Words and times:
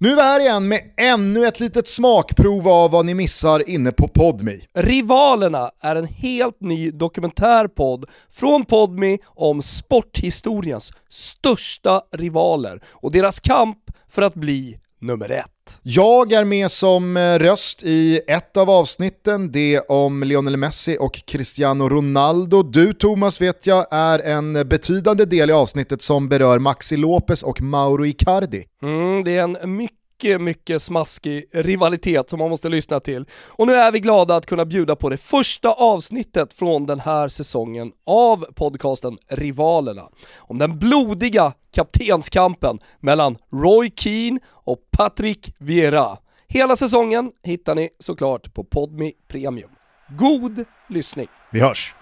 Nu 0.00 0.10
är 0.10 0.16
vi 0.16 0.22
här 0.22 0.40
igen 0.40 0.68
med 0.68 0.80
ännu 0.96 1.46
ett 1.46 1.60
litet 1.60 1.88
smakprov 1.88 2.68
av 2.68 2.90
vad 2.90 3.06
ni 3.06 3.14
missar 3.14 3.68
inne 3.68 3.92
på 3.92 4.08
Podmi. 4.08 4.60
Rivalerna 4.74 5.70
är 5.80 5.96
en 5.96 6.04
helt 6.06 6.60
ny 6.60 6.90
dokumentärpodd 6.90 8.04
från 8.30 8.64
Podmi 8.64 9.18
om 9.26 9.62
sporthistoriens 9.62 10.92
största 11.10 12.02
rivaler 12.16 12.82
och 12.90 13.12
deras 13.12 13.40
kamp 13.40 13.78
för 14.08 14.22
att 14.22 14.34
bli 14.34 14.78
nummer 15.00 15.30
ett. 15.30 15.80
Jag 15.82 16.32
är 16.32 16.44
med 16.44 16.70
som 16.70 17.16
eh, 17.16 17.38
röst 17.38 17.82
i 17.82 18.20
ett 18.28 18.56
av 18.56 18.70
avsnitten, 18.70 19.52
det 19.52 19.80
om 19.80 20.22
Lionel 20.22 20.56
Messi 20.56 20.96
och 21.00 21.22
Cristiano 21.26 21.88
Ronaldo. 21.88 22.62
Du 22.62 22.92
Thomas 22.92 23.40
vet 23.40 23.66
jag 23.66 23.86
är 23.90 24.18
en 24.18 24.52
betydande 24.52 25.24
del 25.24 25.50
i 25.50 25.52
avsnittet 25.52 26.02
som 26.02 26.28
berör 26.28 26.58
Maxi 26.58 26.96
Lopez 26.96 27.42
och 27.42 27.60
Mauro 27.60 28.06
Icardi. 28.06 28.64
Mm, 28.82 29.24
det 29.24 29.36
är 29.36 29.42
en 29.42 29.76
mycket 29.76 29.97
mycket, 30.22 30.40
mycket 30.40 30.82
smaskig 30.82 31.44
rivalitet 31.52 32.30
som 32.30 32.38
man 32.38 32.50
måste 32.50 32.68
lyssna 32.68 33.00
till. 33.00 33.24
Och 33.46 33.66
nu 33.66 33.74
är 33.74 33.92
vi 33.92 34.00
glada 34.00 34.36
att 34.36 34.46
kunna 34.46 34.64
bjuda 34.64 34.96
på 34.96 35.08
det 35.08 35.16
första 35.16 35.72
avsnittet 35.72 36.54
från 36.54 36.86
den 36.86 37.00
här 37.00 37.28
säsongen 37.28 37.92
av 38.06 38.46
podcasten 38.54 39.18
Rivalerna. 39.28 40.08
Om 40.38 40.58
den 40.58 40.78
blodiga 40.78 41.52
kaptenskampen 41.74 42.78
mellan 43.00 43.38
Roy 43.52 43.90
Keane 43.96 44.40
och 44.48 44.78
Patrick 44.90 45.54
Vieira. 45.58 46.16
Hela 46.48 46.76
säsongen 46.76 47.32
hittar 47.42 47.74
ni 47.74 47.88
såklart 47.98 48.54
på 48.54 48.64
Podmi 48.64 49.12
Premium. 49.28 49.70
God 50.18 50.64
lyssning! 50.88 51.26
Vi 51.52 51.60
hörs! 51.60 51.94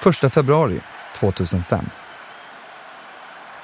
Första 0.00 0.30
februari 0.30 0.80
2005. 1.14 1.84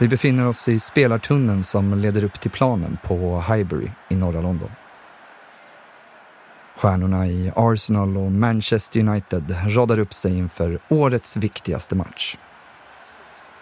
Vi 0.00 0.08
befinner 0.08 0.46
oss 0.46 0.68
i 0.68 0.80
spelartunneln 0.80 1.64
som 1.64 1.98
leder 1.98 2.24
upp 2.24 2.40
till 2.40 2.50
planen 2.50 2.98
på 3.02 3.44
Highbury 3.48 3.90
i 4.08 4.16
norra 4.16 4.40
London. 4.40 4.70
Stjärnorna 6.76 7.26
i 7.26 7.52
Arsenal 7.56 8.16
och 8.16 8.32
Manchester 8.32 9.00
United 9.00 9.56
radar 9.66 9.98
upp 9.98 10.14
sig 10.14 10.38
inför 10.38 10.78
årets 10.88 11.36
viktigaste 11.36 11.94
match. 11.94 12.36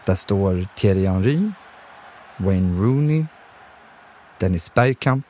Där 0.05 0.15
står 0.15 0.67
Thierry 0.75 1.07
Henry, 1.07 1.51
Wayne 2.37 2.83
Rooney, 2.83 3.27
Dennis 4.41 4.75
Bergkamp 4.75 5.27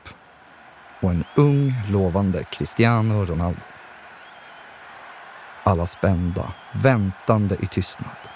och 1.01 1.09
en 1.09 1.23
ung, 1.35 1.73
lovande 1.89 2.43
Cristiano 2.43 3.25
Ronaldo. 3.25 3.61
Alla 5.63 5.85
spända, 5.85 6.53
väntande 6.73 7.57
i 7.61 7.67
tystnad 7.67 8.28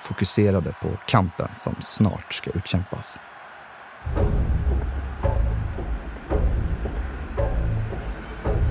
fokuserade 0.00 0.74
på 0.82 0.88
kampen 1.06 1.48
som 1.54 1.74
snart 1.80 2.34
ska 2.34 2.50
utkämpas. 2.50 3.20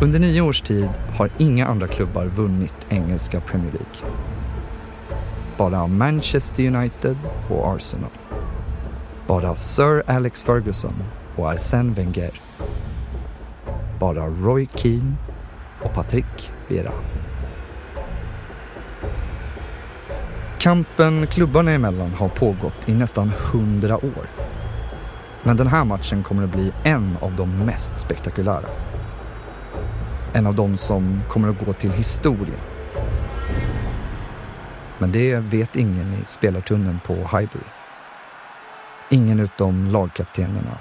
Under 0.01 0.19
nio 0.19 0.41
års 0.41 0.61
tid 0.61 0.89
har 1.17 1.29
inga 1.37 1.65
andra 1.65 1.87
klubbar 1.87 2.25
vunnit 2.25 2.87
engelska 2.89 3.41
Premier 3.41 3.71
League. 3.71 4.15
Bara 5.57 5.87
Manchester 5.87 6.67
United 6.67 7.17
och 7.49 7.75
Arsenal. 7.75 8.09
Bara 9.27 9.55
Sir 9.55 10.03
Alex 10.07 10.43
Ferguson 10.43 10.93
och 11.35 11.51
Arsène 11.53 11.93
Wenger. 11.93 12.41
Bara 13.99 14.27
Roy 14.27 14.67
Keane 14.75 15.13
och 15.83 15.93
Patrick 15.93 16.51
Vieira. 16.67 16.91
Kampen 20.59 21.27
klubbarna 21.27 21.71
emellan 21.71 22.13
har 22.13 22.29
pågått 22.29 22.89
i 22.89 22.93
nästan 22.93 23.31
hundra 23.51 23.97
år. 23.97 24.29
Men 25.43 25.57
den 25.57 25.67
här 25.67 25.85
matchen 25.85 26.23
kommer 26.23 26.43
att 26.43 26.51
bli 26.51 26.73
en 26.83 27.17
av 27.21 27.35
de 27.35 27.65
mest 27.65 27.97
spektakulära. 27.97 28.69
En 30.33 30.47
av 30.47 30.55
de 30.55 30.77
som 30.77 31.21
kommer 31.29 31.49
att 31.49 31.65
gå 31.65 31.73
till 31.73 31.91
historien. 31.91 32.59
Men 34.97 35.11
det 35.11 35.35
vet 35.35 35.75
ingen 35.75 36.13
i 36.13 36.25
spelartunneln 36.25 36.99
på 37.05 37.13
Highbury. 37.13 37.69
Ingen 39.09 39.39
utom 39.39 39.87
lagkaptenerna, 39.87 40.77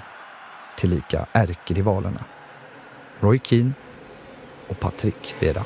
tillika 0.77 1.25
ärkerivalerna. 1.33 2.23
Roy 3.19 3.39
Keane 3.43 3.71
och 4.67 4.79
Patrick 4.79 5.35
Vera. 5.39 5.63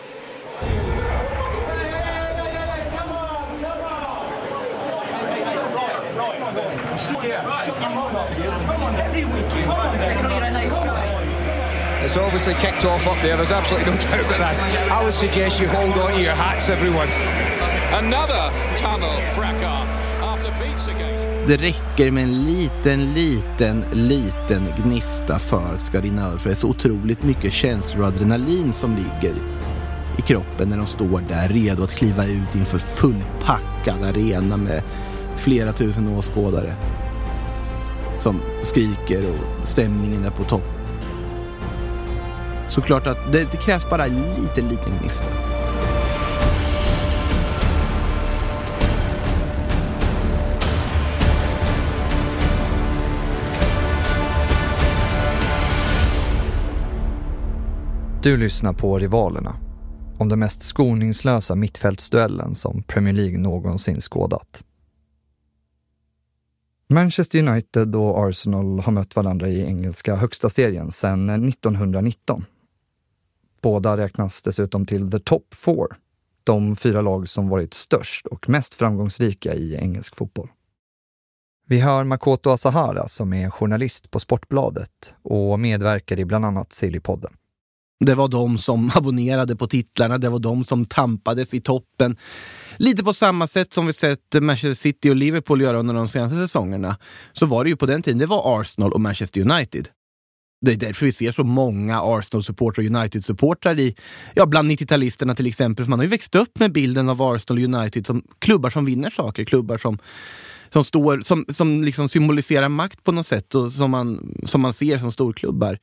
It's 12.03 12.17
obviously 12.17 12.53
kicked 12.53 12.85
off 12.85 13.07
up 13.07 13.17
there. 13.21 13.37
There's 13.37 13.51
absolutely 13.51 13.91
no 13.91 13.97
doubt 14.09 14.29
that 14.29 14.39
that's. 14.39 14.63
I 14.63 15.03
would 15.03 15.13
suggest 15.13 15.61
you 15.61 15.67
hold 15.67 15.97
on 15.97 16.11
to 16.11 16.21
your 16.21 16.35
hats, 16.35 16.69
everyone. 16.69 17.07
Another 17.93 18.51
tunnel 18.75 19.21
fracas 19.33 19.87
after 20.21 20.51
Pizzagate. 20.51 21.47
Det 21.47 21.57
räcker 21.57 22.11
med 22.11 22.23
en 22.23 22.43
liten, 22.43 23.13
liten, 23.13 23.85
liten 23.91 24.73
gnista 24.77 25.39
för 25.39 25.73
att 25.73 25.79
det 25.79 25.85
ska 25.85 26.01
rinna 26.01 26.25
över. 26.27 26.37
För 26.37 26.49
det 26.49 26.53
är 26.53 26.55
så 26.55 26.69
otroligt 26.69 27.23
mycket 27.23 27.53
känslor 27.53 28.01
och 28.01 28.07
adrenalin 28.07 28.73
som 28.73 28.95
ligger 28.95 29.35
i 30.17 30.21
kroppen 30.21 30.69
när 30.69 30.77
de 30.77 30.87
står 30.87 31.23
där 31.29 31.47
redo 31.47 31.83
att 31.83 31.95
kliva 31.95 32.25
ut 32.25 32.55
inför 32.55 32.77
fullpackad 32.79 34.03
arena 34.03 34.57
med 34.57 34.83
flera 35.43 35.73
tusen 35.73 36.07
åskådare 36.07 36.75
som 38.19 38.41
skriker 38.61 39.23
och 39.29 39.67
stämningen 39.67 40.23
är 40.23 40.29
på 40.29 40.43
topp. 40.43 40.63
Såklart 42.69 43.07
att 43.07 43.31
det, 43.31 43.47
det 43.51 43.57
krävs 43.57 43.89
bara 43.89 44.05
en 44.05 44.21
liten, 44.21 44.67
liten 44.69 44.91
gnista. 45.01 45.25
Du 58.23 58.37
lyssnar 58.37 58.73
på 58.73 58.99
Rivalerna. 58.99 59.55
Om 60.19 60.29
den 60.29 60.39
mest 60.39 60.61
skoningslösa 60.61 61.55
mittfältsduellen 61.55 62.55
som 62.55 62.83
Premier 62.83 63.13
League 63.13 63.37
någonsin 63.37 64.01
skådat. 64.01 64.63
Manchester 66.93 67.39
United 67.39 67.95
och 67.95 68.27
Arsenal 68.27 68.79
har 68.79 68.91
mött 68.91 69.15
varandra 69.15 69.47
i 69.47 69.65
engelska 69.65 70.15
högsta 70.15 70.49
serien 70.49 70.91
sedan 70.91 71.29
1919. 71.29 72.45
Båda 73.61 73.97
räknas 73.97 74.41
dessutom 74.41 74.85
till 74.85 75.11
the 75.11 75.19
top 75.19 75.53
four, 75.53 75.95
de 76.43 76.75
fyra 76.75 77.01
lag 77.01 77.29
som 77.29 77.49
varit 77.49 77.73
störst 77.73 78.25
och 78.25 78.49
mest 78.49 78.73
framgångsrika 78.73 79.53
i 79.53 79.75
engelsk 79.75 80.15
fotboll. 80.15 80.49
Vi 81.67 81.79
hör 81.79 82.03
Makoto 82.03 82.49
Asahara 82.49 83.07
som 83.07 83.33
är 83.33 83.49
journalist 83.49 84.11
på 84.11 84.19
Sportbladet 84.19 85.13
och 85.21 85.59
medverkar 85.59 86.19
i 86.19 86.25
bland 86.25 86.45
annat 86.45 86.73
Sillypodden. 86.73 87.33
Det 88.05 88.15
var 88.15 88.27
de 88.27 88.57
som 88.57 88.91
abonnerade 88.95 89.55
på 89.55 89.67
titlarna, 89.67 90.17
det 90.17 90.29
var 90.29 90.39
de 90.39 90.63
som 90.63 90.85
tampades 90.85 91.53
i 91.53 91.61
toppen. 91.61 92.17
Lite 92.77 93.03
på 93.03 93.13
samma 93.13 93.47
sätt 93.47 93.73
som 93.73 93.87
vi 93.87 93.93
sett 93.93 94.19
Manchester 94.41 94.73
City 94.73 95.09
och 95.09 95.15
Liverpool 95.15 95.61
göra 95.61 95.79
under 95.79 95.93
de 95.93 96.07
senaste 96.07 96.37
säsongerna. 96.37 96.97
Så 97.33 97.45
var 97.45 97.63
det 97.63 97.69
ju 97.69 97.75
på 97.75 97.85
den 97.85 98.01
tiden, 98.01 98.17
det 98.17 98.25
var 98.25 98.61
Arsenal 98.61 98.93
och 98.93 99.01
Manchester 99.01 99.41
United. 99.41 99.87
Det 100.65 100.71
är 100.71 100.75
därför 100.75 101.05
vi 101.05 101.11
ser 101.11 101.31
så 101.31 101.43
många 101.43 102.01
Arsenal-supportrar 102.01 102.83
och 102.83 102.89
United-supportrar 102.89 103.79
i, 103.79 103.95
ja, 104.33 104.45
bland 104.45 104.71
90-talisterna 104.71 105.35
till 105.35 105.47
exempel. 105.47 105.85
För 105.85 105.89
man 105.89 105.99
har 105.99 106.03
ju 106.03 106.09
växt 106.09 106.35
upp 106.35 106.59
med 106.59 106.71
bilden 106.71 107.09
av 107.09 107.21
Arsenal 107.21 107.63
och 107.63 107.75
United 107.75 108.07
som 108.07 108.23
klubbar 108.39 108.69
som 108.69 108.85
vinner 108.85 109.09
saker, 109.09 109.43
klubbar 109.43 109.77
som, 109.77 109.99
som, 110.73 110.83
står, 110.83 111.21
som, 111.21 111.45
som 111.49 111.83
liksom 111.83 112.09
symboliserar 112.09 112.69
makt 112.69 113.03
på 113.03 113.11
något 113.11 113.25
sätt 113.25 113.55
och 113.55 113.71
som 113.71 113.91
man, 113.91 114.35
som 114.43 114.61
man 114.61 114.73
ser 114.73 114.97
som 114.97 115.11
storklubbar. 115.11 115.77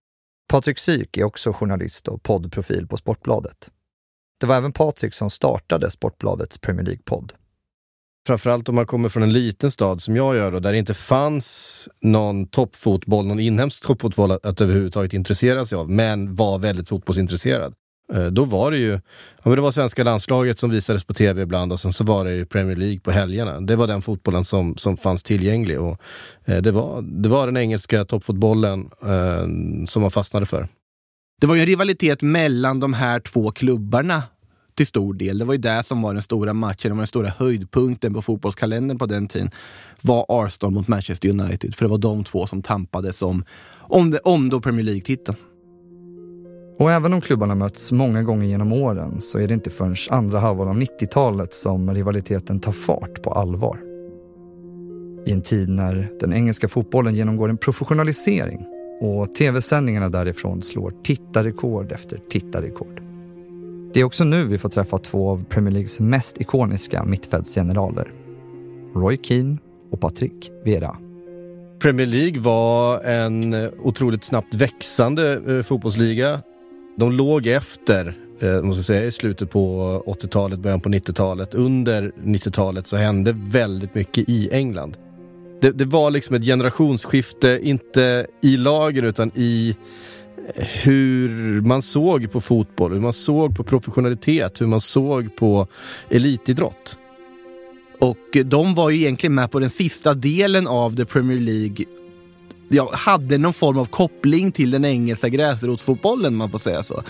Patrik 0.50 0.78
Syk 0.78 1.16
är 1.16 1.24
också 1.24 1.52
journalist 1.52 2.08
och 2.08 2.22
poddprofil 2.22 2.86
på 2.86 2.96
Sportbladet. 2.96 3.70
Det 4.40 4.46
var 4.46 4.56
även 4.56 4.72
Patrik 4.72 5.14
som 5.14 5.30
startade 5.30 5.90
Sportbladets 5.90 6.58
Premier 6.58 6.86
League-podd. 6.86 7.32
Framförallt 8.26 8.68
om 8.68 8.74
man 8.74 8.86
kommer 8.86 9.08
från 9.08 9.22
en 9.22 9.32
liten 9.32 9.70
stad 9.70 10.02
som 10.02 10.16
jag 10.16 10.36
gör 10.36 10.54
och 10.54 10.62
där 10.62 10.72
det 10.72 10.78
inte 10.78 10.94
fanns 10.94 11.88
någon 12.00 12.46
toppfotboll, 12.46 13.26
någon 13.26 13.40
inhemsk 13.40 13.86
toppfotboll 13.86 14.30
att, 14.30 14.46
att 14.46 14.60
överhuvudtaget 14.60 15.12
intressera 15.12 15.66
sig 15.66 15.78
av, 15.78 15.90
men 15.90 16.34
var 16.34 16.58
väldigt 16.58 16.88
fotbollsintresserad. 16.88 17.74
Eh, 18.14 18.26
då 18.26 18.44
var 18.44 18.70
det 18.70 18.76
ju, 18.76 18.90
ja, 18.90 19.42
men 19.44 19.54
det 19.54 19.60
var 19.60 19.70
svenska 19.70 20.04
landslaget 20.04 20.58
som 20.58 20.70
visades 20.70 21.04
på 21.04 21.14
tv 21.14 21.42
ibland 21.42 21.72
och 21.72 21.80
sen 21.80 21.92
så 21.92 22.04
var 22.04 22.24
det 22.24 22.34
ju 22.34 22.46
Premier 22.46 22.76
League 22.76 23.00
på 23.00 23.10
helgerna. 23.10 23.60
Det 23.60 23.76
var 23.76 23.86
den 23.86 24.02
fotbollen 24.02 24.44
som, 24.44 24.76
som 24.76 24.96
fanns 24.96 25.22
tillgänglig 25.22 25.80
och 25.80 26.00
eh, 26.44 26.62
det, 26.62 26.72
var, 26.72 27.02
det 27.02 27.28
var 27.28 27.46
den 27.46 27.56
engelska 27.56 28.04
toppfotbollen 28.04 28.90
eh, 29.02 29.86
som 29.86 30.02
man 30.02 30.10
fastnade 30.10 30.46
för. 30.46 30.68
Det 31.40 31.46
var 31.46 31.54
ju 31.54 31.60
en 31.60 31.66
rivalitet 31.66 32.22
mellan 32.22 32.80
de 32.80 32.94
här 32.94 33.20
två 33.20 33.50
klubbarna 33.50 34.22
till 34.74 34.86
stor 34.86 35.14
del. 35.14 35.38
Det 35.38 35.44
var 35.44 35.54
ju 35.54 35.60
det 35.60 35.82
som 35.82 36.02
var 36.02 36.12
den 36.12 36.22
stora 36.22 36.52
matchen, 36.52 36.76
det 36.82 36.90
var 36.90 36.96
den 36.96 37.06
stora 37.06 37.32
höjdpunkten 37.38 38.14
på 38.14 38.22
fotbollskalendern 38.22 38.98
på 38.98 39.06
den 39.06 39.28
tiden. 39.28 39.50
Var 40.00 40.26
Arsenal 40.28 40.72
mot 40.72 40.88
Manchester 40.88 41.28
United, 41.28 41.74
för 41.74 41.84
det 41.84 41.90
var 41.90 41.98
de 41.98 42.24
två 42.24 42.46
som 42.46 42.62
tampades 42.62 43.22
om, 43.22 43.44
om, 43.78 44.10
det, 44.10 44.18
om 44.18 44.50
då 44.50 44.60
Premier 44.60 44.84
League-titeln. 44.84 45.36
Och 46.80 46.92
även 46.92 47.12
om 47.12 47.20
klubbarna 47.20 47.54
möts 47.54 47.92
många 47.92 48.22
gånger 48.22 48.46
genom 48.46 48.72
åren 48.72 49.20
så 49.20 49.38
är 49.38 49.48
det 49.48 49.54
inte 49.54 49.70
förrän 49.70 49.96
andra 50.10 50.38
halvan 50.38 50.68
av 50.68 50.76
90-talet 50.76 51.54
som 51.54 51.94
rivaliteten 51.94 52.60
tar 52.60 52.72
fart 52.72 53.22
på 53.22 53.30
allvar. 53.30 53.80
I 55.26 55.32
en 55.32 55.42
tid 55.42 55.68
när 55.68 56.12
den 56.20 56.32
engelska 56.32 56.68
fotbollen 56.68 57.14
genomgår 57.14 57.48
en 57.48 57.56
professionalisering 57.56 58.66
och 59.00 59.34
tv-sändningarna 59.34 60.08
därifrån 60.08 60.62
slår 60.62 60.94
tittarrekord 61.02 61.92
efter 61.92 62.20
tittarrekord. 62.30 63.02
Det 63.94 64.00
är 64.00 64.04
också 64.04 64.24
nu 64.24 64.44
vi 64.44 64.58
får 64.58 64.68
träffa 64.68 64.98
två 64.98 65.30
av 65.30 65.44
Premier 65.44 65.72
Leagues 65.72 66.00
mest 66.00 66.40
ikoniska 66.40 67.04
mittfältsgeneraler. 67.04 68.12
Roy 68.94 69.18
Keane 69.22 69.56
och 69.90 70.00
Patrick 70.00 70.50
Vera. 70.64 70.96
Premier 71.80 72.06
League 72.06 72.40
var 72.40 73.00
en 73.00 73.70
otroligt 73.78 74.24
snabbt 74.24 74.54
växande 74.54 75.40
eh, 75.48 75.62
fotbollsliga. 75.62 76.40
De 77.00 77.12
låg 77.12 77.46
efter, 77.46 78.14
eh, 78.40 78.62
måste 78.62 78.82
säga, 78.82 79.04
i 79.04 79.12
slutet 79.12 79.50
på 79.50 80.02
80-talet, 80.06 80.58
början 80.58 80.80
på 80.80 80.88
90-talet. 80.88 81.54
Under 81.54 82.12
90-talet 82.24 82.86
så 82.86 82.96
hände 82.96 83.34
väldigt 83.36 83.94
mycket 83.94 84.28
i 84.28 84.48
England. 84.52 84.96
Det, 85.60 85.70
det, 85.70 85.84
var 85.84 86.10
liksom 86.10 86.36
ett 86.36 86.44
generationsskifte, 86.44 87.60
inte 87.62 88.26
i 88.42 88.56
lagen 88.56 89.04
utan 89.04 89.30
i 89.34 89.76
eh, 90.54 90.64
hur 90.82 91.60
man 91.60 91.82
såg 91.82 92.32
på 92.32 92.40
fotboll, 92.40 92.92
hur 92.92 93.00
man 93.00 93.12
såg 93.12 93.56
på 93.56 93.64
professionalitet, 93.64 94.60
hur 94.60 94.66
man 94.66 94.80
såg 94.80 95.36
på 95.36 95.66
elitidrott. 96.10 96.98
Och 98.00 98.44
de 98.44 98.74
var 98.74 98.90
ju 98.90 98.96
egentligen 98.96 99.34
med 99.34 99.50
på 99.50 99.60
den 99.60 99.70
sista 99.70 100.14
delen 100.14 100.66
av 100.66 100.96
The 100.96 101.04
Premier 101.04 101.40
League 101.40 101.86
ja, 102.72 102.90
hade 102.94 103.38
någon 103.38 103.52
form 103.52 103.78
av 103.78 103.84
koppling 103.84 104.52
till 104.52 104.70
den 104.70 104.84
engelska 104.84 105.28
gräsrotsfotbollen, 105.28 106.36
man 106.36 106.50
får 106.50 106.58
säga 106.58 106.82
så. 106.82 107.02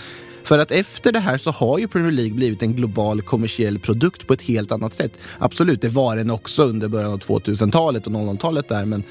För 0.43 0.59
att 0.59 0.71
efter 0.71 1.11
det 1.11 1.19
här 1.19 1.37
så 1.37 1.51
har 1.51 1.79
ju 1.79 1.87
Premier 1.87 2.11
League 2.11 2.33
blivit 2.33 2.63
en 2.63 2.75
global 2.75 3.21
kommersiell 3.21 3.79
produkt 3.79 4.27
på 4.27 4.33
ett 4.33 4.41
helt 4.41 4.71
annat 4.71 4.93
sätt. 4.93 5.19
Absolut, 5.39 5.81
det 5.81 5.87
var 5.89 6.15
den 6.15 6.31
också 6.31 6.63
under 6.63 6.87
början 6.87 7.11
av 7.11 7.19
2000-talet 7.19 8.07
och 8.07 8.13
00-talet 8.13 8.69
där, 8.69 8.85
men 8.85 9.03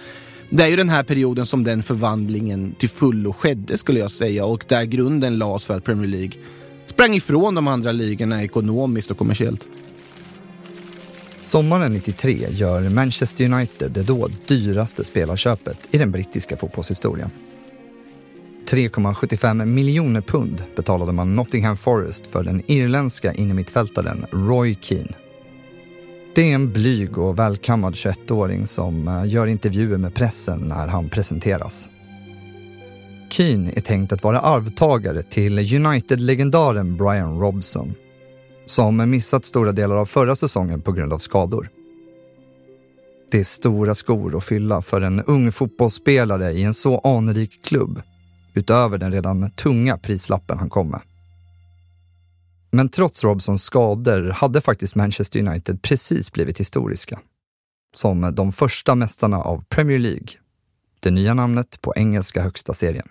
det 0.51 0.63
är 0.63 0.69
ju 0.69 0.77
den 0.77 0.89
här 0.89 1.03
perioden 1.03 1.47
som 1.47 1.65
den 1.65 1.83
förvandlingen 1.83 2.75
till 2.79 2.89
fullo 2.89 3.33
skedde 3.33 3.79
skulle 3.79 4.01
jag 4.01 4.11
säga 4.11 4.45
och 4.45 4.65
där 4.69 4.85
grunden 4.85 5.39
lades 5.39 5.65
för 5.65 5.75
att 5.75 5.85
Premier 5.85 6.09
League 6.09 6.33
sprang 6.87 7.15
ifrån 7.15 7.55
de 7.55 7.69
andra 7.69 7.93
ligorna 7.93 8.43
ekonomiskt 8.43 9.11
och 9.11 9.19
kommersiellt. 9.19 9.67
Sommaren 11.41 11.93
93 11.93 12.47
gör 12.51 12.89
Manchester 12.89 13.45
United 13.45 13.93
det 13.93 14.03
då 14.03 14.29
dyraste 14.47 15.05
spelarköpet 15.05 15.89
i 15.91 15.99
den 15.99 16.11
brittiska 16.11 16.57
fotbollshistorien. 16.57 17.31
3,75 18.69 19.65
miljoner 19.65 20.21
pund 20.21 20.65
betalade 20.77 21.13
man 21.13 21.37
Nottingham 21.37 21.77
Forest 21.77 22.27
för 22.27 22.45
den 22.45 22.63
irländska 22.67 23.33
innermittfältaren 23.33 24.27
Roy 24.31 24.77
Keane. 24.81 25.15
Det 26.35 26.51
är 26.51 26.55
en 26.55 26.73
blyg 26.73 27.19
och 27.19 27.39
välkammad 27.39 27.95
21-åring 27.95 28.67
som 28.67 29.09
eh, 29.09 29.27
gör 29.27 29.47
intervjuer 29.47 29.99
med 29.99 30.15
pressen 30.15 30.61
när 30.61 30.89
han 30.89 31.09
presenteras. 31.09 31.89
Keane 33.31 33.73
är 33.77 33.81
tänkt 33.81 34.13
att 34.13 34.23
vara 34.23 34.41
arvtagare 34.41 35.23
till 35.23 35.59
United-legendaren 35.87 36.97
Brian 36.97 37.41
Robson 37.41 37.95
som 38.71 39.11
missat 39.11 39.45
stora 39.45 39.73
delar 39.73 39.97
av 39.97 40.07
förra 40.07 40.37
säsongen 40.37 40.81
på 40.81 40.93
grund 40.93 41.13
av 41.13 41.19
skador. 41.19 41.71
Det 43.31 43.41
är 43.41 43.45
stora 43.45 43.95
skor 43.95 44.37
att 44.37 44.45
fylla 44.45 44.83
för 44.83 45.01
en 45.01 45.23
ung 45.23 45.53
fotbollsspelare 45.53 46.53
i 46.53 46.63
en 46.63 46.75
så 46.75 46.99
anrik 46.99 47.65
klubb 47.65 48.03
utöver 48.55 48.99
den 48.99 49.13
redan 49.13 49.51
tunga 49.51 49.99
prislappen 49.99 50.59
han 50.59 50.71
kom 50.71 50.89
med. 50.89 51.01
Men 52.71 52.89
trots 52.89 53.25
Robsons 53.25 53.63
skador 53.63 54.31
hade 54.31 54.61
faktiskt 54.61 54.95
Manchester 54.95 55.41
United 55.49 55.83
precis 55.83 56.33
blivit 56.33 56.61
historiska. 56.61 57.21
Som 57.95 58.35
de 58.35 58.53
första 58.53 58.95
mästarna 58.95 59.39
av 59.39 59.65
Premier 59.69 59.99
League, 59.99 60.29
det 61.01 61.11
nya 61.11 61.35
namnet 61.35 61.81
på 61.81 61.93
engelska 61.97 62.43
högsta 62.43 62.75
serien. 62.75 63.09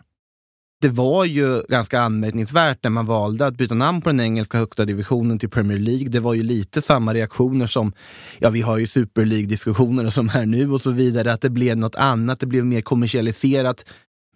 Det 0.81 0.89
var 0.89 1.25
ju 1.25 1.61
ganska 1.61 2.01
anmärkningsvärt 2.01 2.83
när 2.83 2.89
man 2.89 3.05
valde 3.05 3.45
att 3.45 3.57
byta 3.57 3.75
namn 3.75 4.01
på 4.01 4.09
den 4.09 4.19
engelska 4.19 4.57
högsta 4.57 4.85
divisionen 4.85 5.39
till 5.39 5.49
Premier 5.49 5.79
League. 5.79 6.09
Det 6.09 6.19
var 6.19 6.33
ju 6.33 6.43
lite 6.43 6.81
samma 6.81 7.13
reaktioner 7.13 7.67
som, 7.67 7.93
ja 8.37 8.49
vi 8.49 8.61
har 8.61 8.77
ju 8.77 8.87
Super 8.87 9.25
League-diskussioner 9.25 10.09
som 10.09 10.29
här 10.29 10.45
nu 10.45 10.71
och 10.71 10.81
så 10.81 10.91
vidare, 10.91 11.33
att 11.33 11.41
det 11.41 11.49
blev 11.49 11.77
något 11.77 11.95
annat, 11.95 12.39
det 12.39 12.45
blev 12.45 12.65
mer 12.65 12.81
kommersialiserat. 12.81 13.85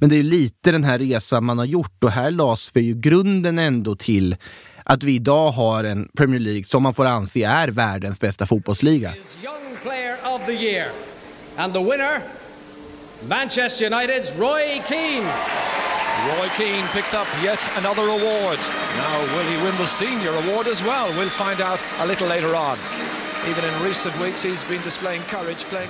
Men 0.02 0.10
det 0.10 0.16
är 0.16 0.24
lite 0.24 0.72
den 0.72 0.84
här 0.84 1.00
resan 1.00 1.46
man 1.46 1.58
har 1.58 1.66
gjort 1.66 2.04
och 2.04 2.12
här 2.12 2.32
lades 2.32 2.70
för 2.70 2.80
ju 2.80 2.94
grunden 2.94 3.60
ändå 3.60 3.96
till 3.96 4.36
att 4.84 5.04
vi 5.04 5.16
idag 5.16 5.52
har 5.52 5.84
en 5.84 6.10
Premier 6.18 6.40
League 6.40 6.64
som 6.64 6.84
man 6.84 6.94
får 6.94 7.06
anse 7.06 7.46
är 7.46 7.68
världens 7.68 8.20
bästa 8.20 8.46
fotbollsliga. 8.46 9.14
Young 9.44 9.78
player 9.84 10.18
of 10.36 10.46
the 10.46 10.54
year. 10.54 10.92
And 11.58 11.74
the 11.74 11.80
winner, 11.80 12.22
Manchester 13.30 13.94
Uniteds 13.94 14.32
Roy 14.38 14.82
Keane. 14.88 15.30
Roy 16.24 16.50
Keane 16.58 16.88
picks 16.94 17.14
up 17.14 17.28
yet 17.44 17.60
another 17.78 18.04
award. 18.04 18.60
Now, 18.98 19.16
will 19.34 19.48
he 19.52 19.58
win 19.66 19.76
the 19.78 19.88
senior 19.88 20.32
award 20.32 20.68
as 20.68 20.82
well? 20.82 21.08
We'll 21.18 21.30
find 21.30 21.62
out 21.62 21.80
a 22.00 22.06
little 22.06 22.28
later 22.28 22.56
on. 22.56 22.78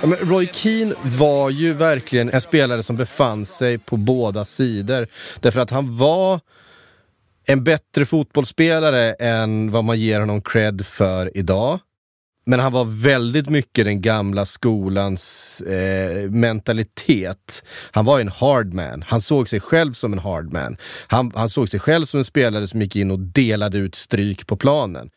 Ja, 0.02 0.16
Roy 0.20 0.46
Keane 0.52 0.94
var 1.02 1.50
ju 1.50 1.72
verkligen 1.72 2.30
en 2.30 2.40
spelare 2.40 2.82
som 2.82 2.96
befann 2.96 3.46
sig 3.46 3.78
på 3.78 3.96
båda 3.96 4.44
sidor. 4.44 5.06
Därför 5.40 5.60
att 5.60 5.70
han 5.70 5.96
var 5.96 6.40
en 7.46 7.64
bättre 7.64 8.04
fotbollsspelare 8.04 9.12
än 9.12 9.70
vad 9.70 9.84
man 9.84 9.96
ger 9.96 10.20
honom 10.20 10.42
cred 10.42 10.86
för 10.86 11.36
idag. 11.36 11.80
Men 12.46 12.60
han 12.60 12.72
var 12.72 13.02
väldigt 13.02 13.48
mycket 13.48 13.84
den 13.84 14.00
gamla 14.00 14.46
skolans 14.46 15.60
eh, 15.60 16.30
mentalitet. 16.30 17.62
Han 17.90 18.04
var 18.04 18.20
en 18.20 18.28
hard 18.28 18.74
man. 18.74 19.04
Han 19.06 19.20
såg 19.20 19.48
sig 19.48 19.60
själv 19.60 19.92
som 19.92 20.12
en 20.12 20.18
hardman. 20.18 20.76
Han, 21.06 21.32
han 21.34 21.48
såg 21.48 21.68
sig 21.68 21.80
själv 21.80 22.04
som 22.04 22.18
en 22.18 22.24
spelare 22.24 22.66
som 22.66 22.82
gick 22.82 22.96
in 22.96 23.10
och 23.10 23.18
delade 23.18 23.78
ut 23.78 23.94
stryk 23.94 24.46
på 24.46 24.56
planen. 24.56 25.10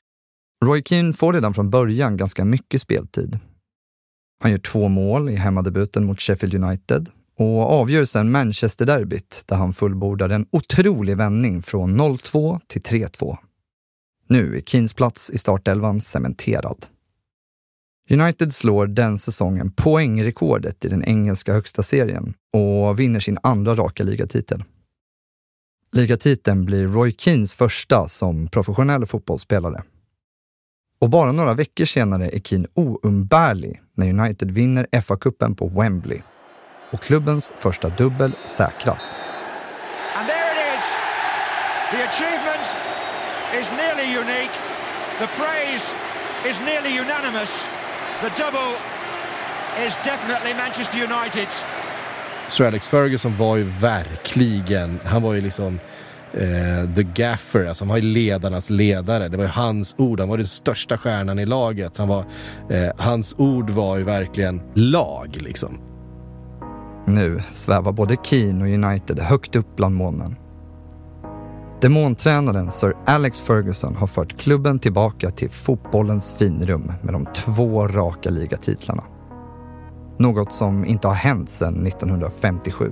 Roy 0.66 0.84
Keane 0.86 1.14
får 1.14 1.34
redan 1.34 1.54
från 1.54 1.70
början 1.70 2.18
ganska 2.18 2.46
mycket 2.46 2.82
speltid. 2.82 3.40
Han 4.40 4.52
gör 4.52 4.60
två 4.60 4.88
mål 4.88 5.30
i 5.30 5.36
hemmadebuten 5.36 6.06
mot 6.06 6.22
Sheffield 6.22 6.64
United 6.64 7.10
och 7.38 7.72
avgör 7.72 8.06
sen 8.06 8.31
Manchester-derbyt 8.31 9.44
där 9.46 9.56
han 9.56 9.74
fullbordar 9.74 10.30
en 10.30 10.46
otrolig 10.52 11.18
vändning 11.18 11.62
från 11.62 12.02
0-2 12.02 12.60
till 12.68 12.81
3-2. 12.81 13.38
Nu 14.28 14.57
är 14.57 14.62
Keens 14.62 14.94
plats 14.94 15.30
i 15.30 15.38
startelvan 15.38 16.02
cementerad. 16.02 16.86
United 18.09 18.54
slår 18.54 18.87
den 18.87 19.18
säsongen 19.18 19.71
poängrekordet 19.71 20.85
i 20.85 20.90
den 20.90 21.04
engelska 21.04 21.54
högsta 21.54 21.83
serien 21.83 22.33
och 22.54 22.99
vinner 22.99 23.19
sin 23.19 23.37
andra 23.44 23.76
raka 23.76 24.04
ligatitel. 24.04 24.64
Ligatiteln 25.92 26.66
blir 26.66 26.87
Roy 26.87 27.16
Keens 27.18 27.54
första 27.54 28.07
som 28.07 28.47
professionell 28.47 29.06
fotbollsspelare. 29.06 29.83
Och 30.99 31.09
bara 31.09 31.31
några 31.31 31.54
veckor 31.54 31.85
senare 31.85 32.30
är 32.30 32.40
Keane 32.40 32.68
oumbärlig 32.73 33.81
när 33.94 34.09
United 34.09 34.52
vinner 34.52 34.87
FA-cupen 34.92 35.56
på 35.56 35.68
Wembley 35.68 36.21
och 36.92 37.02
klubbens 37.02 37.54
första 37.57 37.90
dubbel 37.90 38.31
säkras. 38.45 39.18
And 40.16 40.28
there 40.28 40.52
it 40.52 40.78
is. 40.78 40.83
The 41.92 42.04
achievement 42.04 42.68
is 43.61 43.71
nearly 43.71 44.18
unique. 44.18 44.54
The 45.19 45.28
praise 45.28 45.85
is 46.49 46.59
nearly 46.59 46.99
unanimous. 46.99 47.68
The 48.21 48.30
double 48.30 48.74
is 49.86 49.95
definitely 50.04 50.54
Manchester 50.54 50.97
United's. 50.97 51.66
Sir 52.47 52.66
Alex 52.66 52.88
Ferguson 52.88 53.36
var 53.36 53.57
ju 53.57 53.64
verkligen, 53.64 55.00
han 55.06 55.21
var 55.21 55.33
ju 55.33 55.42
liksom 55.42 55.80
eh, 56.33 56.95
the 56.95 57.04
gaffer, 57.04 57.66
alltså 57.66 57.83
han 57.83 57.90
var 57.90 57.97
ju 57.97 58.04
ledarnas 58.04 58.69
ledare. 58.69 59.28
Det 59.28 59.38
var 59.38 59.44
ju 59.44 59.50
hans 59.50 59.95
ord, 59.97 60.19
han 60.19 60.30
var 60.30 60.38
den 60.38 60.47
största 60.47 60.97
stjärnan 60.97 61.40
i 61.40 61.45
laget. 61.45 61.97
Han 61.97 62.07
var, 62.07 62.26
eh, 62.69 62.90
hans 62.97 63.36
ord 63.38 63.69
var 63.69 63.97
ju 63.97 64.04
verkligen 64.04 64.62
lag 64.76 65.38
liksom. 65.40 65.80
Nu 67.06 67.42
svävar 67.54 67.92
både 67.92 68.18
Keane 68.24 68.64
och 68.64 68.90
United 68.90 69.19
högt 69.19 69.56
upp 69.56 69.76
bland 69.76 69.95
molnen. 69.95 70.36
Demontränaren 71.81 72.72
Sir 72.72 72.94
Alex 73.06 73.42
Ferguson 73.42 73.96
har 73.96 74.07
fört 74.07 74.38
klubben 74.40 74.80
tillbaka 74.80 75.31
till 75.31 75.50
fotbollens 75.50 76.34
finrum 76.38 76.92
med 77.02 77.14
de 77.14 77.26
två 77.36 77.88
raka 77.88 78.30
ligatitlarna. 78.30 79.04
Något 80.18 80.54
som 80.54 80.86
inte 80.86 81.07
har 81.07 81.16
hänt 81.16 81.50
sedan 81.50 81.88
1957. 81.88 82.92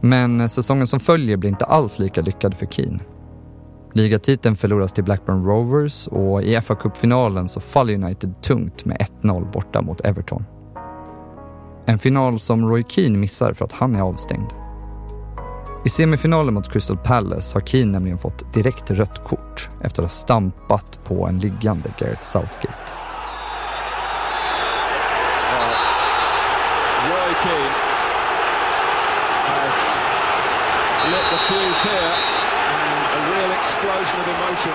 Men 0.00 0.48
säsongen 0.48 0.86
som 0.86 1.00
följer 1.00 1.36
blir 1.36 1.50
inte 1.50 1.64
alls 1.64 1.98
lika 1.98 2.20
lyckad 2.20 2.56
för 2.56 2.66
Keane. 2.66 3.00
Ligatiteln 3.92 4.56
förloras 4.56 4.92
till 4.92 5.04
Blackburn 5.04 5.44
Rovers 5.44 6.06
och 6.06 6.42
i 6.42 6.60
fa 6.60 6.74
Cup-finalen 6.74 7.48
så 7.48 7.60
faller 7.60 7.94
United 7.94 8.42
tungt 8.42 8.84
med 8.84 8.96
1-0 9.22 9.52
borta 9.52 9.82
mot 9.82 10.00
Everton. 10.00 10.44
En 11.86 11.98
final 11.98 12.38
som 12.38 12.68
Roy 12.68 12.84
Keane 12.88 13.18
missar 13.18 13.52
för 13.52 13.64
att 13.64 13.72
han 13.72 13.96
är 13.96 14.00
avstängd. 14.00 14.67
I 15.84 15.88
semifinalen 15.88 16.54
mot 16.54 16.72
Crystal 16.72 16.96
Palace 16.96 17.56
har 17.56 17.60
Keane 17.60 17.92
nämligen 17.92 18.18
fått 18.18 18.52
direkt 18.52 18.90
rött 18.90 19.24
kort 19.24 19.68
efter 19.82 20.02
att 20.02 20.08
ha 20.10 20.16
stampat 20.16 20.98
på 21.04 21.26
en 21.26 21.38
liggande 21.38 21.92
Gareth 21.98 22.20
Southgate. 22.20 22.92
Roy 27.08 27.34
Keane 27.42 27.74
has 29.46 29.98
lit 31.10 31.26
the 31.30 31.38
fuse 31.48 31.88
here 31.88 32.14
and 32.74 33.06
a 33.14 33.36
real 33.36 33.50
explosion 33.50 34.20
of 34.20 34.28
emotion. 34.28 34.72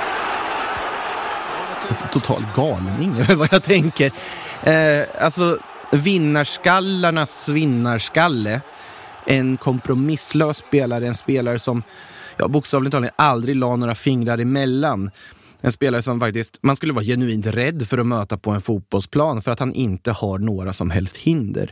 Total 2.11 2.45
galning 2.55 3.17
över 3.19 3.35
vad 3.35 3.53
jag 3.53 3.63
tänker. 3.63 4.11
Eh, 4.63 5.05
alltså, 5.25 5.57
vinnarskallarnas 5.91 7.49
vinnarskalle. 7.49 8.61
En 9.27 9.57
kompromisslös 9.57 10.57
spelare, 10.57 11.07
en 11.07 11.15
spelare 11.15 11.59
som 11.59 11.83
ja, 12.37 12.47
bokstavligt 12.47 12.91
talat 12.91 13.11
aldrig 13.15 13.55
la 13.55 13.75
några 13.75 13.95
fingrar 13.95 14.37
emellan. 14.37 15.11
En 15.61 15.71
spelare 15.71 16.01
som 16.01 16.19
faktiskt, 16.19 16.59
man 16.61 16.75
skulle 16.75 16.93
vara 16.93 17.05
genuint 17.05 17.47
rädd 17.47 17.87
för 17.87 17.97
att 17.97 18.07
möta 18.07 18.37
på 18.37 18.51
en 18.51 18.61
fotbollsplan 18.61 19.41
för 19.41 19.51
att 19.51 19.59
han 19.59 19.73
inte 19.73 20.11
har 20.11 20.37
några 20.37 20.73
som 20.73 20.89
helst 20.89 21.17
hinder. 21.17 21.71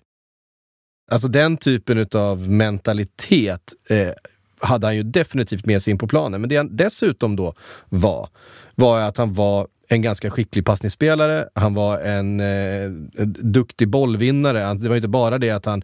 Alltså 1.12 1.28
den 1.28 1.58
typen 1.58 2.08
av 2.14 2.50
mentalitet 2.50 3.74
eh, 3.90 4.14
hade 4.60 4.88
han 4.88 4.96
ju 4.96 5.04
definitivt 5.04 5.66
med 5.66 5.84
sig 5.84 5.92
in 5.92 5.98
på 5.98 6.08
planen. 6.08 6.42
Men 6.42 6.50
det 6.50 6.58
han 6.58 6.76
dessutom 6.76 7.36
då 7.36 7.54
var, 7.90 8.30
var 8.76 9.00
att 9.00 9.18
han 9.18 9.34
var 9.34 9.68
en 9.92 10.02
ganska 10.02 10.30
skicklig 10.30 10.66
passningsspelare. 10.66 11.46
Han 11.56 11.74
var 11.74 12.00
en, 12.00 12.40
eh, 12.40 12.84
en 12.84 13.36
duktig 13.40 13.90
bollvinnare. 13.90 14.74
Det 14.74 14.90
var 14.90 14.96
inte 14.96 15.08
bara 15.08 15.38
det 15.38 15.50
att 15.50 15.66
han... 15.66 15.84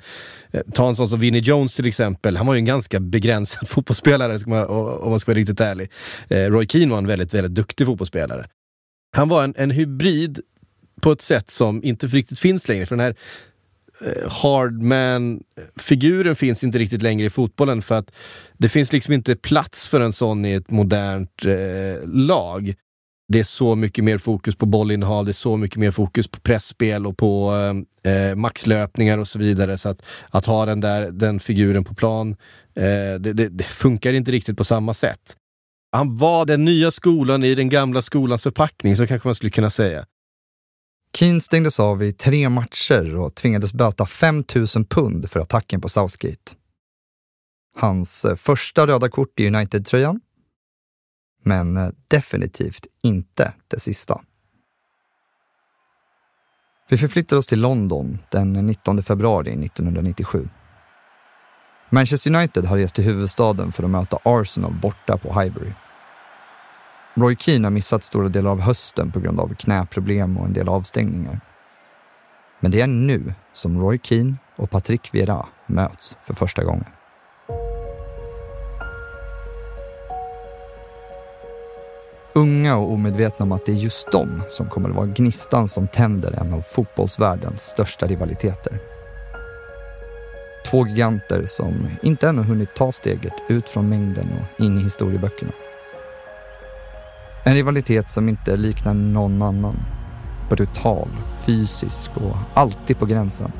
Eh, 0.52 0.62
ta 0.74 0.90
en 0.90 0.96
sån 0.96 1.10
som 1.10 1.20
Vinnie 1.20 1.42
Jones 1.42 1.76
till 1.76 1.86
exempel. 1.86 2.38
Han 2.38 2.48
var 2.48 2.54
ju 2.54 2.58
en 2.58 2.66
ganska 2.66 3.00
begränsad 3.00 3.68
fotbollsspelare 3.70 4.40
man, 4.46 4.66
om 4.66 5.10
man 5.10 5.20
ska 5.20 5.32
vara 5.32 5.40
riktigt 5.40 5.62
ärlig. 5.62 5.92
Eh, 6.28 6.46
Roy 6.46 6.68
Keane 6.68 6.92
var 6.92 6.98
en 6.98 7.08
väldigt, 7.08 7.34
väldigt 7.34 7.56
duktig 7.56 7.88
fotbollsspelare. 7.88 8.46
Han 9.16 9.30
var 9.30 9.44
en, 9.44 9.54
en 9.58 9.72
hybrid 9.72 10.40
på 11.02 11.12
ett 11.12 11.22
sätt 11.22 11.50
som 11.50 11.84
inte 11.84 12.08
riktigt 12.08 12.40
finns 12.40 12.68
längre. 12.68 12.86
För 12.86 12.96
den 12.96 13.06
här 13.06 13.16
eh, 14.06 14.32
hardman-figuren 14.32 16.36
finns 16.36 16.64
inte 16.64 16.78
riktigt 16.78 17.02
längre 17.02 17.26
i 17.26 17.30
fotbollen 17.30 17.82
för 17.82 17.96
att 17.96 18.12
det 18.58 18.70
finns 18.70 18.94
liksom 18.94 19.14
inte 19.14 19.36
plats 19.36 19.88
för 19.88 20.00
en 20.00 20.14
sån 20.14 20.46
i 20.46 20.54
ett 20.54 20.72
modernt 20.72 21.46
eh, 21.46 21.98
lag 22.06 22.76
det 23.28 23.40
är 23.40 23.44
så 23.44 23.76
mycket 23.76 24.04
mer 24.04 24.18
fokus 24.18 24.56
på 24.56 24.66
bollinnehav, 24.66 25.26
det 25.26 25.32
är 25.32 25.34
så 25.34 25.58
mycket 25.58 25.78
mer 25.78 25.92
fokus 25.92 26.28
på 26.28 26.40
pressspel 26.40 27.08
och 27.08 27.18
på 27.18 27.54
eh, 28.06 28.14
eh, 28.14 28.36
maxlöpningar 28.36 29.18
och 29.18 29.28
så 29.28 29.40
vidare. 29.40 29.78
Så 29.78 29.90
att, 29.90 30.02
att 30.30 30.46
ha 30.46 30.66
den 30.66 30.82
där 30.82 31.12
den 31.12 31.40
figuren 31.40 31.84
på 31.84 31.94
plan, 31.94 32.32
eh, 32.76 33.20
det, 33.20 33.34
det, 33.34 33.50
det, 33.50 33.64
funkar 33.64 34.14
inte 34.14 34.32
riktigt 34.32 34.58
på 34.58 34.64
samma 34.64 34.94
sätt. 34.94 35.36
Han 35.92 36.16
var 36.16 36.46
den 36.46 36.66
nya 36.66 36.92
skolan 36.92 37.44
i 37.44 37.56
den 37.56 37.70
gamla 37.70 38.02
skolans 38.02 38.44
förpackning, 38.44 38.96
så 38.96 39.08
kanske 39.08 39.28
man 39.28 39.36
skulle 39.36 39.50
kunna 39.50 39.70
säga. 39.70 40.06
Keane 41.14 41.42
stängdes 41.42 41.80
av 41.80 42.04
i 42.04 42.14
tre 42.14 42.50
matcher 42.50 43.16
och 43.16 43.36
tvingades 43.36 43.74
böta 43.74 44.06
5 44.06 44.44
000 44.56 44.68
pund 44.90 45.32
för 45.32 45.40
attacken 45.40 45.82
på 45.82 45.90
Southgate. 45.90 46.52
Hans 47.78 48.26
eh, 48.26 48.36
första 48.36 48.88
röda 48.88 49.10
kort 49.10 49.40
i 49.40 49.48
United-tröjan 49.48 50.20
men 51.48 51.78
eh, 51.78 51.90
definitivt 52.08 52.88
inte 53.04 53.54
det 53.68 53.80
sista. 53.80 54.22
Vi 56.90 56.98
förflyttar 56.98 57.38
oss 57.38 57.48
till 57.48 57.62
London 57.62 58.20
den 58.32 58.54
19 58.54 59.04
februari 59.04 59.66
1997. 59.66 60.50
Manchester 61.90 62.36
United 62.36 62.66
har 62.66 62.78
rest 62.78 62.96
till 62.96 63.04
huvudstaden 63.04 63.72
för 63.72 63.84
att 63.84 63.90
möta 63.90 64.20
Arsenal 64.24 64.74
borta 64.74 65.18
på 65.18 65.42
Highbury. 65.42 65.74
Roy 67.14 67.36
Keane 67.36 67.66
har 67.66 67.72
missat 67.72 68.04
stora 68.04 68.28
delar 68.28 68.52
av 68.52 68.62
hösten 68.62 69.12
på 69.12 69.20
grund 69.20 69.40
av 69.40 69.56
knäproblem 69.56 70.38
och 70.38 70.46
en 70.46 70.54
del 70.54 70.70
avstängningar. 70.70 71.40
Men 72.60 72.72
det 72.72 72.82
är 72.82 72.88
nu 72.88 73.34
som 73.54 73.82
Roy 73.82 74.00
Keane 74.04 74.36
och 74.56 74.70
Patrick 74.70 75.14
Vieira 75.14 75.46
möts 75.68 76.18
för 76.22 76.34
första 76.34 76.64
gången. 76.64 76.97
Unga 82.38 82.78
och 82.78 82.92
omedvetna 82.92 83.44
om 83.44 83.52
att 83.52 83.66
det 83.66 83.72
är 83.72 83.76
just 83.76 84.12
de 84.12 84.42
som 84.50 84.70
kommer 84.70 84.90
att 84.90 84.96
vara 84.96 85.06
gnistan 85.06 85.70
som 85.70 85.88
tänder 85.88 86.32
en 86.32 86.54
av 86.54 86.62
fotbollsvärldens 86.62 87.62
största 87.62 88.08
rivaliteter. 88.08 88.80
Två 90.72 90.88
giganter 90.88 91.44
som 91.46 91.90
inte 92.02 92.30
ännu 92.30 92.42
hunnit 92.42 92.76
ta 92.76 92.92
steget 92.92 93.34
ut 93.50 93.70
från 93.70 93.90
mängden 93.90 94.28
och 94.32 94.66
in 94.66 94.78
i 94.78 94.82
historieböckerna. 94.82 95.52
En 97.46 97.54
rivalitet 97.54 98.10
som 98.10 98.30
inte 98.30 98.58
liknar 98.58 98.94
någon 98.94 99.42
annan. 99.42 99.80
Brutal, 100.50 101.10
fysisk 101.46 102.12
och 102.16 102.38
alltid 102.54 103.00
på 103.00 103.06
gränsen. 103.06 103.52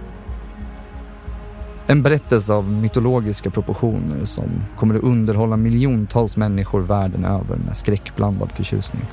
En 1.90 2.04
berättelse 2.04 2.54
av 2.54 2.72
mytologiska 2.72 3.50
proportioner 3.50 4.26
som 4.26 4.64
kommer 4.78 4.96
att 4.96 5.04
underhålla 5.04 5.58
miljontals 5.58 6.38
människor 6.38 6.82
världen 6.82 7.26
över 7.26 7.56
med 7.56 7.78
skräckblandad 7.78 8.52
förtjusning. 8.52 9.06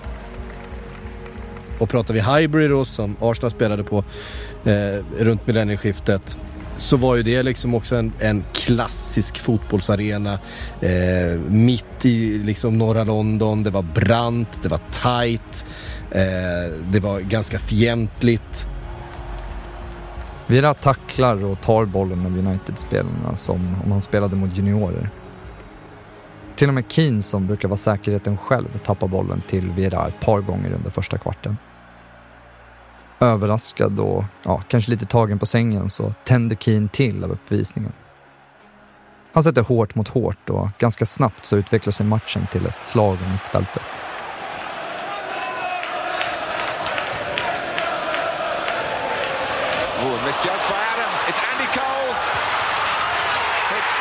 Och 1.78 1.90
pratar 1.90 2.14
vi 2.14 2.20
Highbury 2.20 2.68
då, 2.68 2.84
som 2.84 3.16
Arsenal 3.20 3.50
spelade 3.50 3.84
på 3.84 4.04
eh, 4.64 5.04
runt 5.18 5.46
millennieskiftet, 5.46 6.38
så 6.76 6.96
var 6.96 7.16
ju 7.16 7.22
det 7.22 7.42
liksom 7.42 7.74
också 7.74 7.96
en, 7.96 8.12
en 8.18 8.44
klassisk 8.52 9.38
fotbollsarena. 9.38 10.38
Eh, 10.80 11.40
mitt 11.48 12.04
i 12.04 12.38
liksom 12.38 12.78
norra 12.78 13.04
London, 13.04 13.62
det 13.62 13.70
var 13.70 13.82
brant, 13.82 14.62
det 14.62 14.68
var 14.68 14.80
tight, 14.92 15.66
eh, 16.10 16.90
det 16.92 17.00
var 17.00 17.20
ganska 17.20 17.58
fientligt. 17.58 18.68
Vira 20.46 20.74
tacklar 20.74 21.44
och 21.44 21.60
tar 21.60 21.84
bollen 21.84 22.26
av 22.26 22.38
United-spelarna 22.38 23.36
som 23.36 23.76
om 23.84 23.92
han 23.92 24.02
spelade 24.02 24.36
mot 24.36 24.56
juniorer. 24.56 25.10
Till 26.56 26.68
och 26.68 26.74
med 26.74 26.84
Keane, 26.88 27.22
som 27.22 27.46
brukar 27.46 27.68
vara 27.68 27.78
säkerheten 27.78 28.36
själv, 28.36 28.78
tappar 28.84 29.08
bollen 29.08 29.42
till 29.46 29.70
Vira 29.70 30.08
ett 30.08 30.20
par 30.20 30.40
gånger 30.40 30.72
under 30.72 30.90
första 30.90 31.18
kvarten. 31.18 31.56
Överraskad 33.20 34.00
och 34.00 34.24
ja, 34.42 34.62
kanske 34.68 34.90
lite 34.90 35.06
tagen 35.06 35.38
på 35.38 35.46
sängen 35.46 35.90
så 35.90 36.12
tänder 36.24 36.56
Keane 36.56 36.88
till 36.88 37.24
av 37.24 37.30
uppvisningen. 37.30 37.92
Han 39.32 39.42
sätter 39.42 39.62
hårt 39.62 39.94
mot 39.94 40.08
hårt 40.08 40.50
och 40.50 40.68
ganska 40.78 41.06
snabbt 41.06 41.46
så 41.46 41.56
utvecklar 41.56 41.92
sig 41.92 42.06
matchen 42.06 42.46
till 42.52 42.66
ett 42.66 42.82
slag 42.82 43.18
om 43.26 43.32
mittfältet. 43.32 44.02
Oh, 50.04 50.24
misjudged 50.24 50.68
by 50.68 50.80
Adams. 50.94 51.20
It's 51.28 51.40
Andy 51.50 51.68
Cole. 51.78 52.12
It's 53.78 53.94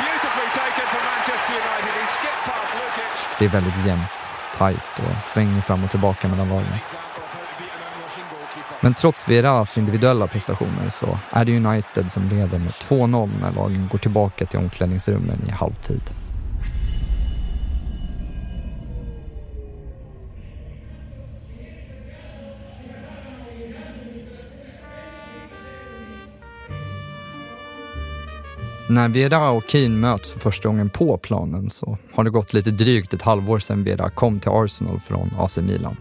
beautifully 0.00 0.48
taken 0.54 0.86
for 0.92 1.00
Manchester 1.10 1.54
United. 1.58 1.92
He 2.00 2.06
skipped 2.06 2.44
past 2.46 2.74
Lukic. 2.78 3.27
Det 3.38 3.44
är 3.44 3.48
väldigt 3.48 3.86
jämnt, 3.86 4.30
tajt 4.54 4.78
och 4.96 5.24
svänger 5.24 5.60
fram 5.60 5.84
och 5.84 5.90
tillbaka 5.90 6.28
mellan 6.28 6.48
lagen. 6.48 6.78
Men 8.80 8.94
trots 8.94 9.28
Vieras 9.28 9.78
individuella 9.78 10.26
prestationer 10.26 10.88
så 10.88 11.18
är 11.30 11.44
det 11.44 11.56
United 11.56 12.12
som 12.12 12.28
leder 12.28 12.58
med 12.58 12.70
2-0 12.70 13.30
när 13.40 13.52
lagen 13.52 13.88
går 13.92 13.98
tillbaka 13.98 14.46
till 14.46 14.58
omklädningsrummen 14.58 15.38
i 15.48 15.50
halvtid. 15.50 16.02
När 28.90 29.08
Vera 29.08 29.50
och 29.50 29.64
Keane 29.68 29.96
möts 29.96 30.30
för 30.30 30.40
första 30.40 30.68
gången 30.68 30.90
på 30.90 31.18
planen 31.18 31.70
så 31.70 31.98
har 32.12 32.24
det 32.24 32.30
gått 32.30 32.52
lite 32.52 32.70
drygt 32.70 33.14
ett 33.14 33.22
halvår 33.22 33.58
sedan 33.58 33.84
Vera 33.84 34.10
kom 34.10 34.40
till 34.40 34.50
Arsenal 34.50 35.00
från 35.00 35.30
AC 35.38 35.58
Milan. 35.58 35.96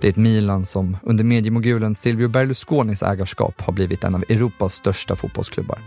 Det 0.00 0.06
är 0.06 0.10
ett 0.10 0.16
Milan 0.16 0.66
som 0.66 0.96
under 1.02 1.24
mediemogulen 1.24 1.94
Silvio 1.94 2.28
Berlusconis 2.28 3.02
ägarskap 3.02 3.60
har 3.60 3.72
blivit 3.72 4.04
en 4.04 4.14
av 4.14 4.24
Europas 4.28 4.74
största 4.74 5.16
fotbollsklubbar. 5.16 5.78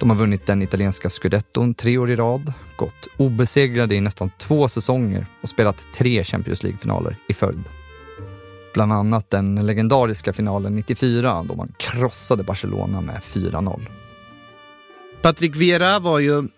De 0.00 0.10
har 0.10 0.16
vunnit 0.16 0.46
den 0.46 0.62
italienska 0.62 1.10
scudetton 1.10 1.74
tre 1.74 1.98
år 1.98 2.10
i 2.10 2.16
rad, 2.16 2.52
gått 2.76 3.08
obesegrade 3.16 3.94
i 3.94 4.00
nästan 4.00 4.30
två 4.38 4.68
säsonger 4.68 5.26
och 5.42 5.48
spelat 5.48 5.88
tre 5.94 6.24
Champions 6.24 6.62
League-finaler 6.62 7.16
i 7.28 7.34
följd. 7.34 7.64
Bland 8.76 8.92
annat 8.92 9.30
den 9.30 9.66
legendariska 9.66 10.32
finalen 10.32 10.74
94 10.74 11.44
då 11.48 11.54
man 11.54 11.72
krossade 11.76 12.42
Barcelona 12.42 13.00
med 13.00 13.20
4-0. 13.22 13.86
Patrick 15.22 15.56
Vera 15.56 15.98
var 15.98 16.18
ju 16.18 16.48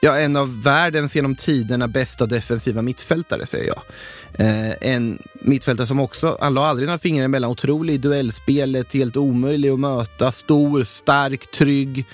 Ja, 0.00 0.18
en 0.18 0.36
av 0.36 0.62
världens 0.62 1.16
genom 1.16 1.36
tiderna 1.36 1.88
bästa 1.88 2.26
defensiva 2.26 2.82
mittfältare 2.82 3.46
säger 3.46 3.66
jag. 3.66 3.82
Eh, 4.46 4.74
en 4.80 5.22
mittfältare 5.40 5.86
som 5.86 6.00
också, 6.00 6.38
han 6.40 6.54
la 6.54 6.66
aldrig 6.66 6.86
några 6.86 6.98
fingrar 6.98 7.24
emellan, 7.24 7.50
otrolig 7.50 7.94
i 7.94 7.98
duellspelet, 7.98 8.94
helt 8.94 9.16
omöjlig 9.16 9.70
att 9.70 9.80
möta, 9.80 10.32
stor, 10.32 10.82
stark, 10.82 11.50
trygg. 11.50 12.06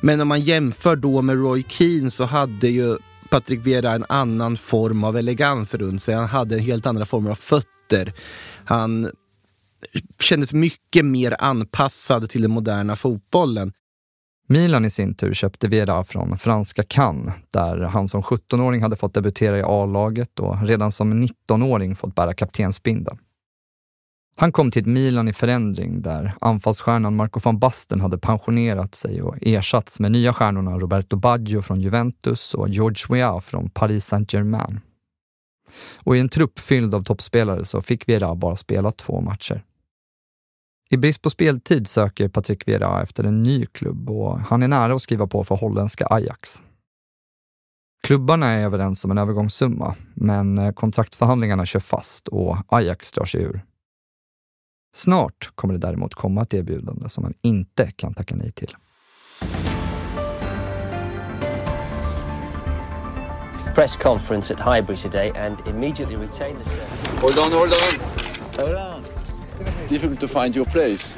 Men 0.00 0.20
om 0.20 0.28
man 0.28 0.40
jämför 0.40 0.96
då 0.96 1.22
med 1.22 1.36
Roy 1.36 1.64
Keane 1.68 2.10
så 2.10 2.24
hade 2.24 2.68
ju 2.68 2.96
Patrick 3.30 3.66
Vera 3.66 3.92
en 3.92 4.04
annan 4.08 4.56
form 4.56 5.04
av 5.04 5.16
elegans 5.16 5.74
runt 5.74 6.02
sig. 6.02 6.14
Han 6.14 6.28
hade 6.28 6.54
en 6.54 6.60
helt 6.60 6.86
andra 6.86 7.04
former 7.04 7.30
av 7.30 7.34
fötter. 7.34 8.12
Han 8.64 9.10
kändes 10.20 10.52
mycket 10.52 11.04
mer 11.04 11.36
anpassad 11.38 12.30
till 12.30 12.42
den 12.42 12.50
moderna 12.50 12.96
fotbollen. 12.96 13.72
Milan 14.48 14.84
i 14.84 14.90
sin 14.90 15.14
tur 15.14 15.34
köpte 15.34 15.68
Vieira 15.68 16.04
från 16.04 16.38
franska 16.38 16.82
Cannes 16.82 17.34
där 17.50 17.78
han 17.78 18.08
som 18.08 18.22
17-åring 18.22 18.82
hade 18.82 18.96
fått 18.96 19.14
debutera 19.14 19.58
i 19.58 19.62
A-laget 19.62 20.40
och 20.40 20.66
redan 20.66 20.92
som 20.92 21.22
19-åring 21.22 21.96
fått 21.96 22.14
bära 22.14 22.34
kaptensbindeln. 22.34 23.18
Han 24.36 24.52
kom 24.52 24.70
till 24.70 24.82
ett 24.82 24.86
Milan 24.86 25.28
i 25.28 25.32
förändring 25.32 26.02
där 26.02 26.34
anfallsstjärnan 26.40 27.16
Marco 27.16 27.40
van 27.44 27.58
Basten 27.58 28.00
hade 28.00 28.18
pensionerat 28.18 28.94
sig 28.94 29.22
och 29.22 29.36
ersatts 29.40 30.00
med 30.00 30.12
nya 30.12 30.32
stjärnorna 30.32 30.78
Roberto 30.78 31.16
Baggio 31.16 31.62
från 31.62 31.80
Juventus 31.80 32.54
och 32.54 32.68
George 32.68 33.04
Weah 33.08 33.40
från 33.40 33.70
Paris 33.70 34.06
Saint-Germain. 34.06 34.80
Och 35.96 36.16
i 36.16 36.20
en 36.20 36.28
trupp 36.28 36.58
fylld 36.58 36.94
av 36.94 37.04
toppspelare 37.04 37.64
så 37.64 37.82
fick 37.82 38.08
Vera 38.08 38.34
bara 38.34 38.56
spela 38.56 38.92
två 38.92 39.20
matcher. 39.20 39.64
I 40.90 40.96
brist 40.96 41.22
på 41.22 41.30
speltid 41.30 41.88
söker 41.88 42.28
Patrick 42.28 42.68
Vera 42.68 43.02
efter 43.02 43.24
en 43.24 43.42
ny 43.42 43.66
klubb 43.66 44.10
och 44.10 44.40
han 44.40 44.62
är 44.62 44.68
nära 44.68 44.94
att 44.94 45.02
skriva 45.02 45.26
på 45.26 45.44
för 45.44 45.56
holländska 45.56 46.06
Ajax. 46.10 46.62
Klubbarna 48.02 48.46
är 48.46 48.64
överens 48.64 49.04
om 49.04 49.10
en 49.10 49.18
övergångssumma, 49.18 49.94
men 50.14 50.58
eh, 50.58 50.72
kontraktförhandlingarna 50.72 51.66
kör 51.66 51.80
fast 51.80 52.28
och 52.28 52.56
Ajax 52.68 53.12
drar 53.12 53.24
sig 53.24 53.42
ur. 53.42 53.64
Snart 54.94 55.52
kommer 55.54 55.74
det 55.74 55.80
däremot 55.80 56.14
komma 56.14 56.42
ett 56.42 56.54
erbjudande 56.54 57.08
som 57.08 57.24
han 57.24 57.34
inte 57.42 57.90
kan 57.90 58.14
tacka 58.14 58.36
nej 58.36 58.50
till. 58.50 58.76
Press 63.74 63.96
conference 63.96 64.54
at 64.54 64.60
Highbury 64.60 64.96
today 64.96 65.32
and 65.36 65.56
immediately 65.66 66.16
retained 66.16 66.58
the 66.58 66.70
service. 66.70 67.20
Hold 67.20 67.38
on, 67.38 67.52
hold 67.52 67.72
on. 67.72 68.00
Hold 68.56 68.74
on. 68.74 69.02
Difficult 69.88 70.20
to 70.20 70.28
find 70.28 70.56
your 70.56 70.66
place. 70.66 71.14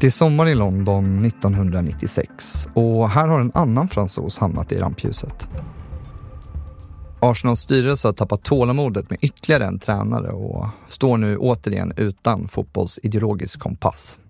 Det 0.00 0.06
är 0.06 0.10
sommar 0.10 0.48
i 0.48 0.54
London 0.54 1.24
1996 1.24 2.68
och 2.74 3.10
här 3.10 3.28
har 3.28 3.40
en 3.40 3.52
annan 3.54 3.88
fransos 3.88 4.38
hamnat 4.38 4.72
i 4.72 4.78
rampljuset. 4.78 5.48
Arsenals 7.20 7.60
styrelse 7.60 8.08
har 8.08 8.12
tappat 8.12 8.42
tålamodet 8.42 9.10
med 9.10 9.18
ytterligare 9.22 9.64
en 9.64 9.78
tränare 9.78 10.30
och 10.30 10.66
står 10.88 11.16
nu 11.16 11.36
återigen 11.36 11.92
utan 11.96 12.48
fotbollsideologisk 12.48 13.60
kompass. 13.60 14.20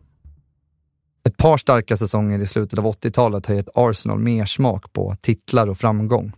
Ett 1.27 1.37
par 1.37 1.57
starka 1.57 1.97
säsonger 1.97 2.39
i 2.39 2.47
slutet 2.47 2.79
av 2.79 2.87
80-talet 2.87 3.47
har 3.47 3.55
gett 3.55 3.69
Arsenal 3.75 4.19
mer 4.19 4.45
smak 4.45 4.93
på 4.93 5.17
titlar 5.21 5.67
och 5.67 5.79
framgång. 5.79 6.33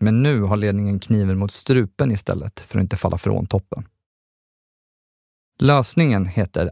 Men 0.00 0.22
nu 0.22 0.42
har 0.42 0.56
ledningen 0.56 0.98
kniven 0.98 1.38
mot 1.38 1.50
strupen 1.50 2.10
istället 2.10 2.60
för 2.60 2.78
att 2.78 2.82
inte 2.82 2.96
falla 2.96 3.18
från 3.18 3.46
toppen. 3.46 3.84
Lösningen 5.60 6.26
heter 6.26 6.70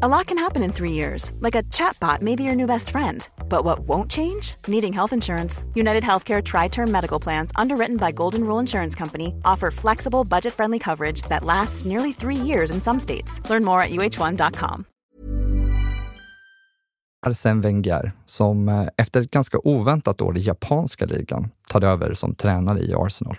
A 0.00 0.06
lot 0.06 0.26
can 0.26 0.38
happen 0.38 0.62
in 0.62 0.72
three 0.72 0.92
years, 0.92 1.32
like 1.40 1.56
a 1.56 1.62
chatbot 1.72 2.22
may 2.22 2.36
be 2.36 2.44
your 2.44 2.54
new 2.54 2.66
best 2.66 2.90
friend. 2.90 3.28
But 3.48 3.64
what 3.64 3.80
won't 3.80 4.08
change? 4.08 4.54
Needing 4.68 4.92
health 4.92 5.12
insurance. 5.12 5.64
United 5.74 6.04
Healthcare 6.04 6.40
Tri 6.40 6.68
Term 6.68 6.92
Medical 6.92 7.18
Plans, 7.18 7.50
underwritten 7.56 7.96
by 7.96 8.12
Golden 8.12 8.44
Rule 8.44 8.60
Insurance 8.60 8.94
Company, 8.94 9.34
offer 9.44 9.72
flexible, 9.72 10.22
budget 10.22 10.54
friendly 10.54 10.78
coverage 10.78 11.22
that 11.22 11.42
lasts 11.42 11.84
nearly 11.84 12.12
three 12.12 12.36
years 12.36 12.70
in 12.70 12.80
some 12.80 13.00
states. 13.00 13.40
Learn 13.50 13.64
more 13.64 13.82
at 13.82 13.90
uh1.com. 13.90 14.86
Arsen 17.26 17.60
Wenger, 17.60 18.12
som 18.26 18.68
eh, 18.68 18.88
efter 18.96 19.20
ett 19.20 19.30
ganska 19.30 19.58
oväntat 19.58 20.20
år 20.20 20.38
i 20.38 20.40
japanska 20.40 21.06
ligan 21.06 21.50
tar 21.68 21.84
över 21.84 22.14
som 22.14 22.34
tränare 22.34 22.80
i 22.80 22.94
Arsenal. 22.94 23.36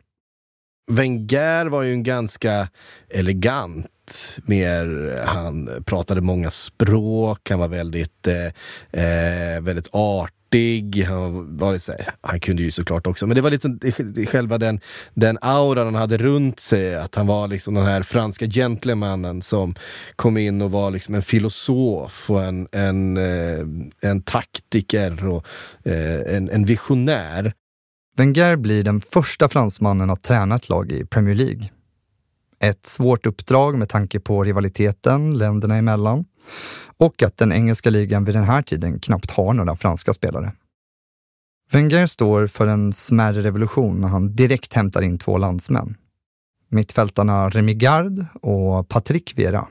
Wenger 0.91 1.65
var 1.65 1.83
ju 1.83 1.93
en 1.93 2.03
ganska 2.03 2.69
elegant 3.09 3.85
mer, 4.45 5.17
han 5.25 5.83
pratade 5.85 6.21
många 6.21 6.51
språk, 6.51 7.49
han 7.49 7.59
var 7.59 7.67
väldigt, 7.67 8.27
eh, 8.27 8.45
eh 9.03 9.61
väldigt 9.61 9.89
artig. 9.91 11.03
Han, 11.03 11.57
var 11.57 11.77
så 11.77 11.91
här, 11.91 12.13
han 12.21 12.39
kunde 12.39 12.61
ju 12.61 12.71
såklart 12.71 13.07
också, 13.07 13.27
men 13.27 13.35
det 13.35 13.41
var 13.41 13.49
lite 13.49 14.25
själva 14.25 14.57
den, 14.57 14.79
den 15.13 15.37
auran 15.41 15.85
han 15.85 15.95
hade 15.95 16.17
runt 16.17 16.59
sig, 16.59 16.95
att 16.95 17.15
han 17.15 17.27
var 17.27 17.47
liksom 17.47 17.73
den 17.73 17.85
här 17.85 18.03
franska 18.03 18.47
gentlemannen 18.47 19.41
som 19.41 19.75
kom 20.15 20.37
in 20.37 20.61
och 20.61 20.71
var 20.71 20.91
liksom 20.91 21.15
en 21.15 21.21
filosof 21.21 22.29
och 22.29 22.43
en, 22.43 22.67
en, 22.71 23.17
eh, 23.17 23.65
en 24.01 24.21
taktiker 24.21 25.27
och 25.27 25.45
eh, 25.83 26.35
en, 26.35 26.49
en 26.49 26.65
visionär. 26.65 27.53
Wenger 28.19 28.55
blir 28.55 28.83
den 28.83 29.01
första 29.01 29.49
fransmannen 29.49 30.09
att 30.09 30.23
träna 30.23 30.55
ett 30.55 30.69
lag 30.69 30.91
i 30.91 31.05
Premier 31.05 31.35
League. 31.35 31.69
Ett 32.59 32.85
svårt 32.85 33.25
uppdrag 33.25 33.77
med 33.77 33.89
tanke 33.89 34.19
på 34.19 34.43
rivaliteten 34.43 35.37
länderna 35.37 35.75
emellan 35.75 36.25
och 36.97 37.23
att 37.23 37.37
den 37.37 37.51
engelska 37.51 37.89
ligan 37.89 38.25
vid 38.25 38.35
den 38.35 38.43
här 38.43 38.61
tiden 38.61 38.99
knappt 38.99 39.31
har 39.31 39.53
några 39.53 39.75
franska 39.75 40.13
spelare. 40.13 40.51
Wenger 41.71 42.05
står 42.05 42.47
för 42.47 42.67
en 42.67 42.93
smärre 42.93 43.41
revolution 43.41 44.01
när 44.01 44.07
han 44.07 44.35
direkt 44.35 44.73
hämtar 44.73 45.01
in 45.01 45.17
två 45.17 45.37
landsmän. 45.37 45.95
Mittfältarna 46.69 47.49
Remy 47.49 47.73
Gard 47.73 48.25
och 48.41 48.89
Patrick 48.89 49.37
Vera. 49.37 49.67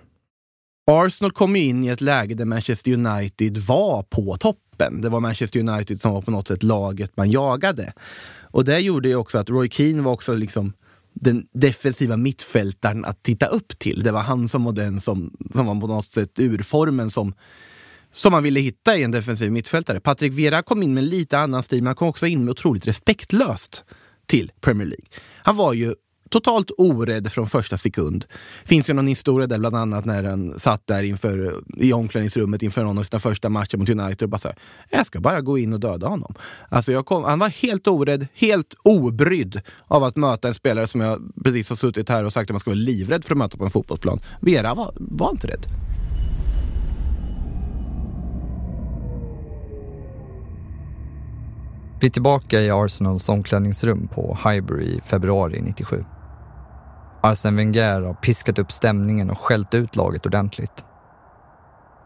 Arsenal 0.90 1.32
kom 1.32 1.56
in 1.56 1.84
i 1.84 1.88
ett 1.88 2.00
läge 2.00 2.34
där 2.34 2.44
Manchester 2.44 2.92
United 2.92 3.58
var 3.58 4.02
på 4.02 4.36
toppen. 4.36 5.00
Det 5.00 5.08
var 5.08 5.20
Manchester 5.20 5.60
United 5.60 6.00
som 6.00 6.12
var 6.12 6.22
på 6.22 6.30
något 6.30 6.48
sätt 6.48 6.62
laget 6.62 7.16
man 7.16 7.30
jagade. 7.30 7.92
Och 8.50 8.64
det 8.64 8.78
gjorde 8.78 9.08
ju 9.08 9.16
också 9.16 9.38
att 9.38 9.50
Roy 9.50 9.70
Keane 9.70 10.02
var 10.02 10.12
också 10.12 10.34
liksom 10.34 10.72
den 11.20 11.46
defensiva 11.52 12.16
mittfältaren 12.16 13.04
att 13.04 13.22
titta 13.22 13.46
upp 13.46 13.78
till. 13.78 14.02
Det 14.02 14.12
var 14.12 14.22
han 14.22 14.48
som 14.48 14.64
var 14.64 14.72
den 14.72 15.00
som, 15.00 15.32
som 15.52 15.66
var 15.66 15.80
på 15.80 15.86
något 15.86 16.04
sätt 16.04 16.38
urformen 16.38 17.10
som, 17.10 17.34
som 18.12 18.32
man 18.32 18.42
ville 18.42 18.60
hitta 18.60 18.96
i 18.96 19.02
en 19.02 19.10
defensiv 19.10 19.52
mittfältare. 19.52 20.00
Patrick 20.00 20.32
Vera 20.32 20.62
kom 20.62 20.82
in 20.82 20.94
med 20.94 21.04
lite 21.04 21.38
annan 21.38 21.62
stil, 21.62 21.78
men 21.78 21.86
han 21.86 21.96
kom 21.96 22.08
också 22.08 22.26
in 22.26 22.44
med 22.44 22.50
otroligt 22.50 22.86
respektlöst 22.86 23.84
till 24.26 24.52
Premier 24.60 24.86
League. 24.86 25.06
Han 25.42 25.56
var 25.56 25.72
ju 25.72 25.94
totalt 26.30 26.70
orädd 26.78 27.32
från 27.32 27.46
första 27.46 27.76
sekund. 27.76 28.24
Finns 28.64 28.90
ju 28.90 28.94
någon 28.94 29.06
historia 29.06 29.46
där 29.46 29.58
bland 29.58 29.76
annat 29.76 30.04
när 30.04 30.24
han 30.24 30.60
satt 30.60 30.86
där 30.86 31.02
inför, 31.02 31.62
i 31.76 31.92
omklädningsrummet 31.92 32.62
inför 32.62 32.84
någon 32.84 32.98
av 32.98 33.02
sina 33.02 33.18
första 33.18 33.48
matcher 33.48 33.76
mot 33.76 33.88
United 33.88 34.22
och 34.22 34.28
bara 34.28 34.38
så 34.38 34.48
här, 34.48 34.58
jag 34.90 35.06
ska 35.06 35.20
bara 35.20 35.40
gå 35.40 35.58
in 35.58 35.72
och 35.72 35.80
döda 35.80 36.08
honom. 36.08 36.34
Alltså 36.68 37.02
kom, 37.02 37.24
han 37.24 37.38
var 37.38 37.48
helt 37.48 37.86
orädd, 37.86 38.26
helt 38.34 38.74
obrydd 38.82 39.60
av 39.86 40.04
att 40.04 40.16
möta 40.16 40.48
en 40.48 40.54
spelare 40.54 40.86
som 40.86 41.00
jag 41.00 41.22
precis 41.44 41.68
har 41.68 41.76
suttit 41.76 42.08
här 42.08 42.24
och 42.24 42.32
sagt 42.32 42.50
att 42.50 42.54
man 42.54 42.60
ska 42.60 42.70
vara 42.70 42.78
livrädd 42.78 43.24
för 43.24 43.34
att 43.34 43.38
möta 43.38 43.56
på 43.56 43.64
en 43.64 43.70
fotbollsplan. 43.70 44.20
Vera 44.40 44.74
var, 44.74 44.94
var 44.96 45.30
inte 45.30 45.46
rädd. 45.46 45.66
Vi 52.00 52.06
är 52.06 52.10
tillbaka 52.10 52.60
i 52.60 52.70
Arsenals 52.70 53.28
omklädningsrum 53.28 54.08
på 54.08 54.38
Highbury 54.44 54.84
i 54.84 55.00
februari 55.00 55.60
97. 55.62 56.04
Arsene 57.20 57.56
Wenger 57.56 58.00
har 58.00 58.14
piskat 58.14 58.58
upp 58.58 58.72
stämningen 58.72 59.30
och 59.30 59.38
skällt 59.38 59.74
ut 59.74 59.96
laget 59.96 60.26
ordentligt. 60.26 60.84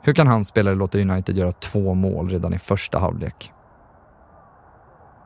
Hur 0.03 0.15
kan 0.15 0.27
hans 0.27 0.49
spelare 0.49 0.75
låta 0.75 0.99
United 0.99 1.37
göra 1.37 1.53
två 1.53 1.95
mål 1.95 2.31
redan 2.31 2.55
i 2.55 2.59
första 2.59 2.99
halvlek? 2.99 3.53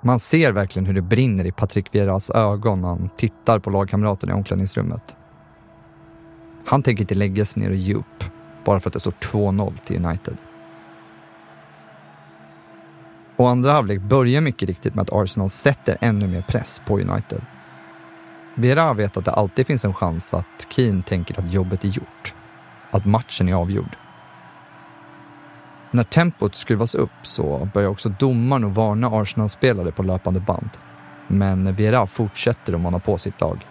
Man 0.02 0.20
ser 0.20 0.52
verkligen 0.52 0.86
hur 0.86 0.94
det 0.94 1.02
brinner 1.02 1.44
i 1.44 1.52
Patrick 1.52 1.94
Vieras 1.94 2.30
ögon 2.30 2.80
när 2.80 2.88
han 2.88 3.10
tittar 3.16 3.58
på 3.58 3.70
lagkamraterna 3.70 4.32
i 4.32 4.36
omklädningsrummet. 4.36 5.16
Han 6.66 6.82
tänker 6.82 7.02
inte 7.02 7.14
lägga 7.14 7.44
sig 7.44 7.62
ner 7.62 7.70
och 7.70 7.76
ge 7.76 7.94
upp 7.94 8.24
bara 8.64 8.80
för 8.80 8.88
att 8.88 8.94
det 8.94 9.00
står 9.00 9.10
2-0 9.10 9.72
till 9.84 10.04
United. 10.04 10.36
Och 13.36 13.50
andra 13.50 13.72
halvlek 13.72 14.00
börjar 14.00 14.40
mycket 14.40 14.68
riktigt 14.68 14.94
med 14.94 15.02
att 15.02 15.12
Arsenal 15.12 15.50
sätter 15.50 15.98
ännu 16.00 16.28
mer 16.28 16.42
press 16.42 16.80
på 16.86 17.00
United. 17.00 17.42
Vera 18.58 18.92
vet 18.94 19.16
att 19.16 19.24
det 19.24 19.30
alltid 19.30 19.66
finns 19.66 19.84
en 19.84 19.94
chans 19.94 20.34
att 20.34 20.66
Keen 20.68 21.02
tänker 21.02 21.40
att 21.40 21.52
jobbet 21.52 21.84
är 21.84 21.88
gjort. 21.88 22.34
Att 22.90 23.04
matchen 23.04 23.48
är 23.48 23.54
avgjord. 23.54 23.96
När 25.90 26.04
tempot 26.04 26.54
skruvas 26.54 26.94
upp 26.94 27.10
så 27.22 27.68
börjar 27.74 27.88
också 27.88 28.08
domaren 28.08 28.64
att 28.64 28.74
varna 28.74 29.08
Arsenal-spelare 29.08 29.92
på 29.92 30.02
löpande 30.02 30.40
band. 30.40 30.70
Men 31.28 31.74
Vera 31.74 32.06
fortsätter 32.06 32.72
att 32.72 32.80
mana 32.80 32.98
på 32.98 33.18
sitt 33.18 33.40
lag. 33.40 33.66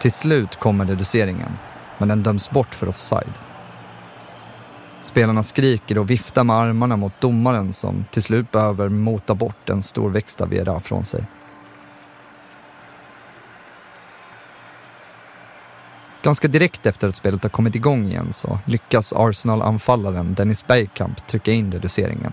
Till 0.00 0.12
slut 0.12 0.56
kommer 0.56 0.84
reduceringen, 0.84 1.58
men 1.98 2.08
den 2.08 2.22
döms 2.22 2.50
bort 2.50 2.74
för 2.74 2.88
offside. 2.88 3.45
Spelarna 5.06 5.42
skriker 5.42 5.98
och 5.98 6.10
viftar 6.10 6.44
med 6.44 6.56
armarna 6.56 6.96
mot 6.96 7.20
domaren 7.20 7.72
som 7.72 8.04
till 8.10 8.22
slut 8.22 8.52
behöver 8.52 8.88
mota 8.88 9.34
bort 9.34 9.68
en 9.68 9.82
storväxta 9.82 10.46
Vera 10.46 10.80
från 10.80 11.04
sig. 11.04 11.26
Ganska 16.22 16.48
direkt 16.48 16.86
efter 16.86 17.08
att 17.08 17.16
spelet 17.16 17.42
har 17.42 17.50
kommit 17.50 17.74
igång 17.74 18.06
igen 18.06 18.32
så 18.32 18.58
lyckas 18.66 19.12
Arsenal-anfallaren 19.12 20.34
Dennis 20.34 20.66
Bergkamp 20.66 21.26
trycka 21.26 21.52
in 21.52 21.72
reduceringen. 21.72 22.32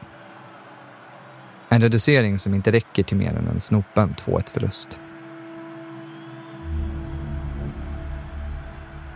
En 1.69 1.81
reducering 1.81 2.39
som 2.39 2.53
inte 2.53 2.71
räcker 2.71 3.03
till 3.03 3.17
mer 3.17 3.33
än 3.33 3.47
en 3.47 3.59
snopen 3.59 4.15
2-1-förlust. 4.25 4.99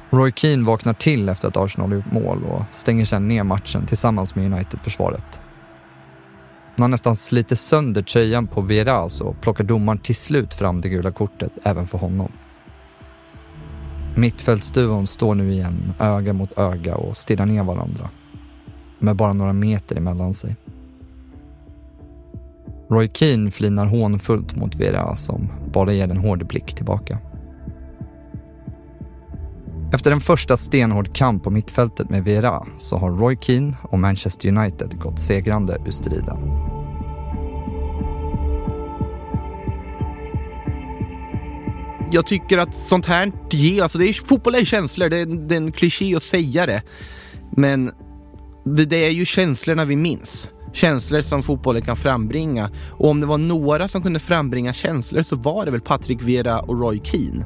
Roy 0.10 0.32
Keane 0.32 0.66
vaknar 0.66 0.94
till 0.94 1.30
efter 1.30 1.48
att 1.48 1.58
Arsenal 1.58 1.94
gjort 1.94 2.12
mål 2.12 2.44
och 2.44 2.64
stänger 2.70 3.06
sedan 3.06 3.28
ner 3.28 3.44
matchen 3.44 3.86
tillsammans 3.86 4.36
med 4.36 4.54
United-försvaret. 4.54 5.42
När 6.76 6.84
han 6.84 6.92
nästan 6.92 7.16
sliter 7.16 7.56
sönder 7.56 8.02
tröjan 8.02 8.48
på 8.48 8.62
Vera 8.62 9.10
så 9.10 9.36
plockar 9.42 9.64
domaren 9.64 10.00
till 10.00 10.16
slut 10.16 10.54
fram 10.54 10.82
det 10.82 10.90
gula 10.90 11.12
kortet 11.12 11.52
även 11.64 11.88
för 11.88 11.98
honom. 11.98 12.32
Mittfältsduon 14.16 15.08
står 15.08 15.36
nu 15.36 15.52
igen 15.52 15.94
öga 16.00 16.34
mot 16.34 16.60
öga 16.60 16.96
och 16.96 17.18
stirrar 17.18 17.46
ner 17.46 17.64
varandra. 17.64 18.10
Med 19.00 19.16
bara 19.16 19.34
några 19.34 19.54
meter 19.54 19.96
emellan 19.96 20.34
sig. 20.34 20.56
Roy 22.90 23.10
Keane 23.14 23.52
flinar 23.52 23.86
hånfullt 23.86 24.56
mot 24.56 24.76
Vera 24.76 25.16
som 25.16 25.50
bara 25.74 25.94
ger 25.94 26.12
en 26.12 26.18
hård 26.18 26.48
blick 26.48 26.76
tillbaka. 26.76 27.18
Efter 29.94 30.12
en 30.12 30.22
första 30.22 30.58
stenhård 30.58 31.16
kamp 31.16 31.44
på 31.44 31.50
mittfältet 31.50 32.10
med 32.10 32.24
Vera 32.24 32.66
så 32.78 32.98
har 32.98 33.12
Roy 33.12 33.38
Keane 33.42 33.74
och 33.82 34.00
Manchester 34.00 34.50
United 34.50 35.00
gått 35.00 35.20
segrande 35.20 35.78
ur 35.86 35.92
striden. 35.92 36.38
Jag 42.12 42.26
tycker 42.26 42.58
att 42.58 42.78
sånt 42.78 43.06
här 43.06 43.32
ger, 43.50 43.84
alltså 43.84 43.98
det 43.98 44.10
är, 44.10 44.14
fotboll 44.14 44.56
är 44.56 44.66
känslor, 44.66 45.10
det 45.10 45.18
är, 45.18 45.26
det 45.26 45.56
är 45.56 45.58
en 45.58 45.72
kliché 45.72 46.16
att 46.16 46.24
säga 46.24 46.66
det. 46.66 46.82
Men 47.52 47.92
det 48.66 49.06
är 49.06 49.10
ju 49.10 49.26
känslorna 49.26 49.86
vi 49.86 49.96
minns. 49.96 50.50
Känslor 50.74 51.22
som 51.22 51.44
fotbollen 51.44 51.82
kan 51.82 51.98
frambringa. 51.98 52.72
Och 52.92 53.10
om 53.10 53.20
det 53.20 53.26
var 53.26 53.38
några 53.38 53.88
som 53.88 54.02
kunde 54.02 54.20
frambringa 54.20 54.74
känslor 54.74 55.24
så 55.24 55.36
var 55.36 55.66
det 55.66 55.72
väl 55.72 55.82
Patrick 55.82 56.22
Vera 56.22 56.60
och 56.60 56.80
Roy 56.80 57.02
Keane. 57.04 57.46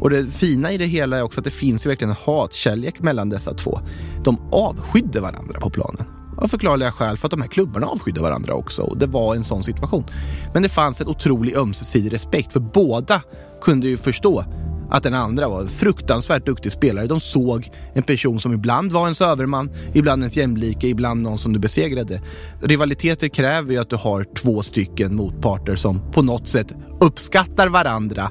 Och 0.00 0.10
det 0.10 0.26
fina 0.26 0.72
i 0.72 0.78
det 0.78 0.86
hela 0.86 1.18
är 1.18 1.22
också 1.22 1.40
att 1.40 1.44
det 1.44 1.50
finns 1.50 1.86
ju 1.86 1.88
verkligen 1.88 2.10
en 2.10 2.16
hatkärlek 2.26 3.00
mellan 3.00 3.28
dessa 3.28 3.54
två. 3.54 3.80
De 4.24 4.38
avskydde 4.52 5.20
varandra 5.20 5.60
på 5.60 5.70
planen. 5.70 6.04
Av 6.38 6.48
förklarliga 6.48 6.92
skäl 6.92 7.16
för 7.16 7.26
att 7.26 7.30
de 7.30 7.40
här 7.40 7.48
klubbarna 7.48 7.86
avskydde 7.86 8.20
varandra 8.20 8.54
också 8.54 8.82
och 8.82 8.98
det 8.98 9.06
var 9.06 9.34
en 9.34 9.44
sån 9.44 9.64
situation. 9.64 10.04
Men 10.52 10.62
det 10.62 10.68
fanns 10.68 11.00
en 11.00 11.08
otrolig 11.08 11.56
ömsesidig 11.56 12.12
respekt 12.12 12.52
för 12.52 12.60
båda 12.60 13.22
kunde 13.62 13.88
ju 13.88 13.96
förstå 13.96 14.44
att 14.90 15.02
den 15.02 15.14
andra 15.14 15.48
var 15.48 15.60
en 15.60 15.68
fruktansvärt 15.68 16.46
duktig 16.46 16.72
spelare. 16.72 17.06
De 17.06 17.20
såg 17.20 17.70
en 17.94 18.02
person 18.02 18.40
som 18.40 18.52
ibland 18.52 18.92
var 18.92 19.02
ens 19.02 19.20
överman, 19.20 19.70
ibland 19.94 20.22
ens 20.22 20.36
jämlike, 20.36 20.88
ibland 20.88 21.22
någon 21.22 21.38
som 21.38 21.52
du 21.52 21.58
besegrade. 21.58 22.22
Rivaliteter 22.62 23.28
kräver 23.28 23.72
ju 23.72 23.78
att 23.78 23.90
du 23.90 23.96
har 23.96 24.26
två 24.34 24.62
stycken 24.62 25.16
motparter 25.16 25.76
som 25.76 26.10
på 26.12 26.22
något 26.22 26.48
sätt 26.48 26.72
uppskattar 27.00 27.68
varandra, 27.68 28.30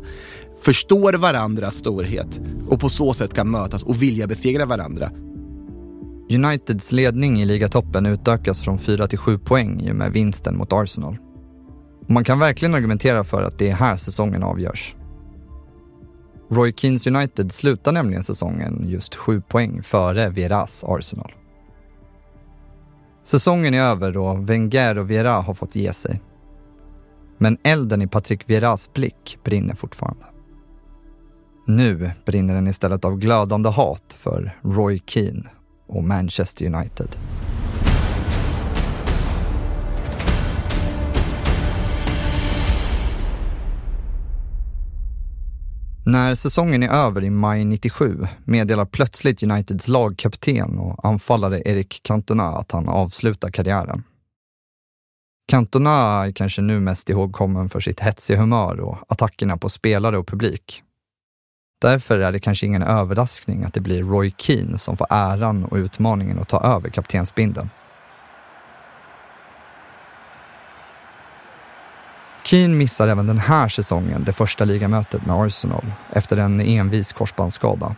förstår 0.66 1.14
varandras 1.14 1.76
storhet 1.76 2.42
och 2.70 2.80
på 2.80 2.90
så 2.90 3.14
sätt 3.14 3.34
kan 3.34 3.52
mötas 3.52 3.84
och 3.84 4.02
vilja 4.02 4.28
besegra 4.28 4.66
varandra. 4.66 5.12
Uniteds 6.30 6.92
ledning 6.92 7.42
i 7.42 7.46
ligatoppen 7.46 8.06
utökas 8.06 8.62
från 8.62 8.78
4 8.78 9.08
till 9.08 9.18
7 9.18 9.40
poäng 9.40 9.82
i 9.82 9.92
och 9.92 9.96
med 9.96 10.12
vinsten 10.12 10.58
mot 10.58 10.74
Arsenal. 10.74 11.18
Och 12.02 12.10
man 12.10 12.24
kan 12.24 12.40
verkligen 12.40 12.76
argumentera 12.76 13.24
för 13.24 13.44
att 13.44 13.60
det 13.60 13.70
är 13.70 13.74
här 13.74 13.98
säsongen 13.98 14.44
avgörs. 14.44 14.96
Roy 16.52 16.74
Keens 16.78 17.08
United 17.08 17.52
slutar 17.52 17.92
nämligen 17.92 18.24
säsongen 18.24 18.86
just 18.88 19.16
7 19.16 19.42
poäng 19.42 19.84
före 19.84 20.30
Vieras 20.30 20.84
Arsenal. 20.88 21.32
Säsongen 23.24 23.74
är 23.74 23.82
över 23.82 24.18
och 24.18 24.50
Wenger 24.50 24.98
och 24.98 25.10
Viera 25.12 25.32
har 25.32 25.54
fått 25.54 25.76
ge 25.76 25.94
sig. 25.94 26.22
Men 27.38 27.58
elden 27.64 28.02
i 28.02 28.08
Patrick 28.08 28.50
Vieras 28.50 28.94
blick 28.94 29.38
brinner 29.44 29.76
fortfarande. 29.76 30.26
Nu 31.68 32.12
brinner 32.26 32.56
den 32.56 32.68
istället 32.68 33.06
av 33.06 33.18
glödande 33.18 33.70
hat 33.70 34.16
för 34.18 34.60
Roy 34.62 35.02
Keane 35.06 35.50
och 35.88 36.04
Manchester 36.04 36.66
United. 36.66 37.08
När 46.06 46.36
säsongen 46.36 46.84
är 46.84 46.90
över 46.90 47.24
i 47.24 47.30
maj 47.30 47.66
97 47.66 48.28
meddelar 48.44 48.86
plötsligt 48.86 49.44
Uniteds 49.44 49.88
lagkapten 49.88 50.78
och 50.80 51.06
anfallare 51.06 51.62
Eric 51.66 52.02
Cantona 52.04 52.48
att 52.48 52.72
han 52.72 52.90
avslutar 52.90 53.50
karriären. 53.50 54.04
Cantona 55.48 56.26
är 56.26 56.32
kanske 56.32 56.62
nu 56.62 56.80
mest 56.80 57.10
ihågkommen 57.10 57.70
för 57.70 57.80
sitt 57.80 58.00
hetsiga 58.00 58.38
humör 58.40 58.80
och 58.80 58.98
attackerna 59.08 59.58
på 59.58 59.70
spelare 59.70 60.18
och 60.18 60.28
publik. 60.28 60.85
Därför 61.82 62.20
är 62.20 62.32
det 62.32 62.40
kanske 62.40 62.66
ingen 62.66 62.84
överraskning 62.84 63.64
att 63.64 63.74
det 63.74 63.82
blir 63.82 64.04
Roy 64.04 64.34
Keane 64.38 64.78
som 64.78 64.98
får 64.98 65.08
äran 65.10 65.66
och 65.66 65.78
utmaningen 65.78 66.40
att 66.40 66.50
ta 66.50 66.62
över 66.62 66.90
kaptensbindeln. 66.90 67.70
Keane 72.44 72.76
missar 72.76 73.08
även 73.08 73.28
den 73.28 73.38
här 73.38 73.68
säsongen 73.68 74.24
det 74.24 74.34
första 74.34 74.66
ligamötet 74.66 75.26
med 75.26 75.36
Arsenal 75.36 75.92
efter 76.14 76.38
en 76.38 76.60
envis 76.60 77.14
korsbandsskada. 77.14 77.96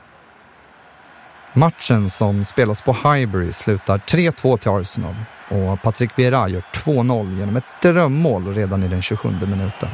Matchen 1.53 2.09
som 2.09 2.45
spelas 2.45 2.81
på 2.81 2.93
Highbury 2.93 3.53
slutar 3.53 3.97
3-2 3.97 4.57
till 4.57 4.71
Arsenal 4.71 5.15
och 5.49 5.81
Patrick 5.81 6.19
Vieira 6.19 6.49
gör 6.49 6.63
2-0 6.73 7.39
genom 7.39 7.55
ett 7.55 7.81
drömmål 7.81 8.53
redan 8.53 8.83
i 8.83 8.87
den 8.87 9.01
27 9.01 9.29
minuten. 9.29 9.89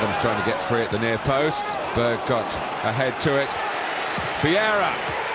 Adams 0.00 0.22
trying 0.22 0.42
to 0.42 0.50
get 0.50 0.62
free 0.62 0.82
at 0.82 0.90
the 0.90 0.98
near 0.98 1.18
post. 1.18 1.64
Berg 1.94 2.18
got 2.26 2.58
ahead 2.84 3.12
to 3.20 3.42
it. 3.42 3.48
Vieira. 4.40 4.90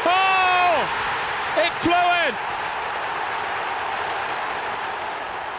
Oh! 0.05 0.81
It 1.57 1.71
flew 1.83 2.05
in! 2.25 2.35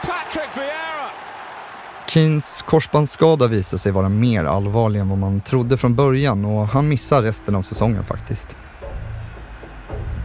Patrick 0.03 0.51
Vieira! 0.55 1.11
Keens 2.09 2.64
korsbandsskada 2.66 3.47
visar 3.47 3.79
sig 3.79 3.92
vara 3.92 4.09
mer 4.09 4.45
allvarlig 4.45 5.01
än 5.01 5.09
vad 5.09 5.19
man 5.19 5.40
trodde 5.40 5.77
från 5.77 5.95
början 5.95 6.45
och 6.45 6.69
han 6.69 6.88
missar 6.88 7.23
resten 7.23 7.55
av 7.55 7.62
säsongen 7.62 8.05
faktiskt. 8.05 8.57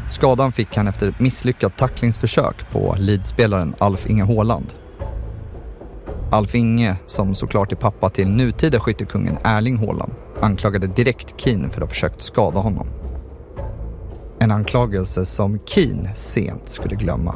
Skadan 0.10 0.52
fick 0.52 0.78
han 0.78 0.88
efter 0.88 1.08
ett 1.08 1.20
misslyckat 1.20 1.78
tacklingsförsök 1.78 2.72
på 2.72 2.96
Leeds-spelaren 3.00 3.76
Alf 3.80 4.08
Inge 4.08 4.24
Haaland. 4.24 4.74
Alf 6.34 6.56
Inge, 6.56 6.96
som 7.06 7.36
såklart 7.36 7.72
är 7.72 7.76
pappa 7.76 8.10
till 8.10 8.30
nutida 8.30 8.80
skyttekungen 8.80 9.38
Erling 9.44 9.78
Haaland, 9.78 10.14
anklagade 10.42 10.88
direkt 10.88 11.34
Keen 11.38 11.70
för 11.70 11.82
att 11.82 11.88
ha 11.88 11.88
försökt 11.88 12.22
skada 12.22 12.60
honom. 12.60 12.88
En 14.40 14.52
anklagelse 14.52 15.26
som 15.26 15.60
Keen 15.66 16.08
sent 16.16 16.70
skulle 16.70 16.96
glömma. 16.96 17.36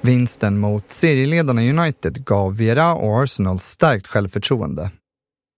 Vinsten 0.00 0.58
mot 0.58 0.90
serieledarna 0.90 1.60
United 1.62 2.24
gav 2.24 2.56
Vera 2.56 2.94
och 2.94 3.22
Arsenal 3.22 3.58
stärkt 3.58 4.06
självförtroende. 4.06 4.90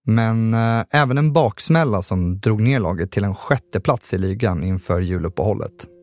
Men 0.07 0.55
eh, 0.55 0.85
även 0.91 1.19
en 1.19 1.33
baksmälla 1.33 2.03
som 2.03 2.39
drog 2.41 2.61
ner 2.61 2.81
laget 2.81 3.11
till 3.11 3.25
en 3.25 3.35
sjätte 3.35 3.81
plats 3.81 4.15
i 4.15 4.19
ligan 4.19 4.65
inför 4.65 5.01
juluppehållet. 5.01 5.98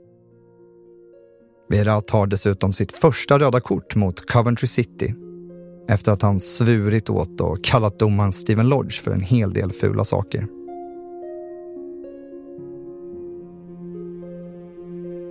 Vera 1.70 2.02
tar 2.02 2.28
dessutom 2.28 2.74
sitt 2.74 2.92
första 2.92 3.40
röda 3.40 3.60
kort 3.60 3.96
mot 3.96 4.32
Coventry 4.32 4.68
City 4.68 5.14
efter 5.90 6.12
att 6.12 6.22
han 6.22 6.40
svurit 6.40 7.10
åt 7.10 7.42
och 7.42 7.64
kallat 7.64 8.00
domaren 8.00 8.32
Steven 8.32 8.70
Lodge 8.70 9.02
för 9.02 9.12
en 9.12 9.22
hel 9.22 9.54
del 9.54 9.72
fula 9.72 10.06
saker. 10.06 10.48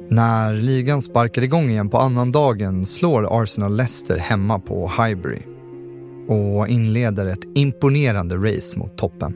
När 0.09 0.55
ligan 0.55 1.03
sparkar 1.03 1.43
igång 1.43 1.71
igen 1.71 1.89
på 1.89 1.99
annandagen 1.99 2.87
slår 2.87 3.43
Arsenal 3.43 3.77
Leicester 3.77 4.19
hemma 4.19 4.59
på 4.59 4.91
Highbury 4.99 5.43
och 6.29 6.69
inleder 6.69 7.27
ett 7.27 7.45
imponerande 7.55 8.37
race 8.37 8.79
mot 8.79 8.99
toppen. 8.99 9.35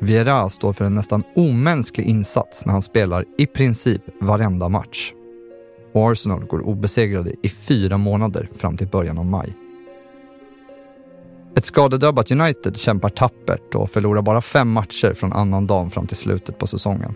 Vieira 0.00 0.50
står 0.50 0.72
för 0.72 0.84
en 0.84 0.94
nästan 0.94 1.22
omänsklig 1.36 2.06
insats 2.06 2.66
när 2.66 2.72
han 2.72 2.82
spelar 2.82 3.24
i 3.38 3.46
princip 3.46 4.02
varenda 4.20 4.68
match. 4.68 5.12
Och 5.92 6.10
Arsenal 6.10 6.44
går 6.44 6.60
obesegrade 6.60 7.32
i 7.42 7.48
fyra 7.48 7.98
månader 7.98 8.48
fram 8.54 8.76
till 8.76 8.88
början 8.88 9.18
av 9.18 9.26
maj. 9.26 9.56
Ett 11.56 11.64
skadedrabbat 11.64 12.30
United 12.30 12.76
kämpar 12.76 13.08
tappert 13.08 13.74
och 13.74 13.90
förlorar 13.90 14.22
bara 14.22 14.40
fem 14.40 14.72
matcher 14.72 15.14
från 15.14 15.32
annan 15.32 15.66
dagen 15.66 15.90
fram 15.90 16.06
till 16.06 16.16
slutet 16.16 16.58
på 16.58 16.66
säsongen. 16.66 17.14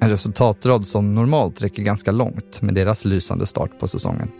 En 0.00 0.10
resultatrad 0.10 0.86
som 0.86 1.14
normalt 1.14 1.62
räcker 1.62 1.82
ganska 1.82 2.12
långt 2.12 2.62
med 2.62 2.74
deras 2.74 3.04
lysande 3.04 3.46
start 3.46 3.70
på 3.80 3.88
säsongen. 3.88 4.30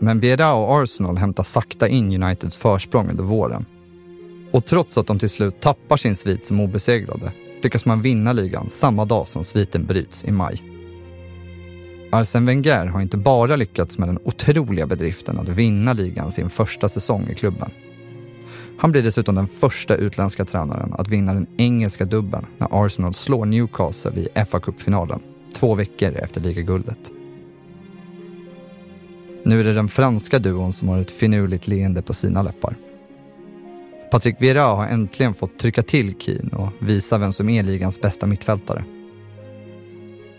Men 0.00 0.20
Vieira 0.20 0.54
och 0.54 0.82
Arsenal 0.82 1.16
hämtar 1.16 1.42
sakta 1.42 1.88
in 1.88 2.22
Uniteds 2.22 2.56
försprång 2.56 3.10
under 3.10 3.24
våren. 3.24 3.64
Och 4.52 4.64
trots 4.64 4.98
att 4.98 5.06
de 5.06 5.18
till 5.18 5.30
slut 5.30 5.60
tappar 5.60 5.96
sin 5.96 6.16
svit 6.16 6.46
som 6.46 6.60
obesegrade 6.60 7.32
lyckas 7.62 7.84
man 7.84 8.02
vinna 8.02 8.32
ligan 8.32 8.68
samma 8.70 9.04
dag 9.04 9.28
som 9.28 9.44
sviten 9.44 9.84
bryts 9.84 10.24
i 10.24 10.30
maj. 10.30 10.73
Arsene 12.14 12.46
Wenger 12.46 12.86
har 12.86 13.00
inte 13.00 13.16
bara 13.16 13.56
lyckats 13.56 13.98
med 13.98 14.08
den 14.08 14.18
otroliga 14.24 14.86
bedriften 14.86 15.38
att 15.38 15.48
vinna 15.48 15.92
ligan 15.92 16.32
sin 16.32 16.50
första 16.50 16.88
säsong 16.88 17.28
i 17.30 17.34
klubben. 17.34 17.70
Han 18.78 18.92
blir 18.92 19.02
dessutom 19.02 19.34
den 19.34 19.46
första 19.46 19.94
utländska 19.94 20.44
tränaren 20.44 20.92
att 20.92 21.08
vinna 21.08 21.34
den 21.34 21.46
engelska 21.56 22.04
dubben 22.04 22.46
när 22.58 22.68
Arsenal 22.70 23.14
slår 23.14 23.46
Newcastle 23.46 24.20
i 24.20 24.28
FA-cupfinalen, 24.34 25.20
två 25.54 25.74
veckor 25.74 26.12
efter 26.12 26.40
ligaguldet. 26.40 26.98
Nu 29.44 29.60
är 29.60 29.64
det 29.64 29.72
den 29.72 29.88
franska 29.88 30.38
duon 30.38 30.72
som 30.72 30.88
har 30.88 31.00
ett 31.00 31.10
finurligt 31.10 31.68
leende 31.68 32.02
på 32.02 32.14
sina 32.14 32.42
läppar. 32.42 32.76
Patrick 34.10 34.36
Vieira 34.38 34.62
har 34.62 34.86
äntligen 34.86 35.34
fått 35.34 35.58
trycka 35.58 35.82
till 35.82 36.14
Keane 36.18 36.56
och 36.56 36.68
visa 36.78 37.18
vem 37.18 37.32
som 37.32 37.48
är 37.48 37.62
ligans 37.62 38.00
bästa 38.00 38.26
mittfältare. 38.26 38.84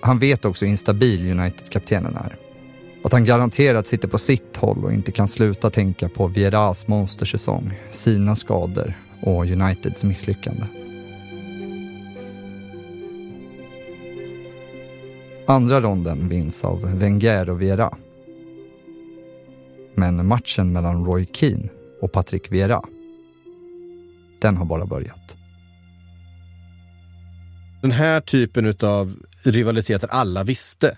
Han 0.05 0.19
vet 0.19 0.45
också 0.45 0.65
hur 0.65 0.71
instabil 0.71 1.31
United-kaptenen 1.39 2.15
är. 2.15 2.37
Att 3.03 3.13
han 3.13 3.25
garanterat 3.25 3.87
sitter 3.87 4.07
på 4.07 4.17
sitt 4.17 4.57
håll 4.57 4.83
och 4.83 4.93
inte 4.93 5.11
kan 5.11 5.27
sluta 5.27 5.69
tänka 5.69 6.09
på 6.09 6.27
Vieras 6.27 6.87
monstersäsong, 6.87 7.73
sina 7.91 8.35
skador 8.35 8.93
och 9.21 9.45
Uniteds 9.45 10.03
misslyckande. 10.03 10.63
Andra 15.47 15.81
ronden 15.81 16.29
vinns 16.29 16.63
av 16.63 16.81
Wenger 16.81 17.49
och 17.49 17.61
Vieira. 17.61 17.97
Men 19.95 20.27
matchen 20.27 20.73
mellan 20.73 21.05
Roy 21.05 21.27
Keane 21.33 21.69
och 22.01 22.11
Patrick 22.11 22.51
Vieira, 22.51 22.81
den 24.41 24.57
har 24.57 24.65
bara 24.65 24.85
börjat. 24.85 25.35
Den 27.81 27.91
här 27.91 28.21
typen 28.21 28.73
av 28.83 29.15
rivaliteter 29.47 30.07
alla 30.11 30.43
visste. 30.43 30.97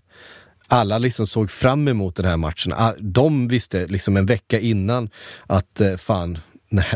Alla 0.68 0.98
liksom 0.98 1.28
såg 1.28 1.52
fram 1.52 1.88
emot 1.88 2.16
den 2.16 2.26
här 2.26 2.38
matchen. 2.38 2.74
Ah, 2.74 2.94
de 3.00 3.48
visste 3.48 3.88
liksom 3.88 4.18
en 4.18 4.26
vecka 4.26 4.60
innan 4.60 5.10
att 5.48 5.82
eh, 5.82 5.96
fan, 5.96 6.38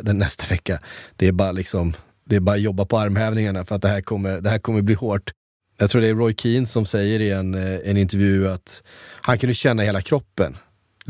den 0.02 0.18
nästa 0.18 0.46
vecka, 0.48 0.80
det 1.16 1.28
är 1.28 1.32
bara 1.32 1.52
liksom, 1.52 1.94
det 2.26 2.36
är 2.36 2.40
bara 2.40 2.58
jobba 2.58 2.86
på 2.86 2.98
armhävningarna 2.98 3.66
för 3.66 3.76
att 3.76 3.82
det 3.82 3.88
här 3.88 4.02
kommer, 4.02 4.42
det 4.42 4.50
här 4.50 4.60
kommer 4.60 4.82
bli 4.82 4.96
hårt. 4.96 5.32
Jag 5.78 5.90
tror 5.90 6.02
det 6.02 6.08
är 6.08 6.16
Roy 6.16 6.36
Keane 6.38 6.68
som 6.68 6.86
säger 6.86 7.20
i 7.20 7.32
en, 7.32 7.56
eh, 7.56 7.80
en 7.84 7.98
intervju 7.98 8.50
att 8.50 8.84
han 9.22 9.38
kunde 9.38 9.54
känna 9.54 9.84
hela 9.84 10.02
kroppen 10.02 10.58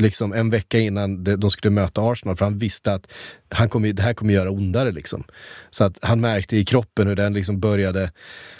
liksom 0.02 0.32
en 0.32 0.50
vecka 0.50 0.78
innan 0.78 1.24
de 1.24 1.50
skulle 1.50 1.70
möta 1.70 2.02
Arsenal, 2.02 2.36
för 2.36 2.44
han 2.44 2.56
visste 2.56 2.94
att 2.94 3.12
han 3.48 3.68
kom, 3.68 3.82
det 3.82 4.02
här 4.02 4.14
kommer 4.14 4.34
göra 4.34 4.50
ondare. 4.50 4.92
Liksom. 4.92 5.24
Så 5.70 5.84
att 5.84 5.98
han 6.02 6.20
märkte 6.20 6.56
i 6.56 6.64
kroppen 6.64 7.06
hur 7.06 7.16
den 7.16 7.34
liksom 7.34 7.60
började, 7.60 8.12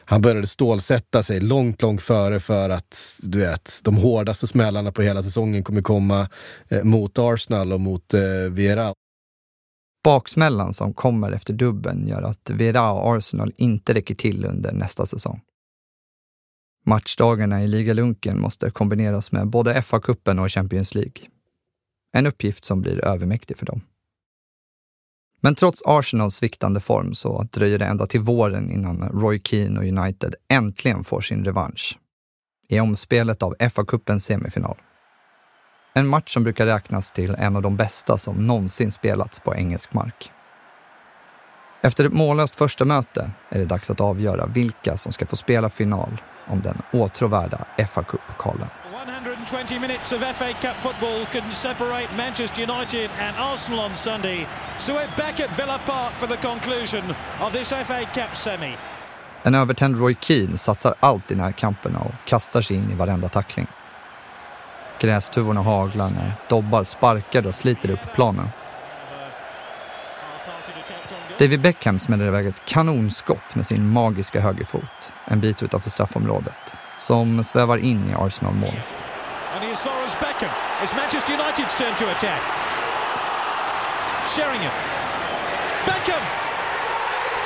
han 0.04 0.22
började 0.22 0.46
stålsätta 0.46 1.22
sig 1.22 1.40
långt, 1.40 1.82
långt 1.82 2.02
före 2.02 2.40
för 2.40 2.70
att 2.70 3.18
du 3.22 3.38
vet, 3.38 3.80
de 3.82 3.96
hårdaste 3.96 4.46
smällarna 4.46 4.92
på 4.92 5.02
hela 5.02 5.22
säsongen 5.22 5.64
kommer 5.64 5.82
komma 5.82 6.28
eh, 6.68 6.84
mot 6.84 7.18
Arsenal 7.18 7.72
och 7.72 7.80
mot 7.80 8.14
eh, 8.14 8.20
Vera. 8.50 8.92
Baksmällan 10.04 10.74
som 10.74 10.94
kommer 10.94 11.32
efter 11.32 11.54
dubben 11.54 12.06
gör 12.06 12.22
att 12.22 12.50
Vera 12.50 12.92
och 12.92 13.16
Arsenal 13.16 13.52
inte 13.56 13.94
räcker 13.94 14.14
till 14.14 14.44
under 14.44 14.72
nästa 14.72 15.06
säsong. 15.06 15.40
Matchdagarna 16.84 17.62
i 17.62 17.68
ligalunken 17.68 18.40
måste 18.40 18.70
kombineras 18.70 19.32
med 19.32 19.46
både 19.46 19.82
FA-cupen 19.82 20.38
och 20.38 20.52
Champions 20.52 20.94
League. 20.94 21.31
En 22.12 22.26
uppgift 22.26 22.64
som 22.64 22.80
blir 22.80 23.04
övermäktig 23.04 23.56
för 23.56 23.66
dem. 23.66 23.80
Men 25.40 25.54
trots 25.54 25.82
Arsenals 25.86 26.36
sviktande 26.36 26.80
form 26.80 27.14
så 27.14 27.42
dröjer 27.42 27.78
det 27.78 27.84
ända 27.84 28.06
till 28.06 28.20
våren 28.20 28.70
innan 28.70 29.08
Roy 29.08 29.40
Keane 29.44 29.80
och 29.80 29.86
United 29.86 30.34
äntligen 30.48 31.04
får 31.04 31.20
sin 31.20 31.44
revansch. 31.44 31.98
I 32.68 32.80
omspelet 32.80 33.42
av 33.42 33.54
FA-cupens 33.58 34.18
semifinal. 34.18 34.76
En 35.94 36.06
match 36.06 36.34
som 36.34 36.42
brukar 36.42 36.66
räknas 36.66 37.12
till 37.12 37.34
en 37.38 37.56
av 37.56 37.62
de 37.62 37.76
bästa 37.76 38.18
som 38.18 38.46
någonsin 38.46 38.92
spelats 38.92 39.40
på 39.40 39.54
engelsk 39.54 39.92
mark. 39.92 40.30
Efter 41.82 42.04
ett 42.04 42.12
mållöst 42.12 42.56
första 42.56 42.84
möte 42.84 43.30
är 43.48 43.58
det 43.58 43.64
dags 43.64 43.90
att 43.90 44.00
avgöra 44.00 44.46
vilka 44.46 44.96
som 44.96 45.12
ska 45.12 45.26
få 45.26 45.36
spela 45.36 45.70
final 45.70 46.20
om 46.48 46.62
den 46.62 46.82
åtråvärda 46.92 47.66
fa 47.88 48.02
Cup-pokalen. 48.02 48.68
120 49.42 49.78
minutes 49.78 50.12
of 50.12 50.20
FA 50.36 50.52
Cup 50.52 50.76
football 50.76 51.26
couldn't 51.26 51.52
separate 51.52 52.08
Manchester 52.16 52.60
United 52.60 53.10
and 53.18 53.36
Arsenal 53.36 53.80
on 53.80 53.96
Sunday. 53.96 54.46
So 54.78 54.94
we're 54.94 55.16
back 55.16 55.40
at 55.40 55.56
Villa 55.56 55.80
Park 55.86 56.12
for 56.12 56.26
the 56.26 56.36
conclusion 56.36 57.14
of 57.40 57.52
this 57.52 57.68
FA 57.68 58.04
Cup 58.14 58.36
semi. 58.36 58.76
En 59.42 59.54
övertänd 59.54 59.98
Roy 59.98 60.16
Keane 60.20 60.58
satsar 60.58 60.94
allt 61.00 61.30
i 61.30 61.34
närkamperna 61.34 61.98
och 61.98 62.12
kastar 62.24 62.62
sig 62.62 62.76
in 62.76 62.90
i 62.90 62.94
varenda 62.94 63.28
tackling. 63.28 63.66
Grästuvorna 65.00 65.60
haglar 65.60 66.10
när 66.10 66.32
Dobbar 66.48 66.84
sparkar 66.84 67.46
och 67.46 67.54
sliter 67.54 67.90
upp 67.90 68.14
planen. 68.14 68.48
David 71.38 71.60
Beckham 71.60 71.98
smäller 71.98 72.26
iväg 72.26 72.46
ett 72.46 72.64
kanonskott 72.64 73.54
med 73.54 73.66
sin 73.66 73.88
magiska 73.88 74.40
högerfot 74.40 75.10
en 75.24 75.40
bit 75.40 75.62
utanför 75.62 75.90
straffområdet 75.90 76.74
som 76.98 77.44
svävar 77.44 77.78
in 77.78 78.08
i 78.08 78.14
Arsenal-målet 78.14 79.11
as 79.70 79.82
far 79.82 80.04
as 80.04 80.14
Beckham. 80.14 80.50
It's 80.82 80.94
Manchester 80.94 81.32
United's 81.32 81.74
turn 81.78 81.94
to 81.96 82.04
attack. 82.16 82.42
Sheringham. 84.34 84.74
Beckham! 85.86 86.22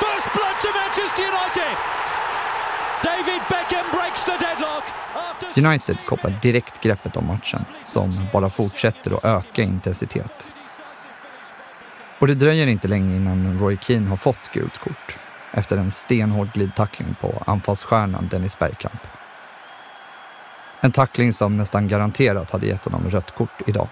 First 0.02 0.28
blood 0.36 0.56
to 0.64 0.68
Manchester 0.80 1.22
United! 1.22 1.76
David 3.02 3.42
Beckham 3.52 3.86
breaks 3.92 4.24
the 4.24 4.36
deadlock. 4.38 4.84
United 5.56 5.96
kopplar 6.06 6.38
direkt 6.42 6.80
greppet 6.80 7.16
om 7.16 7.26
matchen 7.26 7.64
som 7.84 8.28
bara 8.32 8.50
fortsätter 8.50 9.16
att 9.16 9.24
öka 9.24 9.62
intensitet. 9.62 10.52
Och 12.18 12.26
det 12.26 12.34
dröjer 12.34 12.66
inte 12.66 12.88
länge 12.88 13.16
innan 13.16 13.60
Roy 13.60 13.78
Keane 13.80 14.08
har 14.08 14.16
fått 14.16 14.50
gult 14.52 14.78
kort 14.78 15.18
efter 15.52 15.76
en 15.76 15.90
stenhård 15.90 16.52
glidtackling 16.52 17.16
på 17.20 17.42
anfallsstjärnan 17.46 18.28
Dennis 18.28 18.58
Bergkamp. 18.58 19.00
En 20.80 20.92
tackling 20.92 21.32
som 21.32 21.56
nästan 21.56 21.88
garanterat 21.88 22.50
hade 22.50 22.66
gett 22.66 22.84
honom 22.84 23.10
rött 23.10 23.34
kort 23.34 23.62
idag. 23.66 23.88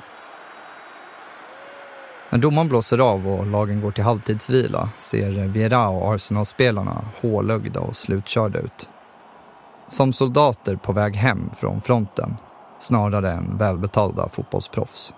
När 2.30 2.38
domaren 2.38 2.68
blåser 2.68 2.98
av 2.98 3.28
och 3.28 3.46
lagen 3.46 3.80
går 3.80 3.90
till 3.90 4.04
halvtidsvila 4.04 4.88
ser 4.98 5.48
Viera 5.48 5.88
och 5.88 6.14
Arsenalspelarna 6.14 7.04
hålögda 7.20 7.80
och 7.80 7.96
slutkörda 7.96 8.58
ut. 8.58 8.90
Som 9.88 10.12
soldater 10.12 10.76
på 10.76 10.92
väg 10.92 11.16
hem 11.16 11.50
från 11.56 11.80
fronten 11.80 12.36
snarare 12.78 13.32
än 13.32 13.58
välbetalda 13.58 14.28
fotbollsproffs. 14.28 15.14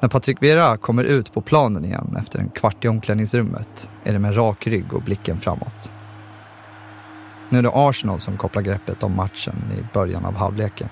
När 0.00 0.08
Patrik 0.08 0.42
Vera 0.42 0.76
kommer 0.76 1.04
ut 1.04 1.32
på 1.32 1.40
planen 1.40 1.84
igen 1.84 2.16
efter 2.18 2.38
en 2.38 2.50
kvart 2.50 2.84
i 2.84 2.88
omklädningsrummet 2.88 3.90
är 4.04 4.12
det 4.12 4.18
med 4.18 4.36
rak 4.36 4.66
rygg 4.66 4.94
och 4.94 5.02
blicken 5.02 5.38
framåt. 5.38 5.90
Nu 7.48 7.58
är 7.58 7.62
det 7.62 7.70
Arsenal 7.74 8.20
som 8.20 8.36
kopplar 8.36 8.62
greppet 8.62 9.02
om 9.02 9.16
matchen 9.16 9.54
i 9.78 9.94
början 9.94 10.24
av 10.24 10.36
halvleken. 10.36 10.88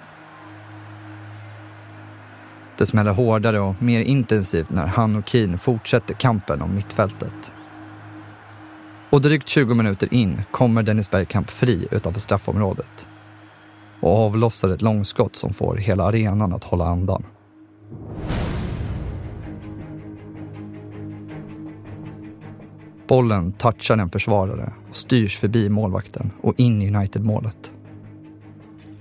Det 2.78 2.86
smäller 2.86 3.12
hårdare 3.12 3.60
och 3.60 3.82
mer 3.82 4.00
intensivt 4.00 4.70
när 4.70 4.86
han 4.86 5.16
och 5.16 5.28
Keane 5.28 5.58
fortsätter 5.58 6.14
kampen 6.14 6.62
om 6.62 6.74
mittfältet. 6.74 7.52
Och 9.10 9.20
drygt 9.20 9.48
20 9.48 9.74
minuter 9.74 10.14
in 10.14 10.42
kommer 10.50 10.82
Dennis 10.82 11.10
Bergkamp 11.10 11.50
fri 11.50 11.88
utanför 11.90 12.20
straffområdet 12.20 13.08
och 14.00 14.18
avlossar 14.18 14.68
ett 14.68 14.82
långskott 14.82 15.36
som 15.36 15.52
får 15.52 15.76
hela 15.76 16.04
arenan 16.04 16.52
att 16.52 16.64
hålla 16.64 16.84
andan. 16.84 17.24
Bollen 23.08 23.52
touchar 23.52 23.98
en 23.98 24.10
försvarare 24.10 24.72
och 24.90 24.96
styrs 24.96 25.38
förbi 25.38 25.68
målvakten 25.68 26.30
och 26.42 26.54
in 26.56 26.82
i 26.82 26.96
United-målet. 26.96 27.72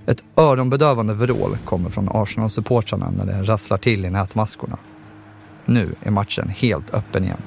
Ett 0.06 0.24
öronbedövande 0.36 1.14
vrål 1.14 1.58
kommer 1.64 1.90
från 1.90 2.08
Arsenal-supportrarna 2.08 3.10
när 3.10 3.26
det 3.26 3.42
rasslar 3.42 3.78
till 3.78 4.04
i 4.04 4.10
nätmaskorna. 4.10 4.78
Nu 5.64 5.94
är 6.02 6.10
matchen 6.10 6.48
helt 6.48 6.94
öppen 6.94 7.24
igen. 7.24 7.42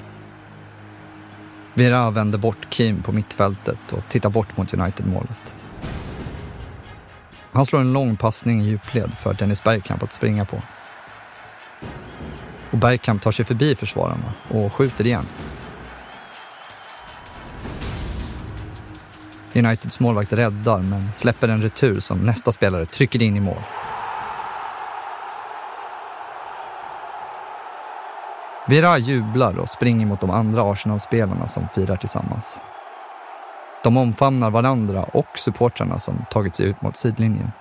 Vera 1.74 2.10
vänder 2.10 2.38
bort 2.38 2.70
Kim 2.70 3.02
på 3.02 3.12
mittfältet 3.12 3.92
och 3.92 4.02
tittar 4.08 4.30
bort 4.30 4.56
mot 4.56 4.74
United-målet. 4.74 5.54
Han 7.52 7.66
slår 7.66 7.80
en 7.80 7.92
lång 7.92 8.16
passning 8.16 8.60
i 8.60 8.64
djupled 8.64 9.14
för 9.18 9.34
Dennis 9.34 9.64
Bergkamp 9.64 10.02
att 10.02 10.12
springa 10.12 10.44
på. 10.44 10.62
och 12.70 12.78
Bergkamp 12.78 13.22
tar 13.22 13.32
sig 13.32 13.44
förbi 13.44 13.74
försvararna 13.74 14.34
och 14.50 14.72
skjuter 14.72 15.06
igen. 15.06 15.26
Uniteds 19.54 20.00
målvakt 20.00 20.32
räddar 20.32 20.78
men 20.78 21.12
släpper 21.12 21.48
en 21.48 21.62
retur 21.62 22.00
som 22.00 22.18
nästa 22.18 22.52
spelare 22.52 22.86
trycker 22.86 23.22
in 23.22 23.36
i 23.36 23.40
mål. 23.40 23.62
Vira 28.68 28.98
jublar 28.98 29.58
och 29.58 29.68
springer 29.68 30.06
mot 30.06 30.20
de 30.20 30.30
andra 30.30 30.72
Arsenal-spelarna 30.72 31.48
som 31.48 31.68
firar 31.68 31.96
tillsammans. 31.96 32.60
De 33.82 33.96
omfamnar 33.96 34.50
varandra 34.50 35.02
och 35.02 35.38
supportrarna 35.38 35.98
som 35.98 36.24
tagit 36.30 36.56
sig 36.56 36.66
ut 36.66 36.82
mot 36.82 36.96
sidlinjen. 36.96 37.52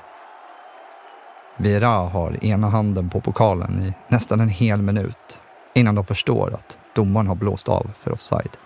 Vira 1.57 1.87
har 1.87 2.45
ena 2.45 2.69
handen 2.69 3.09
på 3.09 3.21
pokalen 3.21 3.79
i 3.79 3.93
nästan 4.07 4.39
en 4.39 4.49
hel 4.49 4.81
minut 4.81 5.41
innan 5.73 5.95
de 5.95 6.05
förstår 6.05 6.53
att 6.53 6.77
domaren 6.95 7.27
har 7.27 7.35
blåst 7.35 7.69
av 7.69 7.91
för 7.95 8.11
offside. 8.11 8.57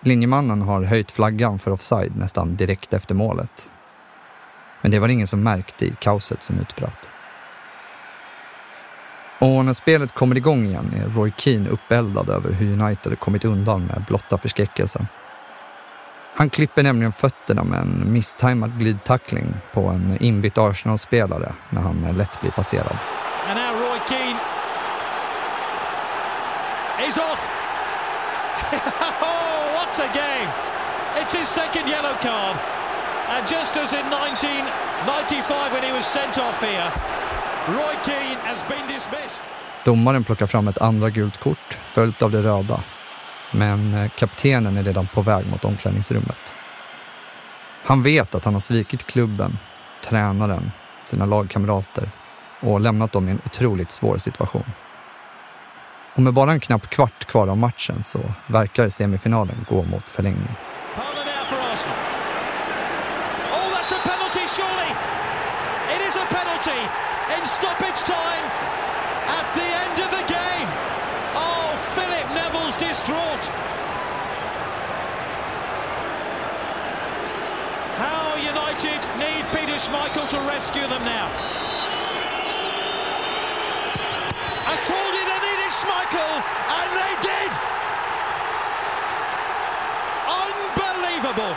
Linjemannen 0.00 0.62
har 0.62 0.82
höjt 0.82 1.10
flaggan 1.10 1.58
för 1.58 1.70
offside 1.70 2.16
nästan 2.16 2.56
direkt 2.56 2.92
efter 2.92 3.14
målet. 3.14 3.70
Men 4.82 4.90
det 4.90 4.98
var 4.98 5.08
ingen 5.08 5.26
som 5.26 5.42
märkte 5.42 5.84
i 5.84 5.96
kaoset 6.00 6.42
som 6.42 6.58
utbröt. 6.58 7.10
Och 9.38 9.64
när 9.64 9.72
spelet 9.72 10.14
kommer 10.14 10.36
igång 10.36 10.64
igen 10.64 10.94
är 10.96 11.08
Roy 11.08 11.32
Keane 11.36 11.68
uppeldad 11.68 12.30
över 12.30 12.52
hur 12.52 12.82
United 12.82 13.20
kommit 13.20 13.44
undan 13.44 13.86
med 13.86 14.04
blotta 14.08 14.38
förskräckelsen. 14.38 15.06
Han 16.36 16.50
klipper 16.50 16.82
nämligen 16.82 17.12
fötterna 17.12 17.64
med 17.64 17.80
en 17.80 18.12
misstajmad 18.12 18.78
glidtackling 18.78 19.54
på 19.72 19.88
en 19.88 20.16
inbytt 20.20 20.58
Arsenal-spelare 20.58 21.52
när 21.70 21.80
han 21.80 22.16
lätt 22.16 22.40
blir 22.40 22.50
passerad. 22.50 22.96
And 23.48 23.58
now 23.58 23.80
Roy 23.80 23.98
Keane 24.08 24.40
is 27.08 27.16
off. 27.16 27.56
That's 29.96 30.10
a 30.10 30.14
game! 30.14 30.50
It's 31.22 31.38
his 31.38 31.48
second 31.48 31.88
yellow 31.88 32.14
card. 32.20 32.56
And 33.28 33.48
just 33.48 33.76
as 33.76 33.92
in 33.92 34.06
1995 34.10 35.72
when 35.72 35.82
he 35.82 35.92
was 35.92 36.04
sent 36.04 36.38
off 36.38 36.62
here, 36.62 36.92
Roy 37.68 37.94
Keane 38.04 38.40
has 38.40 38.64
been 38.68 38.86
dismissed. 38.94 39.42
Domaren 39.84 40.24
plockar 40.24 40.46
fram 40.46 40.68
ett 40.68 40.78
andra 40.78 41.10
gult 41.10 41.36
kort, 41.36 41.78
följt 41.86 42.22
av 42.22 42.30
det 42.30 42.42
röda. 42.42 42.82
Men 43.52 43.94
eh, 43.94 44.08
kaptenen 44.08 44.76
är 44.76 44.82
redan 44.82 45.06
på 45.06 45.22
väg 45.22 45.46
mot 45.46 45.64
omklädningsrummet. 45.64 46.54
Han 47.84 48.02
vet 48.02 48.34
att 48.34 48.44
han 48.44 48.54
har 48.54 48.60
svikit 48.60 49.06
klubben, 49.06 49.58
tränaren, 50.04 50.72
sina 51.04 51.26
lagkamrater 51.26 52.10
och 52.60 52.80
lämnat 52.80 53.12
dem 53.12 53.28
i 53.28 53.30
en 53.30 53.40
otroligt 53.46 53.90
svår 53.90 54.18
situation. 54.18 54.64
Och 56.16 56.22
med 56.22 56.34
bara 56.34 56.52
en 56.52 56.60
knapp 56.60 56.90
kvart 56.90 57.24
kvar 57.24 57.48
av 57.48 57.58
matchen 57.58 58.02
så 58.02 58.18
verkar 58.46 58.88
semifinalen 58.88 59.66
gå 59.68 59.82
mot 59.82 60.10
förlängning. 60.10 60.56
Parler 60.94 61.24
now 61.24 61.44
for 61.50 61.58
Arsenal. 61.72 61.96
Oh, 63.52 63.68
that's 63.74 63.92
a 63.92 64.00
penalty, 64.10 64.46
surely. 64.56 64.90
It 65.94 66.00
is 66.08 66.16
a 66.16 66.26
penalty 66.38 66.80
in 67.36 67.46
stoppage 67.46 68.00
time 68.16 68.44
at 69.40 69.46
the 69.58 69.68
end 69.82 69.96
of 70.04 70.10
the 70.18 70.24
game. 70.38 70.68
Oh, 71.34 71.68
Philip 71.96 72.26
Neville's 72.38 72.76
distraught. 72.76 73.44
How 78.04 78.36
United 78.52 79.00
need 79.18 79.44
Peter 79.56 79.78
Schmeichel 79.84 80.28
to 80.28 80.38
rescue 80.54 80.86
them 80.88 81.04
now. 81.04 81.28
I 84.72 84.76
told 84.84 85.16
needed 85.16 85.25
Schmeichel, 85.80 86.34
and 86.78 86.88
they 87.00 87.14
did. 87.30 87.50
Unbelievable. 90.44 91.54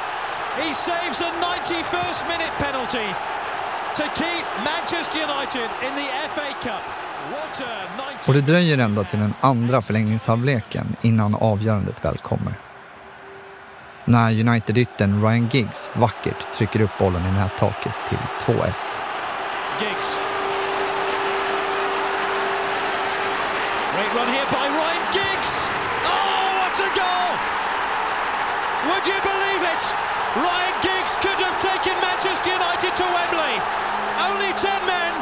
He 0.62 0.73
saves 0.73 1.21
a 1.21 1.32
91st 1.47 2.27
minute 2.27 2.53
penalty 2.60 3.08
to 3.95 4.03
keep 4.21 4.43
Manchester 4.65 5.19
United 5.19 5.69
in 5.86 5.93
the 5.95 6.08
FA 6.36 6.49
Cup. 6.62 6.84
What 7.32 7.62
a 7.62 7.73
90... 8.12 8.27
Och 8.27 8.34
det 8.34 8.41
dröjer 8.41 8.77
ända 8.77 9.03
till 9.03 9.19
den 9.19 9.34
andra 9.41 9.82
förlängningshalvleken 9.82 10.95
innan 11.01 11.36
avgörandet 11.36 12.05
väl 12.05 12.17
kommer. 12.17 12.53
När 14.05 14.32
United-yttern 14.32 15.21
Ryan 15.21 15.47
Giggs 15.51 15.91
vackert 15.93 16.53
trycker 16.53 16.82
upp 16.82 16.97
bollen 16.99 17.25
i 17.25 17.32
nättaket 17.32 17.95
till 18.10 18.17
2-1. 18.55 18.73
Giggs. 19.82 20.19
Great 23.99 24.15
run 24.15 24.31
here 24.31 24.49
by 24.49 24.65
Ryan 24.81 25.05
Giggs. 25.12 25.51
Oh, 26.07 26.47
what 26.59 26.75
a 26.88 26.89
goal! 27.01 27.31
Would 28.88 29.05
you 29.12 29.19
believe 29.31 29.63
it? 29.73 29.83
Ryan 30.47 30.77
Giggs 30.88 31.13
could 31.23 31.39
have 31.45 31.57
taken 31.59 31.95
Manchester 32.07 32.49
United 32.59 32.93
to 32.95 33.05
Wembley. 33.15 33.55
Only 34.27 34.51
10 34.55 34.71
men, 34.88 35.13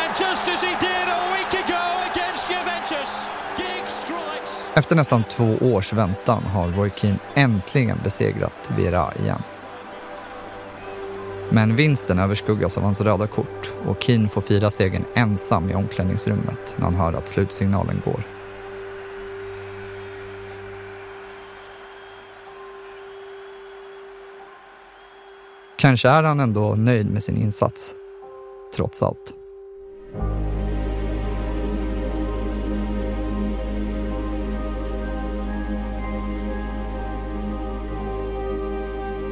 and 0.00 0.08
just 0.24 0.48
as 0.52 0.60
he 0.60 0.74
did 0.88 1.06
a 1.08 1.20
week 1.34 1.52
ago 1.64 1.84
against 2.12 2.50
Juventus, 2.52 3.30
Giggs 3.56 3.94
strikes. 4.04 4.70
Efter 4.74 4.96
nästan 4.96 5.24
två 5.24 5.58
års 5.60 5.92
väntan 5.92 6.42
har 6.44 6.68
Roy 6.68 6.90
Keane 6.90 7.18
äntligen 7.34 8.00
besegrat 8.04 8.70
Vera 8.76 9.12
igen. 9.18 9.42
Men 11.52 11.76
vinsten 11.76 12.18
överskuggas 12.18 12.78
av 12.78 12.84
hans 12.84 13.00
röda 13.00 13.26
kort 13.26 13.72
och 13.86 14.02
Keane 14.02 14.28
får 14.28 14.40
fira 14.40 14.70
segern 14.70 15.04
ensam 15.14 15.70
i 15.70 15.74
omklädningsrummet 15.74 16.74
när 16.76 16.84
han 16.84 16.94
hör 16.94 17.12
att 17.12 17.28
slutsignalen 17.28 18.02
går. 18.04 18.24
Kanske 25.76 26.08
är 26.08 26.22
han 26.22 26.40
ändå 26.40 26.74
nöjd 26.74 27.10
med 27.10 27.22
sin 27.22 27.36
insats, 27.36 27.94
trots 28.76 29.02
allt. 29.02 29.34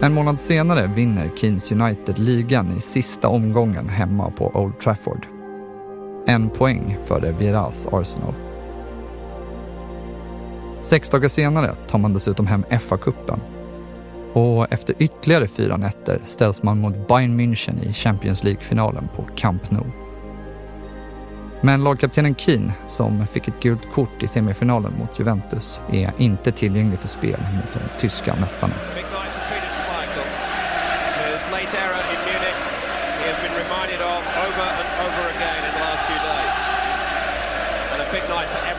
En 0.03 0.15
månad 0.15 0.41
senare 0.41 0.87
vinner 0.87 1.31
Keynes 1.37 1.73
United 1.73 2.19
ligan 2.19 2.77
i 2.77 2.81
sista 2.81 3.29
omgången 3.29 3.89
hemma 3.89 4.31
på 4.31 4.47
Old 4.55 4.79
Trafford. 4.81 5.27
En 6.27 6.51
poäng 6.51 6.97
före 7.05 7.33
Viras 7.33 7.87
Arsenal. 7.93 8.35
Sex 10.81 11.11
dagar 11.11 11.29
senare 11.29 11.75
tar 11.89 11.99
man 11.99 12.15
dessutom 12.15 12.47
hem 12.47 12.65
FA-cupen. 12.71 13.41
Och 14.33 14.73
efter 14.73 14.95
ytterligare 14.99 15.49
fyra 15.49 15.77
nätter 15.77 16.21
ställs 16.25 16.63
man 16.63 16.81
mot 16.81 17.09
Bayern 17.09 17.41
München 17.41 17.83
i 17.83 17.93
Champions 17.93 18.45
League-finalen 18.45 19.09
på 19.17 19.25
Camp 19.37 19.71
Nou. 19.71 19.85
Men 21.61 21.85
lagkaptenen 21.85 22.35
Keane, 22.35 22.73
som 22.87 23.27
fick 23.27 23.49
ett 23.49 23.61
gult 23.63 23.93
kort 23.95 24.23
i 24.23 24.29
semifinalen 24.29 24.93
mot 24.99 25.19
Juventus, 25.19 25.81
är 25.93 26.13
inte 26.19 26.53
tillgänglig 26.53 26.99
för 26.99 27.09
spel 27.09 27.41
mot 27.55 27.73
de 27.73 28.01
tyska 28.01 28.37
mästarna. 28.41 28.75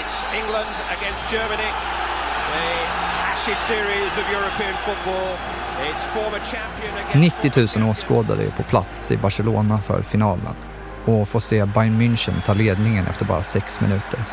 It's 0.00 0.24
England 0.40 0.76
against 0.96 1.22
Germany, 1.30 1.70
the 2.52 2.66
Ashes 3.30 3.58
series 3.58 4.12
of 4.20 4.24
European 4.32 4.74
football. 4.86 5.36
It's 5.88 6.04
former 6.16 6.38
champion 6.38 6.92
against 6.96 7.42
90 7.42 7.80
000 7.80 7.90
åskådare 7.90 8.42
är 8.42 8.50
på 8.50 8.62
plats 8.62 9.10
i 9.10 9.16
Barcelona 9.16 9.78
för 9.78 10.02
finalen 10.02 10.54
och 11.04 11.28
får 11.28 11.40
se 11.40 11.64
Bayern 11.64 12.00
München 12.02 12.42
ta 12.44 12.54
ledningen 12.54 13.06
efter 13.06 13.24
bara 13.24 13.42
sex 13.42 13.80
minuter. 13.80 14.24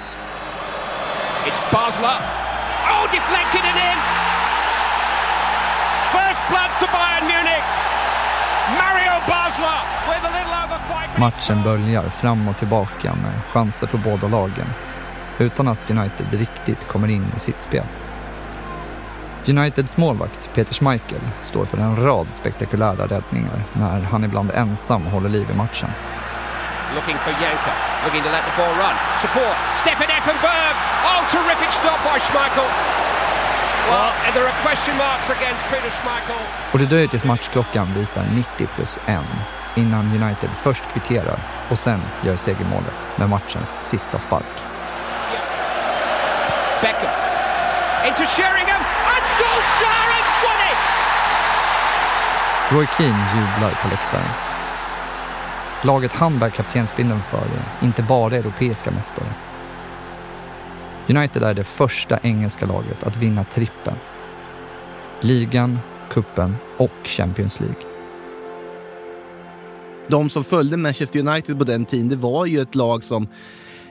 It's 1.45 1.71
Basler. 1.71 2.17
Oh, 2.91 3.05
deflected 3.11 3.63
and 3.69 3.79
in. 3.89 3.99
First 6.15 6.41
blood 6.49 6.71
to 6.79 6.85
Bayern 6.95 7.25
Munich. 7.33 7.65
Mario 8.81 9.13
Basler 9.27 9.81
with 10.09 10.23
a 10.29 10.31
little 10.37 10.55
over 10.63 10.79
five. 10.89 11.19
Matchen 11.19 11.63
böljar 11.63 12.09
fram 12.09 12.47
och 12.47 12.57
tillbaka 12.57 13.15
med 13.15 13.41
chanser 13.53 13.87
för 13.87 13.97
båda 13.97 14.27
lagen 14.27 14.67
utan 15.39 15.67
att 15.67 15.91
United 15.91 16.33
riktigt 16.33 16.87
kommer 16.87 17.07
in 17.07 17.31
i 17.37 17.39
sitt 17.39 17.61
spel. 17.61 17.85
Uniteds 19.47 19.97
målvakt 19.97 20.49
Peter 20.53 20.73
Schmeichel 20.73 21.21
står 21.41 21.65
för 21.65 21.77
en 21.77 21.95
rad 22.05 22.27
spektakulära 22.33 23.05
räddningar 23.07 23.63
när 23.73 24.01
han 24.01 24.23
ibland 24.23 24.51
ensam 24.51 25.05
håller 25.05 25.29
liv 25.29 25.51
i 25.51 25.53
matchen. 25.53 25.89
Looking 26.95 27.17
for 27.17 27.31
Janka, 27.31 27.73
looking 28.05 28.23
to 28.23 28.29
let 28.31 28.43
the 28.49 28.61
ball 28.61 28.73
run. 28.83 28.95
Support, 29.21 29.57
Stefan 29.81 30.09
Effenberg. 30.17 30.73
Oh, 31.09 31.21
terrific 31.31 31.71
stop 31.71 31.99
by 32.03 32.19
Schmeichel. 32.19 32.69
Well, 33.89 34.11
and 34.25 34.33
there 34.33 34.45
are 34.45 34.57
question 34.65 34.97
marks 34.97 35.29
against 35.29 35.63
Peter 35.71 35.91
Schmeichel. 35.99 36.41
Och 36.71 36.79
det 36.79 36.85
dröjer 36.85 37.07
tills 37.07 37.23
matchklockan 37.25 37.93
visar 37.93 38.23
90 38.35 38.67
plus 38.75 38.99
1 39.05 39.19
innan 39.75 40.23
United 40.23 40.49
först 40.49 40.83
kvitterar 40.93 41.39
och 41.69 41.79
sen 41.79 42.01
gör 42.21 42.35
segermålet 42.35 43.09
med 43.15 43.29
matchens 43.29 43.77
sista 43.81 44.19
spark. 44.19 44.55
Beckham 46.81 47.29
into 48.07 48.25
Sheringham 48.35 48.83
and 49.13 49.23
Solskjaer 49.37 50.09
has 50.15 50.27
won 50.43 50.59
it! 50.71 50.79
Roy 52.71 52.87
Keane 52.97 53.27
jublar 53.35 53.81
på 53.81 53.87
läktaren. 53.87 54.29
Laget 55.83 56.13
han 56.13 56.39
bär 56.39 56.49
kaptensbindeln 56.49 57.21
för 57.21 57.37
är 57.37 57.85
inte 57.85 58.03
bara 58.03 58.35
europeiska 58.35 58.91
mästare. 58.91 59.33
United 61.07 61.43
är 61.43 61.53
det 61.53 61.63
första 61.63 62.19
engelska 62.23 62.65
laget 62.65 63.03
att 63.03 63.17
vinna 63.17 63.43
trippen. 63.43 63.93
Ligan, 65.21 65.79
kuppen 66.11 66.55
och 66.77 66.91
Champions 67.03 67.59
League. 67.59 67.81
De 70.07 70.29
som 70.29 70.43
följde 70.43 70.77
Manchester 70.77 71.19
United 71.19 71.57
på 71.57 71.63
den 71.63 71.85
tiden, 71.85 72.09
det 72.09 72.15
var 72.15 72.45
ju 72.45 72.61
ett 72.61 72.75
lag 72.75 73.03
som 73.03 73.27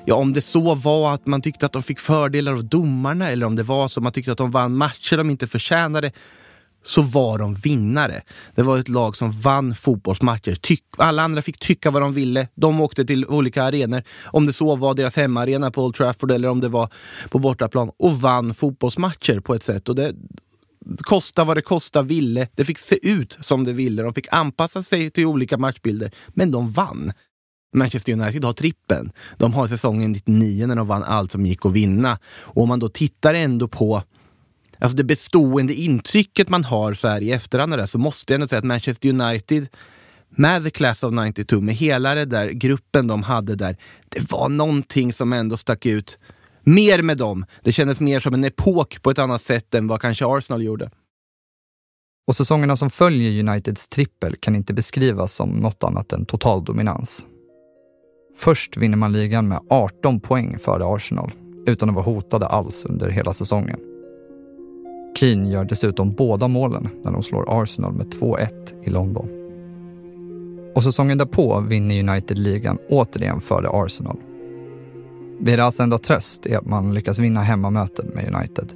Ja, 0.05 0.14
om 0.14 0.33
det 0.33 0.41
så 0.41 0.74
var 0.74 1.14
att 1.14 1.26
man 1.26 1.43
tyckte 1.43 1.66
att 1.66 1.72
de 1.72 1.83
fick 1.83 2.01
fördelar 2.01 2.53
av 2.53 2.64
domarna 2.64 3.29
eller 3.29 3.47
om 3.47 3.57
det 3.57 3.62
var 3.62 3.89
så 3.89 4.01
att 4.01 4.05
man 4.05 4.12
tyckte 4.12 4.33
att 4.33 4.39
de 4.39 4.51
vann 4.51 4.76
matcher 4.76 5.16
de 5.16 5.31
inte 5.31 5.47
förtjänade 5.47 6.12
så 6.89 7.03
var 7.03 7.39
de 7.39 7.55
vinnare. 7.55 8.22
Det 8.55 8.62
var 8.62 8.78
ett 8.78 8.89
lag 8.89 9.16
som 9.16 9.32
vann 9.32 9.74
fotbollsmatcher. 9.74 10.55
Tyck, 10.55 10.84
alla 10.97 11.22
andra 11.22 11.43
fick 11.43 11.59
tycka 11.59 11.91
vad 11.91 12.03
de 12.03 12.12
ville. 12.12 12.49
De 12.55 12.80
åkte 12.80 13.05
till 13.05 13.26
olika 13.26 13.62
arenor. 13.62 14.03
Om 14.24 14.47
det 14.47 14.53
så 14.53 14.76
var 14.76 14.95
deras 14.95 15.16
hemmaarena 15.16 15.70
på 15.70 15.84
Old 15.84 15.95
Trafford 15.95 16.30
eller 16.30 16.49
om 16.49 16.61
det 16.61 16.68
var 16.68 16.91
på 17.28 17.39
bortaplan 17.39 17.91
och 17.99 18.20
vann 18.20 18.55
fotbollsmatcher 18.55 19.41
på 19.41 19.55
ett 19.55 19.62
sätt. 19.62 19.89
Och 19.89 19.95
det, 19.95 20.14
kosta 20.97 21.45
vad 21.45 21.57
det 21.57 21.62
kosta 21.62 22.03
ville. 22.03 22.49
Det 22.55 22.64
fick 22.64 22.78
se 22.78 23.09
ut 23.09 23.39
som 23.41 23.64
det 23.64 23.72
ville. 23.72 24.03
De 24.03 24.14
fick 24.14 24.26
anpassa 24.30 24.82
sig 24.82 25.11
till 25.11 25.26
olika 25.26 25.59
matchbilder. 25.59 26.12
Men 26.28 26.51
de 26.51 26.72
vann. 26.72 27.12
Manchester 27.76 28.12
United 28.12 28.45
har 28.45 28.53
trippen. 28.53 29.12
De 29.36 29.53
har 29.53 29.66
säsongen 29.66 30.12
99 30.12 30.66
när 30.66 30.76
de 30.76 30.86
vann 30.86 31.03
allt 31.03 31.32
som 31.32 31.47
gick 31.47 31.66
att 31.66 31.72
vinna. 31.72 32.18
Och 32.28 32.62
om 32.62 32.68
man 32.68 32.78
då 32.78 32.89
tittar 32.89 33.34
ändå 33.34 33.68
på 33.68 34.03
alltså 34.79 34.97
det 34.97 35.05
bestående 35.05 35.74
intrycket 35.74 36.49
man 36.49 36.64
har 36.64 36.95
så 36.95 37.09
här 37.09 37.20
i 37.20 37.33
efterhand 37.33 37.72
där, 37.72 37.87
så 37.87 37.99
måste 37.99 38.33
jag 38.33 38.35
ändå 38.35 38.47
säga 38.47 38.59
att 38.59 38.64
Manchester 38.64 39.09
United 39.09 39.68
med 40.31 40.64
The 40.64 40.70
Class 40.70 41.03
of 41.03 41.12
92, 41.12 41.61
med 41.61 41.74
hela 41.74 42.14
den 42.14 42.29
där 42.29 42.51
gruppen 42.51 43.07
de 43.07 43.22
hade 43.22 43.55
där, 43.55 43.76
det 44.09 44.33
var 44.33 44.49
någonting 44.49 45.12
som 45.12 45.33
ändå 45.33 45.57
stack 45.57 45.87
ut 45.87 46.18
mer 46.62 47.03
med 47.03 47.16
dem. 47.18 47.45
Det 47.62 47.72
kändes 47.72 48.01
mer 48.01 48.20
som 48.20 48.35
en 48.35 48.45
epok 48.45 49.03
på 49.03 49.11
ett 49.11 49.18
annat 49.18 49.43
sätt 49.43 49.74
än 49.74 49.89
vad 49.89 50.01
kanske 50.01 50.26
Arsenal 50.26 50.62
gjorde. 50.62 50.91
Och 52.26 52.37
säsongerna 52.37 52.76
som 52.76 52.91
följer 52.91 53.49
Uniteds 53.49 53.89
trippel 53.89 54.37
kan 54.37 54.57
inte 54.57 54.74
beskrivas 54.74 55.35
som 55.35 55.49
något 55.51 55.85
annat 55.85 56.12
än 56.12 56.26
total 56.26 56.64
dominans. 56.64 57.26
Först 58.37 58.76
vinner 58.76 58.97
man 58.97 59.12
ligan 59.12 59.49
med 59.49 59.61
18 59.70 60.20
poäng 60.20 60.59
före 60.59 60.85
Arsenal, 60.85 61.33
utan 61.66 61.89
att 61.89 61.95
vara 61.95 62.05
hotade 62.05 62.47
alls 62.47 62.85
under 62.85 63.09
hela 63.09 63.35
säsongen. 63.35 63.88
Keane 65.18 65.50
gör 65.50 65.64
dessutom 65.64 66.12
båda 66.12 66.48
målen 66.48 66.88
när 67.04 67.12
de 67.12 67.22
slår 67.22 67.62
Arsenal 67.62 67.92
med 67.92 68.06
2-1 68.06 68.48
i 68.84 68.90
London. 68.90 69.28
Och 70.74 70.84
säsongen 70.84 71.18
därpå 71.18 71.60
vinner 71.60 72.10
United 72.10 72.38
ligan 72.38 72.78
återigen 72.88 73.40
före 73.40 73.68
Arsenal. 73.70 74.16
Deras 75.40 75.80
enda 75.80 75.98
tröst 75.98 76.46
är 76.46 76.58
att 76.58 76.66
man 76.66 76.94
lyckas 76.94 77.18
vinna 77.18 77.40
hemmamötet 77.40 78.14
med 78.14 78.34
United. 78.34 78.72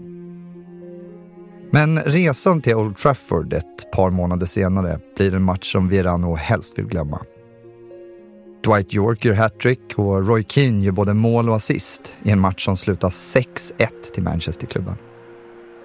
Men 1.71 1.99
resan 1.99 2.61
till 2.61 2.75
Old 2.75 2.97
Trafford 2.97 3.53
ett 3.53 3.91
par 3.93 4.11
månader 4.11 4.47
senare 4.47 5.01
blir 5.17 5.35
en 5.35 5.43
match 5.43 5.73
som 5.73 5.89
Vera 5.89 6.17
nog 6.17 6.39
helst 6.39 6.79
vill 6.79 6.87
glömma. 6.87 7.21
Dwight 8.65 8.95
York 8.95 9.25
gör 9.25 9.35
hattrick 9.35 9.99
och 9.99 10.27
Roy 10.27 10.45
Keane 10.49 10.85
gör 10.85 10.93
både 10.93 11.15
mål 11.15 11.49
och 11.49 11.57
assist 11.57 12.15
i 12.23 12.31
en 12.31 12.41
match 12.41 12.65
som 12.65 12.77
slutar 12.77 13.09
6-1 13.09 13.89
till 14.15 14.23
Manchesterklubben. 14.23 14.97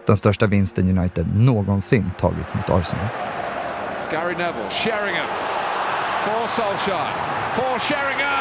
Den 0.07 0.17
största 0.17 0.47
vinsten 0.47 0.97
United 0.97 1.27
någonsin 1.35 2.11
tagit 2.19 2.53
mot 2.53 2.69
Arsenal. 2.69 3.07
Gary 4.11 4.35
Neville, 4.35 4.69
Sheringham, 4.69 5.27
for 6.25 6.47
Solskjaer, 6.47 7.11
for 7.55 7.79
Sheringham! 7.79 8.37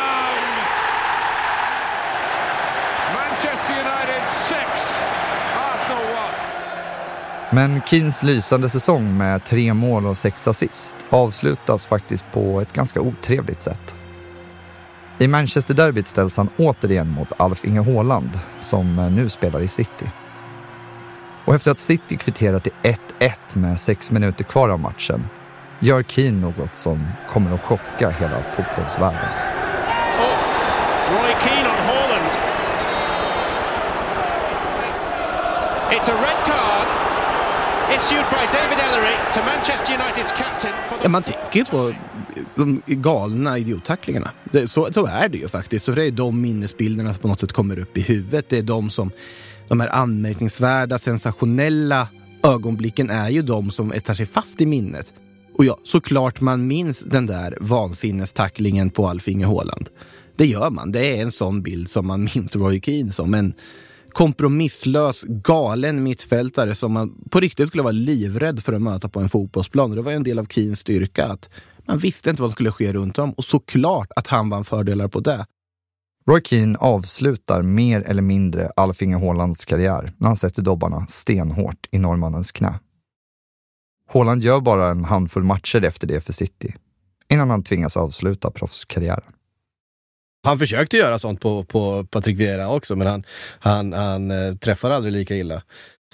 Manchester 3.15 3.75
United 3.75 4.23
6, 4.49 4.61
Arsenal 5.73 6.03
1. 6.03 7.53
Men 7.53 7.83
Keens 7.87 8.23
lysande 8.23 8.69
säsong 8.69 9.19
med 9.19 9.45
tre 9.45 9.75
mål 9.75 10.07
och 10.07 10.19
sex 10.19 10.49
assist 10.49 10.97
avslutas 11.11 11.87
faktiskt 11.87 12.25
på 12.33 12.61
ett 12.61 12.73
ganska 12.73 13.01
otrevligt 13.01 13.61
sätt. 13.61 13.95
I 15.19 15.29
Manchester-derbyt 15.29 16.09
ställs 16.09 16.37
han 16.37 16.49
återigen 16.57 17.09
mot 17.09 17.29
Alf 17.37 17.65
Inge 17.65 17.83
Haaland 17.83 18.31
som 18.59 18.97
nu 19.17 19.29
spelar 19.29 19.61
i 19.61 19.69
City. 19.69 20.07
Och 21.47 21.55
efter 21.55 21.71
att 21.71 21.81
City 21.81 22.17
kvitterat 22.17 22.65
till 22.65 22.73
1-1 22.83 23.31
med 23.53 23.81
sex 23.81 24.11
minuter 24.11 24.45
kvar 24.45 24.69
av 24.69 24.81
matchen 24.81 25.25
gör 25.81 26.03
Keane 26.03 26.41
något 26.41 26.77
som 26.77 27.07
kommer 27.29 27.55
att 27.55 27.61
chocka 27.61 28.11
hela 28.11 28.43
fotbollsvärlden. 28.43 29.31
Oh, 30.19 31.13
Roy 31.13 31.35
Keane 31.43 31.69
on 31.69 31.81
Haaland. 31.87 32.33
It's 35.91 36.11
a 36.11 36.15
red 36.15 36.47
card 36.47 36.89
issued 37.97 38.27
by 38.31 38.59
David 38.59 38.79
Ellery 38.79 39.17
to 39.33 39.41
Manchester 39.41 39.95
Uniteds 39.95 40.33
captain. 40.33 40.73
For 40.89 40.97
the... 40.97 41.03
Ja, 41.03 41.09
man 41.09 41.23
tänker 41.23 41.59
ju 41.59 41.65
på 41.65 41.95
de 42.55 42.83
galna 42.87 43.59
idiottacklingarna. 43.59 44.31
Det, 44.45 44.69
så, 44.69 44.93
så 44.93 45.07
är 45.07 45.29
det 45.29 45.39
ju 45.39 45.49
faktiskt. 45.49 45.85
För 45.85 45.93
det 45.93 46.05
är 46.05 46.11
de 46.11 46.41
minnesbilderna 46.41 47.13
som 47.13 47.23
på 47.23 47.29
något 47.29 47.41
sätt 47.41 47.53
kommer 47.53 47.79
upp 47.79 47.97
i 47.97 48.01
huvudet. 48.01 48.49
Det 48.49 48.59
är 48.59 48.63
de 48.63 48.91
som 48.91 49.11
de 49.69 49.81
här 49.81 49.89
anmärkningsvärda, 49.89 50.99
sensationella 50.99 52.09
ögonblicken 52.43 53.11
är 53.11 53.29
ju 53.29 53.43
de 53.43 53.71
som 53.71 53.93
etar 53.93 54.15
sig 54.15 54.27
fast 54.27 54.61
i 54.61 54.67
minnet. 54.67 55.13
Och 55.59 55.65
ja, 55.65 55.79
såklart 55.85 56.41
man 56.41 56.67
minns 56.67 57.01
den 57.01 57.27
där 57.27 57.59
vansinnestacklingen 57.61 58.91
på 58.91 59.09
Alf 59.09 59.29
Inge 59.29 59.47
Haaland. 59.47 59.89
Det 60.37 60.47
gör 60.47 60.71
man. 60.71 60.93
Det 60.93 61.19
är 61.19 61.23
en 61.23 61.33
sån 61.33 61.63
bild 61.63 61.91
som 61.91 62.07
man 62.07 62.29
minns 62.35 62.57
Roy 62.57 62.81
Keane 62.81 63.13
som. 63.13 63.35
En 63.35 63.55
kompromisslös, 64.13 65.23
galen 65.23 66.03
mittfältare 66.03 66.75
som 66.75 66.93
man 66.93 67.15
på 67.31 67.41
riktigt 67.41 67.69
skulle 67.69 67.83
vara 67.83 67.93
livrädd 67.93 68.63
för 68.63 68.73
att 68.73 68.83
möta 68.83 69.09
på 69.09 69.21
en 69.21 69.29
fotbollsplan. 69.29 69.91
Det 69.91 70.03
var 70.03 70.11
ju 70.11 70.17
en 70.17 70.23
del 70.23 70.39
av 70.39 70.47
Keens 70.47 70.81
styrka 70.81 71.27
att 71.27 71.49
man 71.87 71.99
visste 71.99 72.31
inte 72.31 72.43
vad 72.43 72.51
som 72.51 72.55
skulle 72.55 72.73
ske 72.73 72.93
runt 72.93 73.19
om 73.19 73.33
och 73.33 73.45
såklart 73.45 74.09
att 74.17 74.27
han 74.27 74.51
vann 74.51 74.65
fördelar 74.65 75.09
på 75.09 75.21
det. 75.21 75.47
Roy 76.29 76.41
Keane 76.45 76.79
avslutar 76.79 77.63
mer 77.63 78.03
eller 78.03 78.23
mindre 78.23 78.71
Alf 78.77 79.03
Inge 79.03 79.17
Haalands 79.17 79.65
karriär 79.65 80.13
när 80.17 80.29
han 80.29 80.37
sätter 80.37 80.63
dobbarna 80.63 81.07
stenhårt 81.07 81.87
i 81.91 81.99
norrmannens 81.99 82.53
knä. 82.53 82.81
Haaland 84.13 84.43
gör 84.43 84.61
bara 84.61 84.91
en 84.91 85.05
handfull 85.05 85.43
matcher 85.43 85.85
efter 85.85 86.07
det 86.07 86.21
för 86.21 86.33
City, 86.33 86.75
innan 87.29 87.51
han 87.51 87.63
tvingas 87.63 87.97
avsluta 87.97 88.51
proffskarriären. 88.51 89.33
Han 90.45 90.59
försökte 90.59 90.97
göra 90.97 91.19
sånt 91.19 91.41
på, 91.41 91.65
på 91.65 92.05
Patrick 92.05 92.41
Vieira 92.41 92.71
också, 92.71 92.97
men 92.97 93.07
han, 93.07 93.25
han, 93.59 93.93
han 93.93 94.31
eh, 94.31 94.55
träffar 94.55 94.91
aldrig 94.91 95.13
lika 95.13 95.37
illa. 95.37 95.63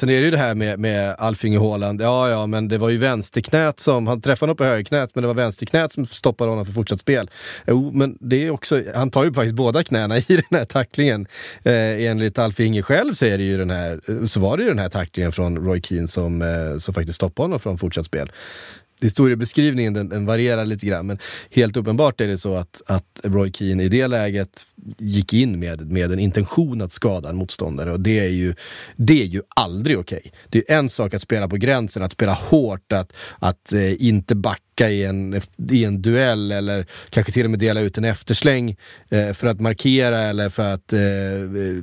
Sen 0.01 0.09
är 0.09 0.13
det 0.13 0.25
ju 0.25 0.31
det 0.31 0.39
här 0.39 0.55
med, 0.55 0.79
med 0.79 1.15
Alfinge 1.19 1.59
Haaland. 1.59 2.01
Ja, 2.01 2.31
ja, 2.31 2.47
men 2.47 2.69
det 2.69 2.79
var 2.79 2.89
ju 2.89 2.99
vänsterknät 2.99 3.81
som... 3.81 4.07
Han 4.07 4.21
träffade 4.21 4.49
honom 4.49 4.57
på 4.57 4.65
högerknät, 4.65 5.15
men 5.15 5.23
det 5.23 5.29
var 5.29 5.35
vänsterknät 5.35 5.93
som 5.93 6.07
stoppade 6.07 6.51
honom 6.51 6.67
för 6.67 6.73
fortsatt 6.73 7.01
spel. 7.01 7.31
Jo, 7.67 7.91
men 7.95 8.17
det 8.21 8.47
är 8.47 8.51
också... 8.51 8.83
Han 8.95 9.11
tar 9.11 9.25
ju 9.25 9.33
faktiskt 9.33 9.55
båda 9.55 9.85
knäna 9.85 10.19
i 10.19 10.25
den 10.27 10.59
här 10.59 10.65
tacklingen. 10.65 11.27
Eh, 11.63 12.07
enligt 12.07 12.39
Alfinge 12.39 12.83
själv 12.83 13.15
så, 13.15 13.25
är 13.25 13.39
det 13.39 13.45
ju 13.45 13.59
den 13.59 13.71
här, 13.71 14.27
så 14.27 14.41
var 14.41 14.57
det 14.57 14.63
ju 14.63 14.69
den 14.69 14.79
här 14.79 14.89
tacklingen 14.89 15.33
från 15.33 15.59
Roy 15.59 15.81
Keane 15.83 16.09
som, 16.09 16.43
eh, 16.43 16.79
som 16.79 16.95
faktiskt 16.95 17.17
stoppade 17.17 17.45
honom 17.45 17.61
från 17.61 17.79
fortsatt 17.79 18.07
spel 18.07 18.33
historiebeskrivningen 19.03 19.95
den, 19.95 20.09
den, 20.09 20.27
varierar 20.27 20.65
lite 20.65 20.87
grann, 20.87 21.07
men 21.07 21.19
helt 21.51 21.77
uppenbart 21.77 22.21
är 22.21 22.29
det 22.29 22.39
så 22.39 22.55
att, 22.55 22.83
att 22.87 23.21
Roy 23.25 23.53
Keane 23.53 23.83
i 23.83 23.89
det 23.89 24.07
läget 24.07 24.67
gick 24.99 25.33
in 25.33 25.59
med, 25.59 25.91
med 25.91 26.13
en 26.13 26.19
intention 26.19 26.83
att 26.83 26.93
skada 26.93 27.31
en 27.31 27.37
motståndare 27.37 27.93
och 27.93 28.01
det 28.01 28.19
är 28.19 28.29
ju, 28.29 28.55
det 28.97 29.23
är 29.23 29.27
ju 29.27 29.43
aldrig 29.57 29.99
okej. 29.99 30.19
Okay. 30.19 30.33
Det 30.49 30.71
är 30.71 30.79
en 30.79 30.89
sak 30.89 31.15
att 31.15 31.23
spela 31.23 31.49
på 31.49 31.57
gränsen, 31.57 32.03
att 32.03 32.13
spela 32.13 32.33
hårt, 32.33 32.93
att, 32.93 33.13
att 33.39 33.73
eh, 33.73 34.07
inte 34.07 34.35
backa 34.35 34.91
i 34.91 35.05
en, 35.05 35.41
i 35.71 35.85
en 35.85 36.03
duell 36.03 36.53
eller 36.53 36.87
kanske 37.11 37.33
till 37.33 37.45
och 37.45 37.51
med 37.51 37.61
dela 37.61 37.81
ut 37.81 37.99
en 37.99 38.05
eftersläng 38.05 38.77
eh, 39.11 39.33
för 39.33 39.47
att 39.47 39.61
markera 39.61 40.21
eller 40.21 40.49
för 40.49 40.75
att 40.75 40.93
eh, 40.93 41.01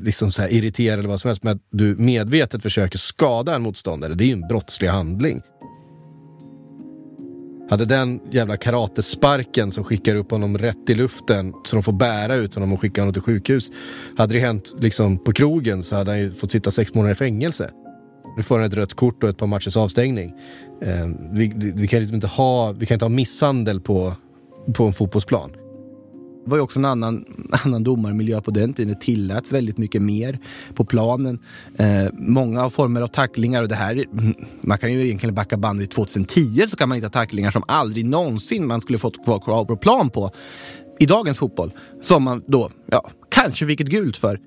liksom 0.04 0.32
så 0.32 0.48
irritera 0.48 0.94
eller 0.94 1.10
vad 1.10 1.22
som 1.22 1.30
helst. 1.30 1.44
Men 1.44 1.56
att 1.56 1.62
du 1.72 1.96
medvetet 1.96 2.64
försöker 2.64 2.98
skada 2.98 3.56
en 3.56 3.62
motståndare, 3.62 4.14
det 4.14 4.24
är 4.24 4.28
ju 4.28 4.34
en 4.34 4.48
brottslig 4.48 4.88
handling. 4.88 5.42
Hade 7.70 7.86
den 7.86 8.20
jävla 8.32 8.58
karatesparken 8.58 9.72
som 9.72 9.84
skickar 9.84 10.16
upp 10.16 10.32
honom 10.32 10.58
rätt 10.58 10.90
i 10.90 10.94
luften 10.94 11.54
så 11.66 11.76
de 11.76 11.84
får 11.84 11.94
bära 11.94 12.36
ut 12.36 12.56
honom 12.56 12.74
och 12.74 12.82
skicka 12.82 13.02
honom 13.02 13.14
till 13.14 13.22
sjukhus. 13.22 13.72
Hade 14.18 14.34
det 14.34 14.40
hänt 14.40 14.74
liksom 14.80 15.18
på 15.18 15.34
krogen 15.34 15.84
så 15.84 15.96
hade 15.96 16.12
han 16.12 16.20
ju 16.20 16.32
fått 16.32 16.52
sitta 16.52 16.72
sex 16.72 16.94
månader 16.94 17.14
i 17.14 17.16
fängelse. 17.16 17.70
Nu 18.38 18.44
får 18.44 18.58
han 18.58 18.68
ett 18.68 18.74
rött 18.74 18.94
kort 18.94 19.24
och 19.24 19.30
ett 19.30 19.38
par 19.38 19.48
matchers 19.48 19.78
avstängning. 19.78 20.34
Eh, 20.82 21.08
vi, 21.32 21.54
vi, 21.76 21.88
kan 21.88 22.00
liksom 22.00 22.16
inte 22.16 22.28
ha, 22.28 22.72
vi 22.72 22.86
kan 22.86 22.96
inte 22.96 23.06
ha 23.06 23.10
misshandel 23.10 23.82
på, 23.82 24.14
på 24.74 24.86
en 24.86 24.94
fotbollsplan. 24.94 25.52
Det 26.50 26.52
var 26.52 26.58
ju 26.58 26.64
också 26.64 26.80
en 26.80 26.86
annan, 26.86 27.26
annan 27.66 27.84
domarmiljö 27.84 28.42
på 28.42 28.52
den 28.52 28.74
tiden. 28.74 28.94
Det 28.94 29.02
tilläts 29.02 29.52
väldigt 29.52 29.78
mycket 29.78 30.02
mer 30.02 30.40
på 30.76 30.86
planen. 30.86 31.40
Eh, 31.78 32.06
många 32.14 32.70
former 32.70 33.02
av 33.02 33.08
tacklingar 33.08 33.62
och 33.62 33.68
det 33.68 33.76
här, 33.76 34.06
man 34.62 34.78
kan 34.78 34.94
ju 34.94 35.06
egentligen 35.06 35.36
backa 35.36 35.58
bandet 35.58 35.92
2010 35.92 36.68
så 36.68 36.78
kan 36.78 36.90
man 36.90 36.96
hitta 36.96 37.10
tacklingar 37.10 37.52
som 37.52 37.64
aldrig 37.68 38.06
någonsin 38.06 38.68
man 38.68 38.82
skulle 38.82 39.00
fått 39.00 39.26
kvar 39.26 39.40
krav 39.40 39.66
på 39.66 39.78
plan 39.78 40.10
på 40.10 40.32
i 41.00 41.06
dagens 41.06 41.38
fotboll. 41.38 41.74
Som 42.02 42.24
man 42.24 42.44
då, 42.48 42.70
ja, 42.86 43.10
kanske 43.32 43.66
fick 43.66 43.82
ett 43.82 43.90
gult 43.90 44.18
för. 44.18 44.40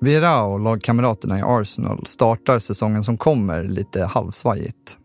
Vera 0.00 0.42
och 0.42 0.60
lagkamraterna 0.60 1.38
i 1.38 1.42
Arsenal 1.44 2.06
startar 2.06 2.58
säsongen 2.58 3.04
som 3.04 3.18
kommer 3.18 3.64
lite 3.64 4.04
halvsvajigt. 4.04 4.98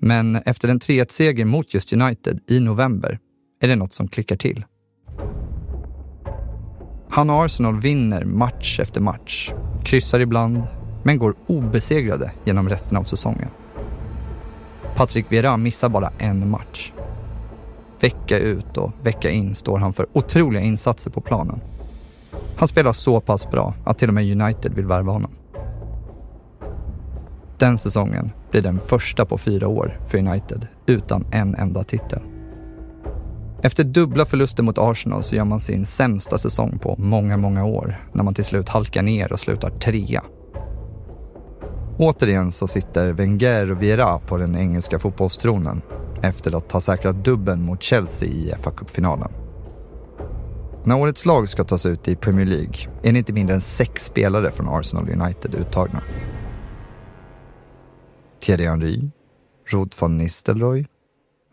Men 0.00 0.36
efter 0.36 0.68
en 0.68 0.80
3-1-seger 0.80 1.44
mot 1.44 1.74
just 1.74 1.92
United 1.92 2.40
i 2.50 2.60
november 2.60 3.18
är 3.64 3.68
det 3.68 3.76
något 3.76 3.94
som 3.94 4.08
klickar 4.08 4.36
till. 4.36 4.64
Han 7.08 7.30
och 7.30 7.44
Arsenal 7.44 7.80
vinner 7.80 8.24
match 8.24 8.80
efter 8.80 9.00
match, 9.00 9.52
kryssar 9.84 10.20
ibland, 10.20 10.62
men 11.02 11.18
går 11.18 11.34
obesegrade 11.46 12.32
genom 12.44 12.68
resten 12.68 12.96
av 12.96 13.04
säsongen. 13.04 13.48
Patrick 14.96 15.32
Vieira 15.32 15.56
missar 15.56 15.88
bara 15.88 16.12
en 16.18 16.50
match. 16.50 16.92
Vecka 18.00 18.38
ut 18.38 18.76
och 18.76 18.92
vecka 19.02 19.30
in 19.30 19.54
står 19.54 19.78
han 19.78 19.92
för 19.92 20.06
otroliga 20.12 20.62
insatser 20.62 21.10
på 21.10 21.20
planen. 21.20 21.60
Han 22.56 22.68
spelar 22.68 22.92
så 22.92 23.20
pass 23.20 23.50
bra 23.50 23.74
att 23.84 23.98
till 23.98 24.08
och 24.08 24.14
med 24.14 24.42
United 24.42 24.74
vill 24.74 24.86
värva 24.86 25.12
honom. 25.12 25.30
Den 27.58 27.78
säsongen 27.78 28.30
blir 28.50 28.62
den 28.62 28.80
första 28.80 29.24
på 29.24 29.38
fyra 29.38 29.68
år 29.68 30.00
för 30.06 30.18
United 30.18 30.66
utan 30.86 31.26
en 31.32 31.54
enda 31.54 31.82
titel. 31.84 32.33
Efter 33.64 33.84
dubbla 33.84 34.26
förluster 34.26 34.62
mot 34.62 34.78
Arsenal 34.78 35.22
så 35.22 35.34
gör 35.34 35.44
man 35.44 35.60
sin 35.60 35.86
sämsta 35.86 36.38
säsong 36.38 36.78
på 36.78 36.96
många, 36.98 37.36
många 37.36 37.64
år 37.64 38.08
när 38.12 38.24
man 38.24 38.34
till 38.34 38.44
slut 38.44 38.68
halkar 38.68 39.02
ner 39.02 39.32
och 39.32 39.40
slutar 39.40 39.70
trea. 39.70 40.24
Återigen 41.98 42.52
så 42.52 42.68
sitter 42.68 43.12
Wenger 43.12 43.70
och 43.70 43.82
Vieira 43.82 44.18
på 44.18 44.36
den 44.36 44.56
engelska 44.56 44.98
fotbollstronen 44.98 45.82
efter 46.22 46.56
att 46.56 46.72
ha 46.72 46.80
säkrat 46.80 47.24
dubben 47.24 47.62
mot 47.62 47.82
Chelsea 47.82 48.28
i 48.28 48.52
FA-cupfinalen. 48.62 49.32
När 50.84 51.00
årets 51.00 51.26
lag 51.26 51.48
ska 51.48 51.64
tas 51.64 51.86
ut 51.86 52.08
i 52.08 52.16
Premier 52.16 52.46
League 52.46 52.76
är 53.02 53.12
det 53.12 53.18
inte 53.18 53.32
mindre 53.32 53.54
än 53.54 53.60
sex 53.60 54.04
spelare 54.04 54.50
från 54.50 54.68
Arsenal 54.68 55.08
United 55.10 55.54
uttagna. 55.54 56.02
Thierry 58.40 58.64
Henry, 58.64 59.10
Ruud 59.68 59.94
van 60.00 60.18
Nistelrooy, 60.18 60.86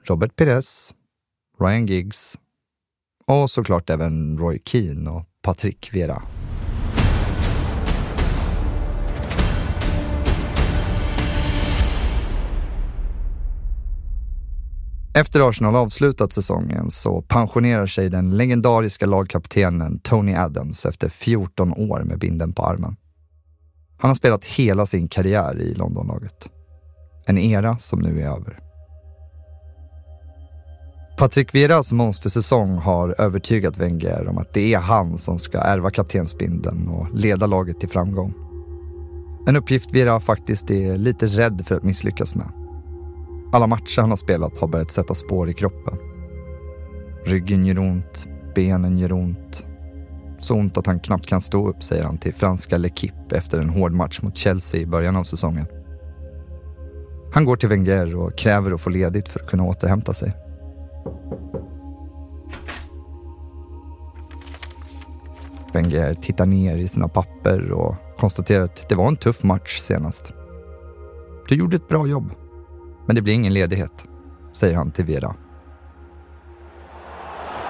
Robert 0.07 0.35
Pires, 0.35 0.93
Ryan 1.61 1.85
Giggs 1.85 2.37
och 3.27 3.49
såklart 3.49 3.89
även 3.89 4.37
Roy 4.37 4.59
Keane 4.65 5.09
och 5.09 5.25
Patrick 5.41 5.89
Vera. 5.93 6.23
Efter 15.13 15.49
Arsenal 15.49 15.75
avslutat 15.75 16.33
säsongen 16.33 16.91
så 16.91 17.21
pensionerar 17.21 17.85
sig 17.85 18.09
den 18.09 18.37
legendariska 18.37 19.05
lagkaptenen 19.05 19.99
Tony 19.99 20.33
Adams 20.35 20.85
efter 20.85 21.09
14 21.09 21.73
år 21.73 22.03
med 22.03 22.19
binden 22.19 22.53
på 22.53 22.63
armen. 22.63 22.95
Han 23.97 24.09
har 24.09 24.15
spelat 24.15 24.45
hela 24.45 24.85
sin 24.85 25.07
karriär 25.07 25.61
i 25.61 25.73
Londonlaget. 25.73 26.49
En 27.25 27.37
era 27.37 27.77
som 27.77 27.99
nu 27.99 28.21
är 28.21 28.27
över. 28.27 28.70
Patrik 31.21 31.55
Vieras 31.55 31.91
monstersäsong 31.91 32.77
har 32.77 33.15
övertygat 33.21 33.77
Wenger 33.77 34.27
om 34.27 34.37
att 34.37 34.53
det 34.53 34.73
är 34.73 34.79
han 34.79 35.17
som 35.17 35.39
ska 35.39 35.57
ärva 35.57 35.89
kaptensbindeln 35.89 36.87
och 36.87 37.07
leda 37.13 37.47
laget 37.47 37.79
till 37.79 37.89
framgång. 37.89 38.33
En 39.47 39.55
uppgift 39.55 39.93
Viera 39.93 40.19
faktiskt 40.19 40.71
är 40.71 40.97
lite 40.97 41.27
rädd 41.27 41.63
för 41.67 41.75
att 41.75 41.83
misslyckas 41.83 42.35
med. 42.35 42.51
Alla 43.53 43.67
matcher 43.67 44.01
han 44.01 44.09
har 44.09 44.17
spelat 44.17 44.57
har 44.57 44.67
börjat 44.67 44.91
sätta 44.91 45.15
spår 45.15 45.49
i 45.49 45.53
kroppen. 45.53 45.97
Ryggen 47.25 47.65
gör 47.65 47.79
ont, 47.79 48.27
benen 48.55 48.97
gör 48.97 49.11
ont. 49.11 49.65
Så 50.39 50.55
ont 50.55 50.77
att 50.77 50.87
han 50.87 50.99
knappt 50.99 51.25
kan 51.25 51.41
stå 51.41 51.69
upp, 51.69 51.83
säger 51.83 52.03
han 52.03 52.17
till 52.17 52.33
franska 52.33 52.77
L'Equipe 52.77 53.33
efter 53.35 53.59
en 53.59 53.69
hård 53.69 53.93
match 53.93 54.21
mot 54.21 54.37
Chelsea 54.37 54.81
i 54.81 54.85
början 54.85 55.15
av 55.15 55.23
säsongen. 55.23 55.65
Han 57.33 57.45
går 57.45 57.55
till 57.55 57.69
Wenger 57.69 58.15
och 58.15 58.37
kräver 58.37 58.71
att 58.71 58.81
få 58.81 58.89
ledigt 58.89 59.29
för 59.29 59.39
att 59.39 59.47
kunna 59.47 59.63
återhämta 59.63 60.13
sig. 60.13 60.33
Wenger 65.73 66.13
tittar 66.13 66.45
ner 66.45 66.75
i 66.75 66.87
sina 66.87 67.07
papper 67.07 67.71
och 67.71 67.95
konstaterar 68.17 68.63
att 68.63 68.89
det 68.89 68.95
var 68.95 69.07
en 69.07 69.15
tuff 69.15 69.43
match 69.43 69.79
senast. 69.79 70.33
Du 71.47 71.55
gjorde 71.55 71.75
ett 71.75 71.87
bra 71.87 72.07
jobb, 72.07 72.31
men 73.05 73.15
det 73.15 73.21
blir 73.21 73.33
ingen 73.33 73.53
ledighet, 73.53 74.05
säger 74.53 74.75
han 74.75 74.91
till 74.91 75.05
Vera. 75.05 75.35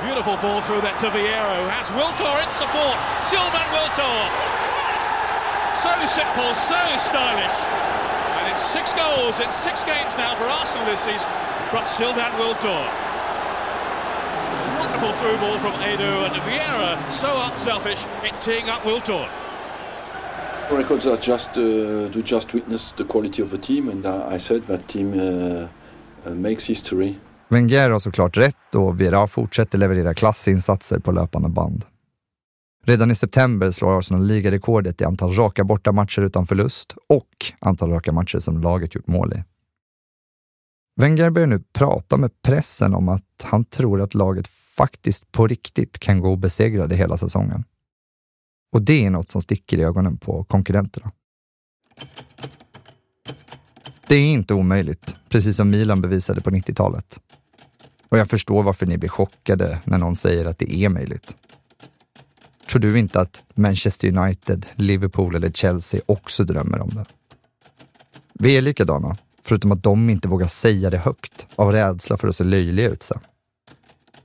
Beautiful 0.03 0.37
ball 0.41 0.61
through 0.61 0.81
that 0.81 0.99
to 0.99 1.09
Vieira 1.09 1.61
who 1.61 1.69
has 1.69 1.87
Wiltor 1.91 2.35
in 2.43 2.51
support. 2.63 2.97
Sylvan 3.29 3.67
Wiltor. 3.75 4.17
So 5.83 5.89
simple, 6.19 6.51
so 6.69 6.81
stylish. 7.09 7.57
And 8.37 8.45
it's 8.51 8.65
six 8.73 8.85
goals 9.03 9.35
in 9.43 9.49
six 9.51 9.83
games 9.85 10.13
now 10.17 10.33
for 10.39 10.45
Arsenal 10.45 10.85
this 10.85 11.01
season 11.05 11.29
from 11.69 11.83
Sylvan 11.97 12.33
Wiltor 12.41 13.10
wonderful 15.01 15.19
through 15.19 15.37
ball 15.39 15.57
from 15.59 15.73
Edu 15.81 16.25
and 16.25 16.35
Vieira 16.43 17.11
so 17.11 17.27
unselfish 17.49 18.05
in 18.23 18.33
teeing 18.43 18.69
up 18.69 18.81
Wiltor. 18.83 19.27
Records 20.71 21.07
are 21.07 21.17
just 21.17 21.49
uh, 21.49 22.13
to 22.13 22.21
just 22.25 22.53
witness 22.53 22.93
the 22.97 23.03
quality 23.03 23.43
of 23.43 23.49
the 23.51 23.57
team 23.57 23.89
and 23.89 24.05
uh, 24.05 24.35
I 24.35 24.39
said 24.39 24.63
that 24.63 24.87
team 24.87 25.13
uh, 25.13 25.67
uh, 26.25 26.35
makes 26.35 26.69
history. 26.69 27.15
Wenger 27.49 27.89
har 27.89 27.99
såklart 27.99 28.37
rätt 28.37 28.75
och 28.75 29.01
Vieira 29.01 29.27
fortsätter 29.27 29.77
leverera 29.77 30.13
klassinsatser 30.13 30.99
på 30.99 31.11
löpande 31.11 31.49
band. 31.49 31.85
Redan 32.85 33.11
i 33.11 33.15
september 33.15 33.71
slår 33.71 33.99
Arsenal 33.99 34.25
ligarekordet 34.25 35.01
i 35.01 35.05
antal 35.05 35.33
raka 35.33 35.63
bortamatcher 35.63 36.21
utan 36.21 36.45
förlust 36.45 36.95
och 37.09 37.45
antal 37.59 37.91
raka 37.91 38.11
matcher 38.11 38.39
som 38.39 38.61
laget 38.61 38.95
gjort 38.95 39.07
mål 39.07 39.33
i. 39.33 39.43
Wenger 40.95 41.29
börjar 41.29 41.47
nu 41.47 41.63
prata 41.73 42.17
med 42.17 42.41
pressen 42.41 42.95
om 42.95 43.09
att 43.09 43.43
han 43.43 43.65
tror 43.65 44.01
att 44.01 44.13
laget 44.13 44.47
faktiskt 44.77 45.31
på 45.31 45.47
riktigt 45.47 45.99
kan 45.99 46.19
gå 46.19 46.29
obesegrade 46.29 46.95
hela 46.95 47.17
säsongen. 47.17 47.63
Och 48.71 48.81
det 48.81 49.05
är 49.05 49.09
något 49.09 49.29
som 49.29 49.41
sticker 49.41 49.77
i 49.77 49.83
ögonen 49.83 50.17
på 50.17 50.43
konkurrenterna. 50.43 51.11
Det 54.07 54.15
är 54.15 54.33
inte 54.33 54.53
omöjligt, 54.53 55.15
precis 55.29 55.55
som 55.55 55.69
Milan 55.69 56.01
bevisade 56.01 56.41
på 56.41 56.49
90-talet. 56.49 57.19
Och 58.09 58.17
jag 58.17 58.29
förstår 58.29 58.63
varför 58.63 58.85
ni 58.85 58.97
blir 58.97 59.09
chockade 59.09 59.79
när 59.85 59.97
någon 59.97 60.15
säger 60.15 60.45
att 60.45 60.57
det 60.57 60.75
är 60.75 60.89
möjligt. 60.89 61.35
Tror 62.69 62.79
du 62.79 62.99
inte 62.99 63.21
att 63.21 63.43
Manchester 63.53 64.17
United, 64.17 64.65
Liverpool 64.75 65.35
eller 65.35 65.51
Chelsea 65.51 66.01
också 66.05 66.43
drömmer 66.43 66.81
om 66.81 66.89
det? 66.89 67.05
Vi 68.33 68.57
är 68.57 68.61
likadana, 68.61 69.17
förutom 69.41 69.71
att 69.71 69.83
de 69.83 70.09
inte 70.09 70.27
vågar 70.27 70.47
säga 70.47 70.89
det 70.89 70.97
högt 70.97 71.47
av 71.55 71.71
rädsla 71.71 72.17
för 72.17 72.27
att 72.27 72.35
se 72.35 72.43
löjliga 72.43 72.89
ut 72.89 73.03
sen. 73.03 73.19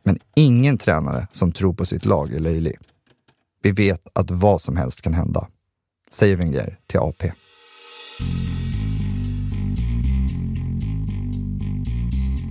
Men 0.06 0.18
ingen 0.36 0.78
tränare 0.78 1.26
som 1.32 1.52
tror 1.52 1.74
på 1.74 1.84
sitt 1.84 2.04
lag 2.04 2.34
är 2.34 2.40
löjlig. 2.40 2.78
Vi 3.62 3.72
vet 3.72 4.00
att 4.12 4.30
vad 4.30 4.60
som 4.60 4.76
helst 4.76 5.02
kan 5.02 5.14
hända, 5.14 5.46
säger 6.10 6.36
Wenger 6.36 6.78
till 6.86 7.00
AP. 7.00 7.32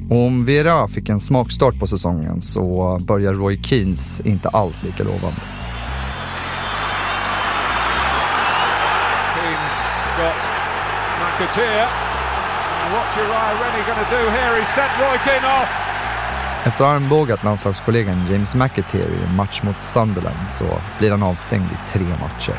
Om 0.09 0.45
Vera 0.45 0.87
fick 0.87 1.09
en 1.09 1.19
smakstart 1.19 1.79
på 1.79 1.87
säsongen 1.87 2.41
så 2.41 2.97
börjar 3.07 3.33
Roy 3.33 3.63
Keens 3.63 4.21
inte 4.21 4.49
alls 4.49 4.83
lika 4.83 5.03
lovande. 5.03 5.41
Keane 9.33 9.69
got 10.17 10.41
McAteer. 11.19 11.87
What's 12.91 13.17
Uriah 13.17 13.61
Rennie 13.61 13.85
going 13.85 14.05
to 14.05 14.15
do 14.15 14.29
here? 14.29 14.55
Roy 14.99 15.17
Keane 15.25 15.63
off. 15.63 15.84
Efter 16.65 16.85
armbågat 16.85 17.43
landslagskollegan 17.43 18.27
James 18.31 18.55
McAteer 18.55 19.09
i 19.09 19.23
en 19.29 19.35
match 19.35 19.63
mot 19.63 19.81
Sunderland 19.81 20.49
så 20.49 20.63
blir 20.99 21.11
han 21.11 21.23
avstängd 21.23 21.65
i 21.71 21.89
tre 21.89 22.03
matcher. 22.03 22.55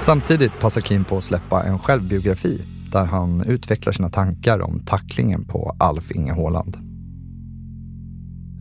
Samtidigt 0.00 0.60
passar 0.60 0.80
Keane 0.80 1.04
på 1.04 1.16
att 1.16 1.24
släppa 1.24 1.62
en 1.62 1.78
självbiografi 1.78 2.66
där 2.92 3.04
han 3.04 3.42
utvecklar 3.42 3.92
sina 3.92 4.08
tankar 4.08 4.60
om 4.60 4.80
tacklingen 4.86 5.44
på 5.44 5.76
Alf 5.78 6.10
Inge 6.10 6.32
Haaland. 6.32 6.76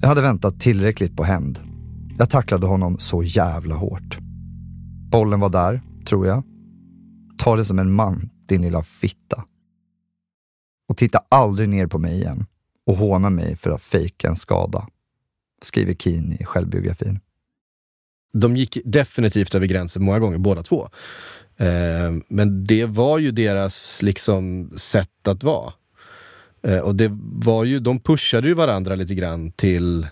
Jag 0.01 0.07
hade 0.07 0.21
väntat 0.21 0.59
tillräckligt 0.59 1.17
på 1.17 1.23
hämnd. 1.23 1.59
Jag 2.17 2.29
tacklade 2.29 2.67
honom 2.67 2.97
så 2.99 3.23
jävla 3.23 3.75
hårt. 3.75 4.17
Bollen 5.11 5.39
var 5.39 5.49
där, 5.49 5.81
tror 6.07 6.27
jag. 6.27 6.43
Ta 7.37 7.55
det 7.55 7.65
som 7.65 7.79
en 7.79 7.91
man, 7.91 8.29
din 8.49 8.61
lilla 8.61 8.83
fitta. 8.83 9.43
Och 10.91 10.97
titta 10.97 11.23
aldrig 11.29 11.69
ner 11.69 11.87
på 11.87 11.99
mig 11.99 12.13
igen 12.13 12.45
och 12.85 12.95
håna 12.95 13.29
mig 13.29 13.55
för 13.55 13.69
att 13.69 13.81
fejka 13.81 14.27
en 14.27 14.35
skada, 14.35 14.87
skriver 15.61 15.93
Keen 15.93 16.33
i 16.33 16.45
självbiografin. 16.45 17.19
De 18.33 18.57
gick 18.57 18.77
definitivt 18.85 19.55
över 19.55 19.67
gränsen 19.67 20.03
många 20.03 20.19
gånger, 20.19 20.37
båda 20.37 20.63
två. 20.63 20.89
Eh, 21.57 22.11
men 22.27 22.63
det 22.63 22.85
var 22.85 23.19
ju 23.19 23.31
deras 23.31 24.01
liksom 24.01 24.71
sätt 24.77 25.27
att 25.27 25.43
vara. 25.43 25.73
Eh, 26.63 26.79
och 26.79 26.95
det 26.95 27.11
var 27.21 27.63
ju, 27.63 27.79
de 27.79 27.99
pushade 27.99 28.47
ju 28.47 28.53
varandra 28.53 28.95
lite 28.95 29.15
grann 29.15 29.51
till 29.51 30.07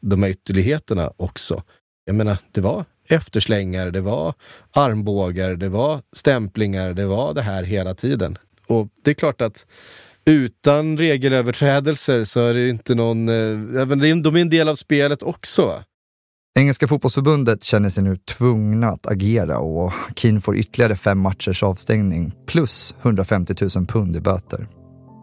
de 0.00 0.22
här 0.22 0.30
ytterligheterna 0.30 1.12
också. 1.16 1.62
Jag 2.04 2.14
menar, 2.14 2.38
det 2.52 2.60
var 2.60 2.84
efterslängar, 3.08 3.90
det 3.90 4.00
var 4.00 4.34
armbågar, 4.70 5.56
det 5.56 5.68
var 5.68 6.00
stämplingar, 6.12 6.94
det 6.94 7.06
var 7.06 7.34
det 7.34 7.42
här 7.42 7.62
hela 7.62 7.94
tiden. 7.94 8.38
Och 8.66 8.88
det 9.02 9.10
är 9.10 9.14
klart 9.14 9.40
att 9.40 9.66
utan 10.26 10.98
regelöverträdelser 10.98 12.24
så 12.24 12.40
är 12.40 12.54
det 12.54 12.68
inte 12.68 12.94
någon... 12.94 13.28
Eh, 13.28 13.86
de 13.86 14.36
är 14.36 14.36
en 14.36 14.50
del 14.50 14.68
av 14.68 14.76
spelet 14.76 15.22
också. 15.22 15.82
Engelska 16.54 16.88
fotbollsförbundet 16.88 17.64
känner 17.64 17.88
sig 17.88 18.04
nu 18.04 18.16
tvungna 18.16 18.88
att 18.88 19.06
agera 19.06 19.58
och 19.58 19.92
Keane 20.16 20.40
får 20.40 20.56
ytterligare 20.56 20.96
fem 20.96 21.18
matchers 21.18 21.62
avstängning 21.62 22.32
plus 22.46 22.94
150 23.02 23.54
000 23.76 23.86
pund 23.86 24.16
i 24.16 24.20
böter. 24.20 24.66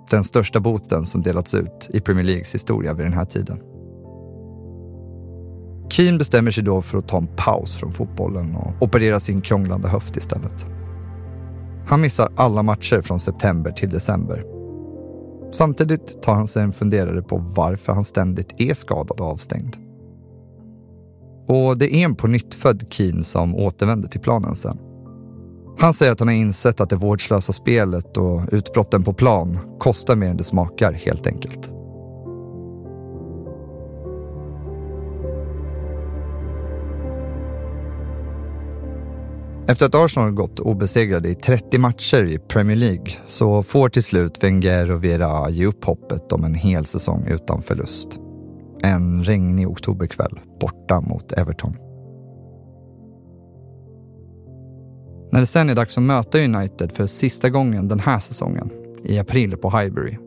Den 0.10 0.24
största 0.24 0.60
boten 0.60 1.06
som 1.06 1.22
delats 1.22 1.54
ut 1.54 1.90
i 1.94 2.00
Premier 2.00 2.24
Leagues 2.24 2.56
historia 2.56 2.94
vid 2.94 3.06
den 3.06 3.14
här 3.14 3.26
tiden. 3.26 3.60
Keane 5.90 6.18
bestämmer 6.18 6.52
sig 6.52 6.64
då 6.64 6.82
för 6.82 6.98
att 6.98 7.08
ta 7.08 7.18
en 7.18 7.28
paus 7.36 7.76
från 7.76 7.92
fotbollen 7.92 8.56
och 8.56 8.74
operera 8.82 9.20
sin 9.20 9.42
krånglande 9.42 9.88
höft 9.88 10.18
istället. 10.18 10.66
Han 11.88 12.02
missar 12.02 12.30
alla 12.36 12.64
matcher 12.64 13.02
från 13.02 13.20
september 13.20 13.72
till 13.72 13.90
december. 13.90 14.44
Samtidigt 15.52 16.22
tar 16.22 16.34
han 16.34 16.48
sig 16.48 16.64
en 16.64 16.72
funderare 16.72 17.22
på 17.22 17.38
varför 17.38 17.94
han 17.94 18.06
ständigt 18.06 18.54
är 18.58 18.74
skadad 18.74 19.20
och 19.20 19.28
avstängd. 19.28 19.76
Och 21.48 21.78
det 21.78 21.96
är 21.96 22.06
en 22.06 22.16
på 22.16 22.28
nytt 22.28 22.54
född 22.54 22.86
Keen 22.90 23.24
som 23.24 23.56
återvänder 23.56 24.10
till 24.10 24.22
planen 24.22 24.56
sen. 24.56 24.78
Han 25.80 25.94
säger 25.94 26.12
att 26.12 26.20
han 26.20 26.28
har 26.28 26.36
insett 26.36 26.82
att 26.82 26.90
det 26.90 26.96
vårdslösa 26.96 27.54
spelet 27.54 28.18
och 28.18 28.42
utbrotten 28.52 29.04
på 29.04 29.14
plan 29.14 29.60
kostar 29.80 30.16
mer 30.16 30.30
än 30.30 30.38
det 30.38 30.44
smakar 30.44 30.94
helt 30.94 31.28
enkelt. 31.28 31.72
Efter 39.70 39.86
att 39.86 39.96
Arsenal 39.96 40.32
gått 40.32 40.60
obesegrade 40.60 41.30
i 41.30 41.36
30 41.36 41.78
matcher 41.78 42.24
i 42.24 42.40
Premier 42.40 42.78
League 42.78 43.14
så 43.28 43.64
får 43.64 43.90
till 43.90 44.04
slut 44.04 44.44
Wenger 44.44 44.92
och 44.92 45.04
Vera 45.04 45.50
ge 45.50 45.66
upp 45.66 45.86
hoppet 45.86 46.32
om 46.32 46.44
en 46.44 46.54
hel 46.54 46.86
säsong 46.86 47.28
utan 47.28 47.62
förlust. 47.62 48.08
En 48.84 49.24
regnig 49.24 49.70
oktoberkväll 49.70 50.40
borta 50.62 51.02
mot 51.02 51.32
Everton. 51.32 51.76
När 55.32 55.40
det 55.40 55.46
sen 55.46 55.70
är 55.70 55.76
dags 55.76 55.98
att 55.98 56.04
möta 56.04 56.40
United 56.40 56.92
för 56.92 57.08
sista 57.08 57.50
gången 57.50 57.88
den 57.88 58.00
här 58.00 58.20
säsongen, 58.20 58.70
i 59.04 59.20
april 59.20 59.58
på 59.58 59.70
Highbury, 59.70 60.18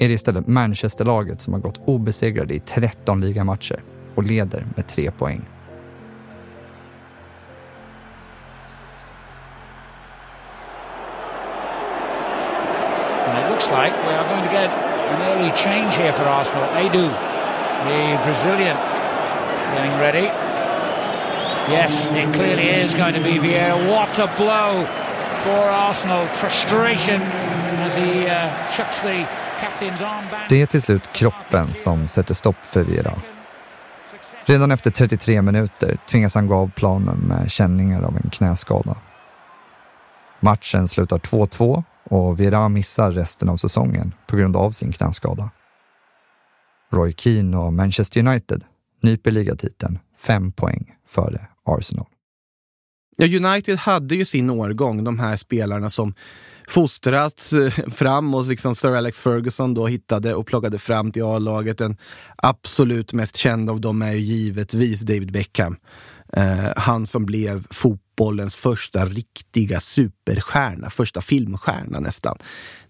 är 0.00 0.08
det 0.08 0.14
istället 0.14 0.46
Manchesterlaget 0.46 1.40
som 1.40 1.52
har 1.52 1.60
gått 1.60 1.80
obesegrade 1.86 2.54
i 2.54 2.60
13 2.60 3.20
ligamatcher 3.20 3.82
och 4.14 4.22
leder 4.22 4.66
med 4.76 4.88
tre 4.88 5.10
poäng. 5.10 5.48
Looks 13.60 13.72
like 13.72 13.92
we 14.06 14.12
are 14.14 14.26
going 14.28 14.42
to 14.42 14.50
get 14.50 14.70
an 14.70 15.20
early 15.32 15.52
change 15.52 15.94
here 15.96 16.14
for 16.14 16.22
Arsenal. 16.22 16.64
Edu, 16.84 17.04
the 17.88 18.02
Brazilian, 18.24 18.76
getting 19.74 19.96
ready. 20.00 20.26
Yes, 21.68 22.08
it 22.08 22.34
clearly 22.34 22.68
is 22.68 22.94
going 22.94 23.14
to 23.14 23.20
be 23.20 23.38
Vieira. 23.38 23.76
What 23.90 24.18
a 24.18 24.28
blow 24.38 24.86
for 25.44 25.62
Arsenal. 25.88 26.26
Frustration 26.40 27.20
as 27.84 27.94
he 27.94 28.26
uh, 28.26 28.48
chucks 28.76 29.00
the 29.00 29.26
captain's 29.60 30.00
armband. 30.00 30.48
Det 30.48 30.62
är 30.62 30.66
till 30.66 30.82
slut 30.82 31.12
kroppen 31.12 31.74
som 31.74 32.06
sätter 32.06 32.34
stopp 32.34 32.66
för 32.66 32.84
Vieira. 32.84 33.14
Redan 34.44 34.70
efter 34.70 34.90
33 34.90 35.42
minuter 35.42 35.98
tvingas 36.10 36.34
han 36.34 36.46
gå 36.46 36.54
av 36.54 36.70
planen 36.70 37.16
med 37.16 37.50
känningar 37.50 38.02
av 38.02 38.16
en 38.24 38.30
knäskada. 38.30 38.96
Matchen 40.40 40.88
slutar 40.88 41.18
2-2 41.18 41.84
och 42.10 42.40
Vera 42.40 42.68
missar 42.68 43.10
resten 43.10 43.48
av 43.48 43.56
säsongen 43.56 44.14
på 44.26 44.36
grund 44.36 44.56
av 44.56 44.70
sin 44.70 44.92
knäskada. 44.92 45.50
Roy 46.92 47.14
Keane 47.16 47.56
och 47.56 47.72
Manchester 47.72 48.20
United 48.26 48.64
nyper 49.02 49.30
ligatiteln 49.30 49.98
fem 50.18 50.52
poäng 50.52 50.94
före 51.08 51.46
Arsenal. 51.64 52.06
Ja, 53.16 53.26
United 53.26 53.78
hade 53.78 54.16
ju 54.16 54.24
sin 54.24 54.50
årgång, 54.50 55.04
de 55.04 55.18
här 55.18 55.36
spelarna 55.36 55.90
som 55.90 56.14
fostrats 56.68 57.52
eh, 57.52 57.70
fram 57.70 58.34
och 58.34 58.46
liksom 58.46 58.74
Sir 58.74 58.90
Alex 58.90 59.18
Ferguson 59.18 59.74
då 59.74 59.86
hittade 59.86 60.34
och 60.34 60.46
plockade 60.46 60.78
fram 60.78 61.12
till 61.12 61.22
A-laget. 61.22 61.78
Den 61.78 61.96
absolut 62.36 63.12
mest 63.12 63.36
kända 63.36 63.72
av 63.72 63.80
dem 63.80 64.02
är 64.02 64.12
ju 64.12 64.18
givetvis 64.18 65.00
David 65.00 65.32
Beckham. 65.32 65.76
Eh, 66.32 66.72
han 66.76 67.06
som 67.06 67.26
blev 67.26 67.66
fotbollens 68.20 68.54
första 68.54 69.06
riktiga 69.06 69.80
superstjärna, 69.80 70.90
första 70.90 71.20
filmstjärna 71.20 72.00
nästan. 72.00 72.38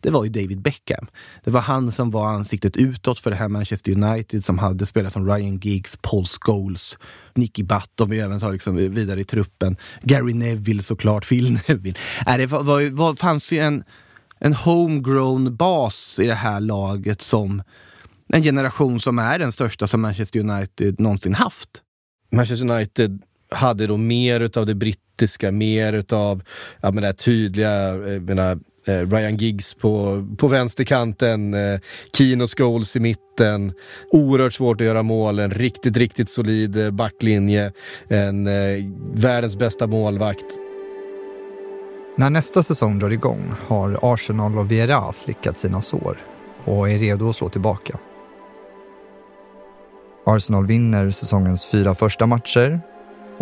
Det 0.01 0.11
var 0.11 0.25
ju 0.25 0.31
David 0.31 0.63
Beckham. 0.63 1.07
Det 1.45 1.51
var 1.51 1.61
han 1.61 1.93
som 1.93 2.11
var 2.11 2.27
ansiktet 2.27 2.77
utåt 2.77 3.19
för 3.19 3.31
det 3.31 3.37
här 3.37 3.49
Manchester 3.49 3.93
United 3.93 4.45
som 4.45 4.59
hade 4.59 4.87
spelare 4.87 5.11
som 5.11 5.27
Ryan 5.27 5.59
Giggs, 5.59 5.99
Paul 6.03 6.25
Scholes, 6.27 6.99
Nicky 7.35 7.63
Butt 7.63 8.01
om 8.01 8.11
vi 8.11 8.21
även 8.21 8.41
tar 8.41 8.53
liksom 8.53 8.77
vidare 8.77 9.21
i 9.21 9.25
truppen. 9.25 9.77
Gary 10.03 10.35
Neville 10.35 10.83
såklart, 10.83 11.29
Phil 11.29 11.53
Neville. 11.69 11.99
Äh, 12.27 12.37
det 12.37 12.47
var, 12.47 12.63
var, 12.63 12.91
var, 12.91 13.17
fanns 13.17 13.53
ju 13.53 13.59
en, 13.59 13.85
en 14.41 14.55
homegrown 14.55 15.57
bas 15.57 16.19
i 16.19 16.27
det 16.27 16.35
här 16.35 16.61
laget 16.61 17.23
som 17.23 17.63
en 18.33 18.43
generation 18.43 19.01
som 19.01 19.19
är 19.19 19.39
den 19.39 19.53
största 19.53 19.87
som 19.87 20.01
Manchester 20.01 20.41
United 20.41 21.01
någonsin 21.01 21.35
haft. 21.35 21.83
Manchester 22.33 22.71
United 22.71 23.23
hade 23.51 23.87
då 23.87 23.97
mer 23.97 24.41
utav 24.41 24.67
det 24.67 24.75
brittiska, 24.75 25.53
mer 25.53 25.93
utav 25.93 26.43
ja, 26.81 26.91
men 26.91 27.03
det 27.03 27.13
tydliga, 27.13 27.89
eh, 27.89 28.13
jag 28.13 28.23
menar, 28.23 28.59
eh, 28.87 29.11
Ryan 29.11 29.37
Giggs 29.37 29.75
på, 29.75 30.27
på 30.39 30.49
vänsterkanten, 30.49 31.55
eh, 31.55 31.81
Keane 32.13 32.45
och 32.45 32.51
Scholes 32.59 32.97
i 32.97 33.01
mitten. 33.01 33.73
Oerhört 34.13 34.53
svårt 34.53 34.81
att 34.81 34.87
göra 34.87 35.03
mål, 35.03 35.39
en 35.39 35.51
riktigt, 35.51 35.97
riktigt 35.97 36.31
solid 36.31 36.77
eh, 36.77 36.91
backlinje, 36.91 37.73
en 38.09 38.47
eh, 38.47 38.85
världens 39.15 39.57
bästa 39.57 39.87
målvakt. 39.87 40.47
När 42.17 42.31
nästa 42.31 42.63
säsong 42.63 42.99
drar 42.99 43.11
igång 43.11 43.53
har 43.67 43.99
Arsenal 44.03 44.59
och 44.59 44.71
Vieira 44.71 45.13
slickat 45.13 45.59
sina 45.59 45.83
sår 45.83 46.19
och 46.65 46.91
är 46.91 46.99
redo 46.99 47.29
att 47.29 47.37
slå 47.37 47.49
tillbaka. 47.49 47.99
Arsenal 50.27 50.67
vinner 50.67 51.11
säsongens 51.11 51.67
fyra 51.67 51.95
första 51.95 52.27
matcher 52.27 52.81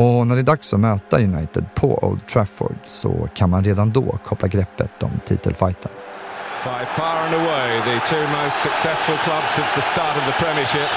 och 0.03 0.27
när 0.27 0.35
det 0.37 0.41
är 0.41 0.51
dags 0.55 0.75
att 0.75 0.81
möta 0.81 1.17
United 1.17 1.65
på 1.75 1.99
Old 2.05 2.27
Trafford 2.27 2.79
så 2.85 3.29
kan 3.35 3.51
man 3.51 3.65
redan 3.65 3.93
då 3.93 4.19
koppla 4.27 4.49
greppet 4.49 5.03
om 5.03 5.21
titelfighten. 5.25 5.91
By 6.65 6.85
far 6.87 7.17
and 7.27 7.35
away 7.35 7.69
the 7.91 7.99
two 8.13 8.25
most 8.41 8.57
successful 8.69 9.17
clubs 9.27 9.51
since 9.57 9.71
the 9.75 9.87
start 9.93 10.15
of 10.21 10.25
the 10.31 10.37
Premiership. 10.45 10.91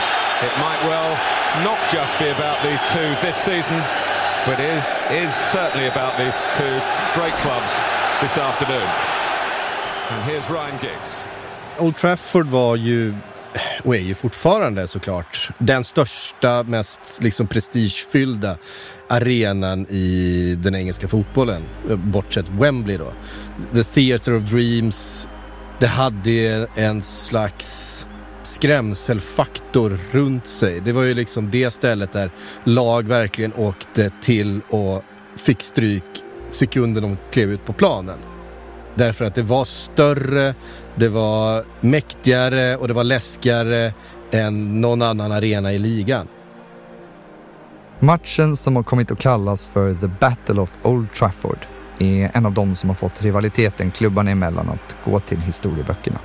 It 0.47 0.53
might 0.65 0.81
well 0.91 1.11
not 1.69 1.79
just 1.95 2.19
be 2.19 2.29
about 2.37 2.57
these 2.67 2.81
two 2.93 3.09
this 3.25 3.37
season, 3.49 3.77
but 4.45 4.59
it 4.59 4.69
is, 4.77 4.83
is 5.23 5.31
certainly 5.57 5.87
about 5.87 6.13
these 6.21 6.39
two 6.59 6.75
great 7.17 7.35
clubs 7.43 7.71
this 8.21 8.37
afternoon. 8.37 8.89
And 10.11 10.19
here's 10.29 10.49
Ryan 10.49 10.77
Giggs. 10.81 11.25
Old 11.77 11.95
Trafford 11.97 12.47
var 12.47 12.75
ju, 12.75 13.13
och 13.83 13.95
är 13.95 13.99
ju 13.99 14.13
fortfarande 14.13 14.87
såklart, 14.87 15.49
den 15.57 15.83
största, 15.83 16.63
mest 16.63 17.19
liksom 17.21 17.47
prestigefyllda 17.47 18.57
arenan 19.09 19.85
i 19.89 20.55
den 20.63 20.75
engelska 20.75 21.07
fotbollen. 21.07 21.63
Bortsett 21.87 22.49
Wembley 22.49 22.97
då. 22.97 23.13
The 23.73 23.83
Theatre 23.83 24.35
of 24.35 24.43
Dreams. 24.43 25.27
Det 25.79 25.87
hade 25.87 26.67
en 26.75 27.01
slags 27.01 28.07
skrämselfaktor 28.43 29.99
runt 30.11 30.47
sig. 30.47 30.79
Det 30.79 30.91
var 30.91 31.03
ju 31.03 31.13
liksom 31.13 31.51
det 31.51 31.71
stället 31.71 32.11
där 32.11 32.31
lag 32.63 33.07
verkligen 33.07 33.53
åkte 33.53 34.11
till 34.21 34.61
och 34.69 35.03
fick 35.37 35.61
stryk 35.61 36.03
sekunden 36.49 37.03
de 37.03 37.17
klev 37.31 37.51
ut 37.51 37.65
på 37.65 37.73
planen. 37.73 38.19
Därför 38.95 39.25
att 39.25 39.35
det 39.35 39.43
var 39.43 39.65
större, 39.65 40.55
det 40.95 41.09
var 41.09 41.65
mäktigare 41.81 42.77
och 42.77 42.87
det 42.87 42.93
var 42.93 43.03
läskigare 43.03 43.93
än 44.31 44.81
någon 44.81 45.01
annan 45.01 45.31
arena 45.31 45.73
i 45.73 45.79
ligan. 45.79 46.27
Matchen 47.99 48.55
som 48.55 48.75
har 48.75 48.83
kommit 48.83 49.11
att 49.11 49.19
kallas 49.19 49.67
för 49.67 49.93
The 49.93 50.07
Battle 50.07 50.61
of 50.61 50.77
Old 50.83 51.13
Trafford 51.13 51.59
är 51.99 52.31
en 52.33 52.45
av 52.45 52.53
de 52.53 52.75
som 52.75 52.89
har 52.89 52.95
fått 52.95 53.21
rivaliteten 53.21 53.91
klubbarna 53.91 54.31
emellan 54.31 54.69
att 54.69 54.95
gå 55.05 55.19
till 55.19 55.39
historieböckerna. 55.41 56.19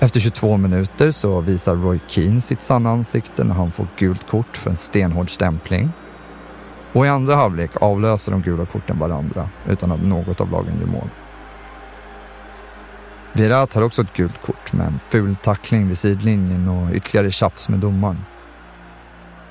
Efter 0.00 0.20
22 0.20 0.56
minuter 0.56 1.10
så 1.10 1.40
visar 1.40 1.76
Roy 1.76 2.00
Keane 2.06 2.40
sitt 2.40 2.62
sanna 2.62 2.90
ansikte 2.90 3.44
när 3.44 3.54
han 3.54 3.70
får 3.70 3.88
gult 3.98 4.28
kort 4.28 4.56
för 4.56 4.70
en 4.70 4.76
stenhård 4.76 5.30
stämpling. 5.30 5.90
Och 6.96 7.06
i 7.06 7.08
andra 7.08 7.36
halvlek 7.36 7.70
avlöser 7.80 8.32
de 8.32 8.42
gula 8.42 8.66
korten 8.66 8.98
varandra 8.98 9.48
utan 9.68 9.92
att 9.92 10.02
något 10.02 10.40
av 10.40 10.50
lagen 10.50 10.80
gör 10.80 10.86
mål. 10.86 11.08
Virat 13.32 13.70
tar 13.70 13.82
också 13.82 14.02
ett 14.02 14.12
gult 14.12 14.42
kort 14.42 14.72
med 14.72 14.86
en 14.86 14.98
ful 14.98 15.36
tackling 15.36 15.88
vid 15.88 15.98
sidlinjen 15.98 16.68
och 16.68 16.94
ytterligare 16.94 17.30
tjafs 17.30 17.68
med 17.68 17.78
domaren. 17.78 18.24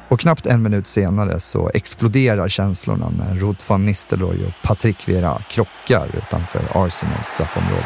Och 0.08 0.20
knappt 0.20 0.46
en 0.46 0.62
minut 0.62 0.88
senare 0.88 1.40
så 1.40 1.72
exploderar 1.74 2.48
känslorna 2.48 3.10
när 3.10 3.36
Rod 3.36 3.64
van 3.68 3.86
Nistelrooy 3.86 4.46
och 4.46 4.54
Patrick 4.64 5.08
Vera 5.08 5.42
krockar 5.50 6.08
utanför 6.14 6.62
Arsenals 6.74 7.28
straffområde. 7.28 7.86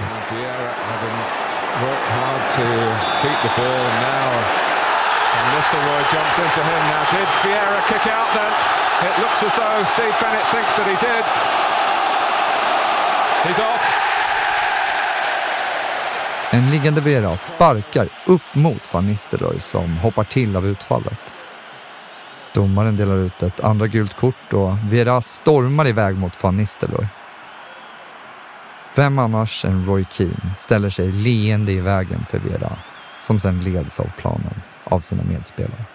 Worked 1.81 2.09
It 9.01 9.17
looks 9.21 9.43
as 9.43 9.53
though 9.53 9.85
Steve 9.85 10.15
Bennett 10.21 10.45
thinks 10.51 10.73
that 10.75 10.87
he 10.87 10.97
did. 11.07 11.25
He's 13.45 13.59
off. 13.59 13.85
En 16.51 16.71
liggande 16.71 17.01
Vera 17.01 17.37
sparkar 17.37 18.07
upp 18.25 18.55
mot 18.55 18.93
van 18.93 19.05
Nistelrooy 19.05 19.59
som 19.59 19.97
hoppar 19.97 20.23
till 20.23 20.55
av 20.55 20.67
utfallet. 20.67 21.33
Domaren 22.53 22.97
delar 22.97 23.15
ut 23.15 23.43
ett 23.43 23.59
andra 23.59 23.87
gult 23.87 24.13
kort 24.13 24.53
och 24.53 24.73
Vera 24.89 25.21
stormar 25.21 25.87
iväg 25.87 26.15
mot 26.15 26.43
van 26.43 26.57
Nistelrooy. 26.57 27.07
Vem 28.95 29.19
annars 29.19 29.65
än 29.65 29.85
Roy 29.85 30.05
Keane 30.11 30.55
ställer 30.57 30.89
sig 30.89 31.11
leende 31.11 31.71
i 31.71 31.81
vägen 31.81 32.25
för 32.29 32.39
Vera 32.39 32.77
som 33.21 33.39
sen 33.39 33.63
leds 33.63 33.99
av 33.99 34.11
planen 34.17 34.61
av 34.83 34.99
sina 34.99 35.23
medspelare. 35.23 35.85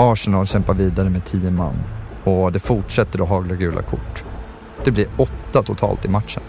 Arsenal 0.00 0.46
kämpar 0.46 0.74
vidare 0.74 1.10
med 1.10 1.24
tio 1.24 1.50
man 1.50 1.74
och 2.24 2.52
det 2.52 2.60
fortsätter 2.60 3.22
att 3.22 3.28
hagla 3.28 3.54
gula 3.54 3.82
kort. 3.82 4.24
Det 4.84 4.90
blir 4.90 5.06
åtta 5.16 5.62
totalt 5.62 6.04
i 6.04 6.08
matchen. 6.08 6.42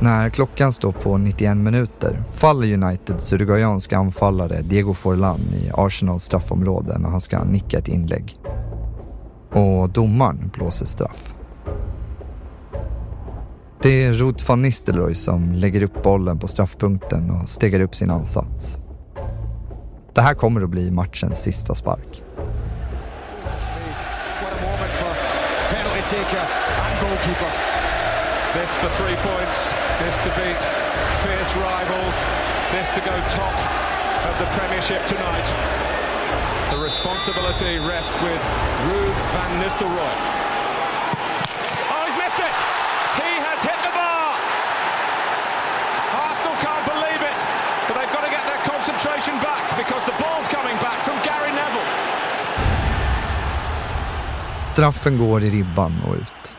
När 0.00 0.30
klockan 0.30 0.72
står 0.72 0.92
på 0.92 1.18
91 1.18 1.56
minuter 1.56 2.22
faller 2.34 2.72
Uniteds 2.72 3.32
uruguayanska 3.32 3.98
anfallare 3.98 4.62
Diego 4.62 4.94
Forlan 4.94 5.40
i 5.40 5.70
Arsenals 5.74 6.24
straffområde 6.24 6.98
när 6.98 7.08
han 7.08 7.20
ska 7.20 7.44
nicka 7.44 7.78
ett 7.78 7.88
inlägg. 7.88 8.38
Och 9.52 9.90
domaren 9.90 10.50
blåser 10.54 10.86
straff. 10.86 11.34
Det 13.82 14.04
är 14.04 14.12
Ruud 14.12 14.42
van 14.48 14.62
Nistelrooy 14.62 15.14
som 15.14 15.52
lägger 15.52 15.82
upp 15.82 16.02
bollen 16.02 16.38
på 16.38 16.48
straffpunkten 16.48 17.30
och 17.30 17.48
stegar 17.48 17.80
upp 17.80 17.94
sin 17.94 18.10
ansats. 18.10 18.78
Det 20.16 20.22
här 20.22 20.34
kommer 20.34 20.60
att 20.60 20.70
bli 20.70 20.90
matchens 20.90 21.42
sista 21.42 21.74
spark. 21.74 22.22
Penalty 25.70 26.02
taker 26.14 26.44
and 26.84 26.94
goalkeeper. 27.00 27.52
This 28.54 28.70
for 28.80 28.90
three 29.00 29.16
points. 29.30 29.74
This 29.98 30.16
to 30.24 30.30
beat 30.38 30.62
fierce 31.22 31.52
rivals. 31.56 32.16
This 32.72 32.88
to 32.96 33.00
go 33.10 33.16
top 33.40 33.56
of 34.28 34.34
the 34.40 34.46
Premiership 34.56 35.06
tonight. 35.06 35.48
The 36.70 36.78
responsibility 36.84 37.78
rests 37.78 38.16
with 38.22 38.42
Ruud 38.88 39.16
van 39.32 39.60
Nistelrooy. 39.60 40.45
Possession 49.26 49.42
back 49.42 49.76
because 49.76 50.06
the 50.06 50.22
ball's 50.22 50.48
coming 50.48 50.76
back 50.76 51.04
from 51.04 51.14
Gary 51.24 51.50
Neville. 51.50 51.86
Straffen 54.64 55.18
går 55.18 55.44
i 55.44 55.50
ribban 55.50 55.94
och 56.08 56.14
ut. 56.14 56.52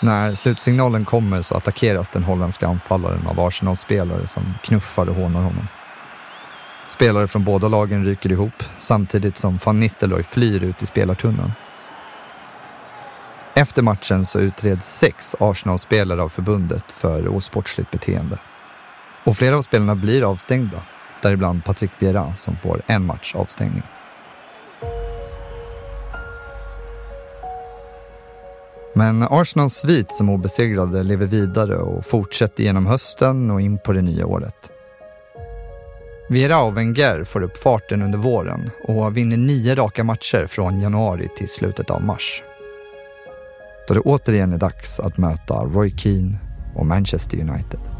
När 0.00 0.34
slutsignalen 0.34 1.04
kommer 1.04 1.42
så 1.42 1.54
attackeras 1.54 2.08
den 2.08 2.24
holländska 2.24 2.68
anfallaren 2.68 3.26
av 3.26 3.40
Arsenal-spelare 3.40 4.26
som 4.26 4.54
knuffar 4.62 5.08
och 5.08 5.14
hånar 5.14 5.42
honom. 5.42 5.68
Spelare 6.88 7.28
från 7.28 7.44
båda 7.44 7.68
lagen 7.68 8.04
ryker 8.04 8.32
ihop 8.32 8.64
samtidigt 8.78 9.36
som 9.36 9.58
van 9.64 9.80
Nistelrooy 9.80 10.22
flyr 10.22 10.64
ut 10.64 10.82
i 10.82 10.86
spelartunneln. 10.86 11.52
Efter 13.54 13.82
matchen 13.82 14.26
så 14.26 14.38
utreds 14.40 14.98
sex 14.98 15.36
Arsenal-spelare 15.40 16.22
av 16.22 16.28
förbundet 16.28 16.92
för 16.92 17.28
osportsligt 17.28 17.90
beteende. 17.90 18.38
Och 19.24 19.36
flera 19.36 19.56
av 19.56 19.62
spelarna 19.62 19.94
blir 19.94 20.30
avstängda, 20.30 20.82
däribland 21.22 21.64
Patrick 21.64 21.90
Vieira 21.98 22.36
som 22.36 22.56
får 22.56 22.82
en 22.86 23.06
match 23.06 23.34
avstängning. 23.34 23.82
Men 28.94 29.22
Arsenals 29.22 29.74
svit 29.74 30.12
som 30.12 30.30
obesegrade 30.30 31.02
lever 31.02 31.26
vidare 31.26 31.76
och 31.76 32.06
fortsätter 32.06 32.62
genom 32.62 32.86
hösten 32.86 33.50
och 33.50 33.60
in 33.60 33.78
på 33.78 33.92
det 33.92 34.02
nya 34.02 34.26
året. 34.26 34.70
Vera 36.28 36.62
och 36.62 36.76
Wenger 36.76 37.24
får 37.24 37.42
upp 37.42 37.56
farten 37.56 38.02
under 38.02 38.18
våren 38.18 38.70
och 38.82 39.16
vinner 39.16 39.36
nio 39.36 39.74
raka 39.74 40.04
matcher 40.04 40.46
från 40.46 40.80
januari 40.80 41.28
till 41.36 41.48
slutet 41.48 41.90
av 41.90 42.04
mars. 42.04 42.42
Då 43.88 43.94
det 43.94 44.00
återigen 44.00 44.52
är 44.52 44.58
dags 44.58 45.00
att 45.00 45.18
möta 45.18 45.54
Roy 45.54 45.90
Keane 45.90 46.38
och 46.74 46.86
Manchester 46.86 47.40
United. 47.40 47.93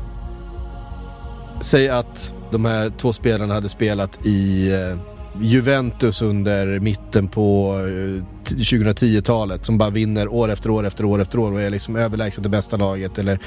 Säg 1.61 1.89
att 1.89 2.35
de 2.53 2.65
här 2.65 2.91
två 2.91 3.13
spelarna 3.13 3.55
hade 3.55 3.69
spelat 3.69 4.27
i 4.27 4.73
eh, 4.73 4.99
Juventus 5.41 6.23
under 6.23 6.81
mitten 6.81 7.29
på 7.29 7.77
eh, 7.79 8.25
2010-talet 8.47 9.65
som 9.65 9.79
bara 9.79 9.91
vinner 9.91 10.29
år 10.29 10.51
efter 10.51 10.71
år 10.71 10.87
efter 10.87 11.05
år 11.05 11.21
efter 11.21 11.39
år 11.39 11.53
och 11.53 11.61
är 11.61 11.71
liksom 11.71 11.97
överlägset 11.97 12.43
det 12.43 12.49
bästa 12.49 12.77
laget. 12.77 13.19
Eller 13.19 13.39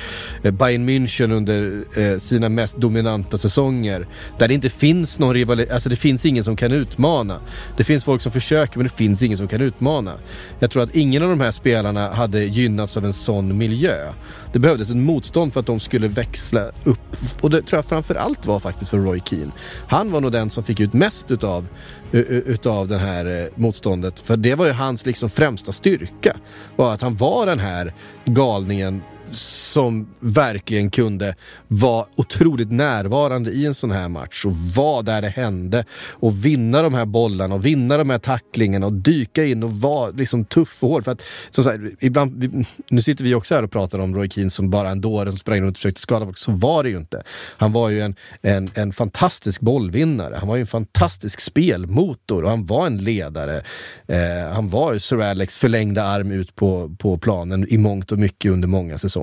eh, 0.43 0.51
Bayern 0.51 0.89
München 0.89 1.31
under 1.33 1.83
eh, 1.97 2.19
sina 2.19 2.49
mest 2.49 2.77
dominanta 2.77 3.37
säsonger. 3.37 4.07
Där 4.39 4.47
det 4.47 4.53
inte 4.53 4.69
finns 4.69 5.19
någon 5.19 5.33
rivalitet, 5.33 5.73
alltså 5.73 5.89
det 5.89 5.95
finns 5.95 6.25
ingen 6.25 6.43
som 6.43 6.55
kan 6.55 6.71
utmana. 6.71 7.39
Det 7.77 7.83
finns 7.83 8.05
folk 8.05 8.21
som 8.21 8.31
försöker 8.31 8.77
men 8.77 8.83
det 8.87 8.93
finns 8.93 9.23
ingen 9.23 9.37
som 9.37 9.47
kan 9.47 9.61
utmana. 9.61 10.13
Jag 10.59 10.71
tror 10.71 10.83
att 10.83 10.95
ingen 10.95 11.23
av 11.23 11.29
de 11.29 11.41
här 11.41 11.51
spelarna 11.51 12.13
hade 12.13 12.43
gynnats 12.43 12.97
av 12.97 13.05
en 13.05 13.13
sån 13.13 13.57
miljö. 13.57 14.13
Det 14.53 14.59
behövdes 14.59 14.89
ett 14.89 14.95
motstånd 14.97 15.53
för 15.53 15.59
att 15.59 15.65
de 15.65 15.79
skulle 15.79 16.07
växla 16.07 16.71
upp 16.83 16.99
och 17.41 17.49
det 17.49 17.61
tror 17.61 17.77
jag 17.77 17.85
framförallt 17.85 18.45
var 18.45 18.59
faktiskt 18.59 18.91
för 18.91 18.97
Roy 18.97 19.21
Keane. 19.25 19.51
Han 19.87 20.11
var 20.11 20.21
nog 20.21 20.31
den 20.31 20.49
som 20.49 20.63
fick 20.63 20.79
ut 20.79 20.93
mest 20.93 21.31
utav, 21.31 21.67
utav 22.11 22.87
det 22.87 22.97
här 22.97 23.25
eh, 23.25 23.47
motståndet 23.55 24.19
för 24.19 24.37
det 24.37 24.55
var 24.55 24.65
ju 24.65 24.71
han 24.71 24.86
hans 24.87 25.05
liksom 25.05 25.29
främsta 25.29 25.71
styrka. 25.71 26.37
Var 26.75 26.93
att 26.93 27.01
han 27.01 27.15
var 27.15 27.45
den 27.45 27.59
här 27.59 27.93
galningen 28.25 29.01
som 29.31 30.07
verkligen 30.19 30.89
kunde 30.89 31.35
vara 31.67 32.05
otroligt 32.15 32.71
närvarande 32.71 33.51
i 33.51 33.65
en 33.65 33.73
sån 33.73 33.91
här 33.91 34.09
match 34.09 34.45
och 34.45 34.55
vara 34.75 35.01
där 35.01 35.21
det 35.21 35.29
hände 35.29 35.85
och 36.11 36.45
vinna 36.45 36.81
de 36.81 36.93
här 36.93 37.05
bollarna 37.05 37.55
och 37.55 37.65
vinna 37.65 37.97
de 37.97 38.09
här 38.09 38.19
tacklingarna 38.19 38.85
och 38.85 38.93
dyka 38.93 39.45
in 39.45 39.63
och 39.63 39.71
vara 39.71 40.09
liksom 40.09 40.45
tuff 40.45 40.83
och 40.83 40.89
hård. 40.89 41.03
För 41.03 41.11
att, 41.11 41.21
som 41.49 41.63
sagt, 41.63 41.79
ibland, 41.99 42.65
nu 42.89 43.01
sitter 43.01 43.23
vi 43.23 43.35
också 43.35 43.55
här 43.55 43.63
och 43.63 43.71
pratar 43.71 43.99
om 43.99 44.15
Roy 44.15 44.29
Keane 44.29 44.49
som 44.49 44.69
bara 44.69 44.89
en 44.89 45.01
dåre 45.01 45.31
som 45.31 45.39
sprang 45.39 45.61
runt 45.61 45.71
och 45.71 45.77
försökte 45.77 46.01
skada 46.01 46.25
folk. 46.25 46.37
Så 46.37 46.51
var 46.51 46.83
det 46.83 46.89
ju 46.89 46.97
inte. 46.97 47.23
Han 47.57 47.71
var 47.71 47.89
ju 47.89 48.01
en, 48.01 48.15
en, 48.41 48.69
en 48.73 48.91
fantastisk 48.91 49.61
bollvinnare. 49.61 50.35
Han 50.39 50.47
var 50.47 50.55
ju 50.55 50.61
en 50.61 50.67
fantastisk 50.67 51.39
spelmotor 51.39 52.43
och 52.43 52.49
han 52.49 52.65
var 52.65 52.87
en 52.87 52.97
ledare. 52.97 53.61
Eh, 54.07 54.53
han 54.53 54.69
var 54.69 54.93
ju 54.93 54.99
Sir 54.99 55.21
Alex 55.21 55.57
förlängda 55.57 56.03
arm 56.03 56.31
ut 56.31 56.55
på, 56.55 56.95
på 56.99 57.17
planen 57.17 57.67
i 57.69 57.77
mångt 57.77 58.11
och 58.11 58.19
mycket 58.19 58.51
under 58.51 58.67
många 58.67 58.97
säsonger. 58.97 59.16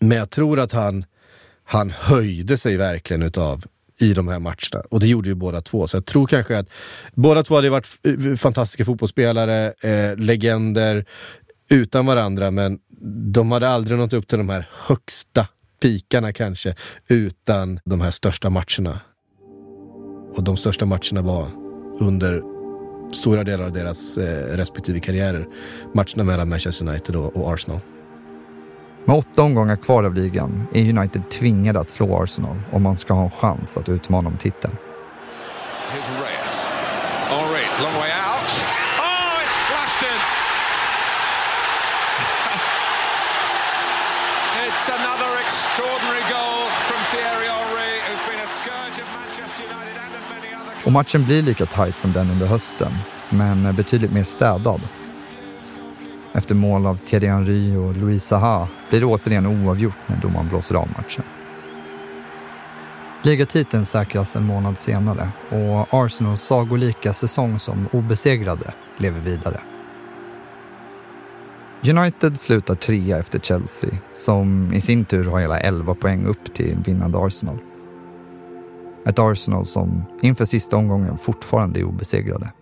Men 0.00 0.18
jag 0.18 0.30
tror 0.30 0.60
att 0.60 0.72
han, 0.72 1.04
han 1.64 1.90
höjde 1.90 2.58
sig 2.58 2.76
verkligen 2.76 3.22
utav 3.22 3.64
i 4.00 4.12
de 4.12 4.28
här 4.28 4.38
matcherna. 4.38 4.84
Och 4.90 5.00
det 5.00 5.06
gjorde 5.06 5.28
ju 5.28 5.34
båda 5.34 5.62
två. 5.62 5.86
Så 5.86 5.96
jag 5.96 6.06
tror 6.06 6.26
kanske 6.26 6.58
att 6.58 6.70
båda 7.14 7.42
två 7.42 7.54
hade 7.54 7.70
varit 7.70 7.88
eh, 8.06 8.36
fantastiska 8.36 8.84
fotbollsspelare, 8.84 9.72
eh, 9.80 10.16
legender 10.16 11.04
utan 11.70 12.06
varandra, 12.06 12.50
men 12.50 12.78
de 13.32 13.52
hade 13.52 13.68
aldrig 13.68 13.98
nått 13.98 14.12
upp 14.12 14.28
till 14.28 14.38
de 14.38 14.48
här 14.48 14.70
högsta 14.72 15.48
pikarna 15.82 16.32
kanske, 16.32 16.74
utan 17.08 17.80
de 17.84 18.00
här 18.00 18.10
största 18.10 18.50
matcherna. 18.50 19.00
Och 20.34 20.42
de 20.42 20.56
största 20.56 20.86
matcherna 20.86 21.22
var 21.22 21.48
under 22.00 22.42
stora 23.14 23.44
delar 23.44 23.64
av 23.64 23.72
deras 23.72 24.18
eh, 24.18 24.56
respektive 24.56 25.00
karriärer. 25.00 25.46
Matcherna 25.94 26.24
mellan 26.24 26.48
Manchester 26.48 26.88
United 26.88 27.16
och, 27.16 27.36
och 27.36 27.54
Arsenal. 27.54 27.80
Med 29.08 29.16
åtta 29.16 29.42
omgångar 29.42 29.76
kvar 29.76 30.04
av 30.04 30.14
ligan 30.14 30.66
är 30.72 30.98
United 30.98 31.30
tvingade 31.30 31.80
att 31.80 31.90
slå 31.90 32.22
Arsenal 32.22 32.56
om 32.72 32.82
man 32.82 32.96
ska 32.96 33.14
ha 33.14 33.24
en 33.24 33.30
chans 33.30 33.76
att 33.76 33.88
utmana 33.88 34.28
om 34.28 34.36
titeln. 34.36 34.76
Oh. 37.30 37.56
Och 50.84 50.92
matchen 50.92 51.24
blir 51.24 51.42
lika 51.42 51.66
tight 51.66 51.98
som 51.98 52.12
den 52.12 52.30
under 52.30 52.46
hösten, 52.46 52.92
men 53.30 53.74
betydligt 53.76 54.12
mer 54.12 54.22
städad. 54.22 54.80
Efter 56.36 56.54
mål 56.54 56.86
av 56.86 56.98
Thierry 57.06 57.26
Henry 57.26 57.76
och 57.76 57.96
Louis 57.96 58.24
Saha 58.24 58.68
blir 58.90 59.00
det 59.00 59.06
återigen 59.06 59.46
oavgjort 59.46 59.96
när 60.06 60.16
domaren 60.16 60.48
blåser 60.48 60.74
av 60.74 60.88
matchen. 60.96 61.24
Ligatiteln 63.22 63.86
säkras 63.86 64.36
en 64.36 64.46
månad 64.46 64.78
senare 64.78 65.28
och 65.48 66.04
Arsenals 66.04 66.40
sagolika 66.40 67.12
säsong 67.12 67.58
som 67.58 67.88
obesegrade 67.92 68.74
lever 68.96 69.20
vidare. 69.20 69.60
United 71.88 72.40
slutar 72.40 72.74
trea 72.74 73.18
efter 73.18 73.38
Chelsea 73.38 73.90
som 74.12 74.72
i 74.72 74.80
sin 74.80 75.04
tur 75.04 75.24
har 75.24 75.40
hela 75.40 75.60
11 75.60 75.94
poäng 75.94 76.26
upp 76.26 76.54
till 76.54 76.76
vinnande 76.84 77.18
Arsenal. 77.18 77.58
Ett 79.06 79.18
Arsenal 79.18 79.66
som 79.66 80.04
inför 80.22 80.44
sista 80.44 80.76
omgången 80.76 81.16
fortfarande 81.16 81.80
är 81.80 81.84
obesegrade. 81.84 82.52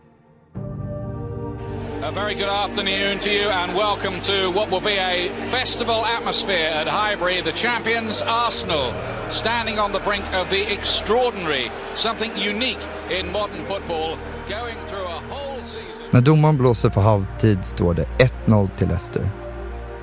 A 2.04 2.12
very 2.12 2.34
good 2.34 2.50
afternoon 2.50 3.18
to 3.20 3.30
you 3.30 3.48
and 3.48 3.74
welcome 3.74 4.20
to 4.20 4.50
what 4.50 4.70
will 4.70 4.82
be 4.82 4.98
a 4.98 5.30
festival 5.50 6.04
atmosphere 6.04 6.68
at 6.68 6.86
Highbury. 6.86 7.40
The 7.40 7.52
champions 7.52 8.22
Arsenal 8.22 8.92
standing 9.30 9.78
on 9.78 9.92
the 9.92 10.00
brink 10.00 10.24
of 10.34 10.50
the 10.50 10.72
extraordinary, 10.72 11.70
something 11.94 12.30
unique 12.36 12.86
in 13.10 13.32
modern 13.32 13.64
football, 13.64 14.18
going 14.48 14.76
through 14.86 15.06
a 15.06 15.20
whole 15.30 15.62
season. 15.62 16.06
När 16.10 16.20
domaren 16.20 16.56
blåser 16.56 16.90
för 16.90 17.00
halvtid 17.00 17.64
står 17.64 17.94
det 17.94 18.06
1-0 18.46 18.68
till 18.76 18.88
Leicester 18.88 19.28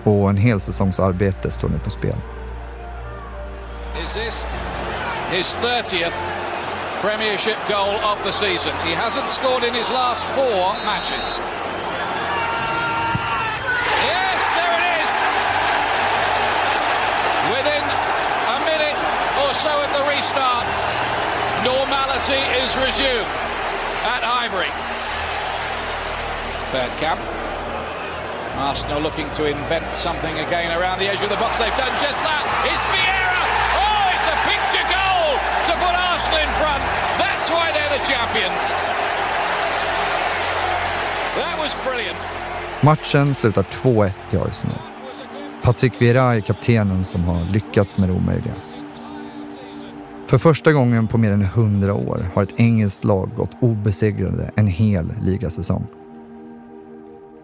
och 0.03 0.29
en 0.29 0.37
hel 0.37 0.59
säsongs 0.59 0.99
arbete 0.99 1.51
står 1.51 1.69
nu 1.69 1.79
på 1.79 1.89
spel. 1.89 2.15
Is 4.03 4.13
this 4.13 4.45
his 5.31 5.57
30th 5.57 6.13
Premiership 7.01 7.57
goal 7.67 7.95
of 7.95 8.23
the 8.23 8.31
season? 8.31 8.73
He 8.85 8.95
hasn't 8.95 9.27
scored 9.27 9.63
in 9.63 9.73
his 9.73 9.91
last 9.91 10.25
four 10.25 10.73
matches. 10.85 11.43
So 19.61 19.69
at 19.69 19.93
the 19.93 20.01
restart, 20.09 20.65
normality 21.61 22.41
is 22.65 22.73
resumed 22.81 23.29
at 24.09 24.25
Highbury. 24.25 24.73
Bergkamp. 26.73 27.21
Arsenal 28.57 28.99
looking 29.05 29.29
to 29.37 29.45
invent 29.45 29.85
something 29.95 30.33
again 30.41 30.73
around 30.73 30.97
the 30.97 31.05
edge 31.05 31.21
of 31.21 31.29
the 31.29 31.37
box. 31.37 31.61
They've 31.61 31.77
done 31.77 31.93
just 32.01 32.17
that. 32.25 32.41
It's 32.73 32.89
Vieira. 32.89 33.41
Oh, 33.85 34.05
it's 34.17 34.29
a 34.33 34.37
picture 34.49 34.85
goal 34.89 35.29
to 35.69 35.73
put 35.77 35.93
Arsenal 36.09 36.41
in 36.41 36.51
front. 36.57 36.81
That's 37.21 37.53
why 37.53 37.69
they're 37.69 37.93
the 37.93 38.01
champions. 38.09 38.61
That 41.37 41.53
was 41.61 41.77
brilliant. 41.85 42.17
Matchen 42.81 43.35
slutar 43.35 43.63
2-1 43.63 44.09
till 44.29 44.41
Arsenal. 44.41 44.81
Patrick 45.61 46.01
Vieira 46.01 46.35
är 46.35 46.41
kaptenen 46.41 47.05
som 47.05 47.23
har 47.23 47.45
lyckats 47.53 47.97
med 47.97 48.09
det 48.09 48.13
omöjliga. 48.13 48.53
För 50.31 50.37
första 50.37 50.73
gången 50.73 51.07
på 51.07 51.17
mer 51.17 51.31
än 51.31 51.41
100 51.41 51.93
år 51.93 52.25
har 52.33 52.43
ett 52.43 52.53
engelskt 52.59 53.03
lag 53.03 53.29
gått 53.37 53.49
obesegrade 53.59 54.51
en 54.55 54.67
hel 54.67 55.13
ligasäsong. 55.21 55.87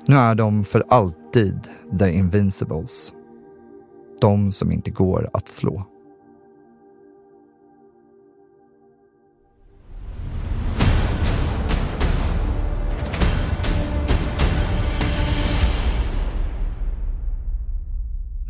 Nu 0.05 0.15
är 0.15 0.35
de 0.35 0.63
för 0.63 0.83
alltid 0.89 1.67
The 1.99 2.11
Invincibles. 2.11 3.13
De 4.21 4.51
som 4.51 4.71
inte 4.71 4.91
går 4.91 5.29
att 5.33 5.47
slå. 5.47 5.83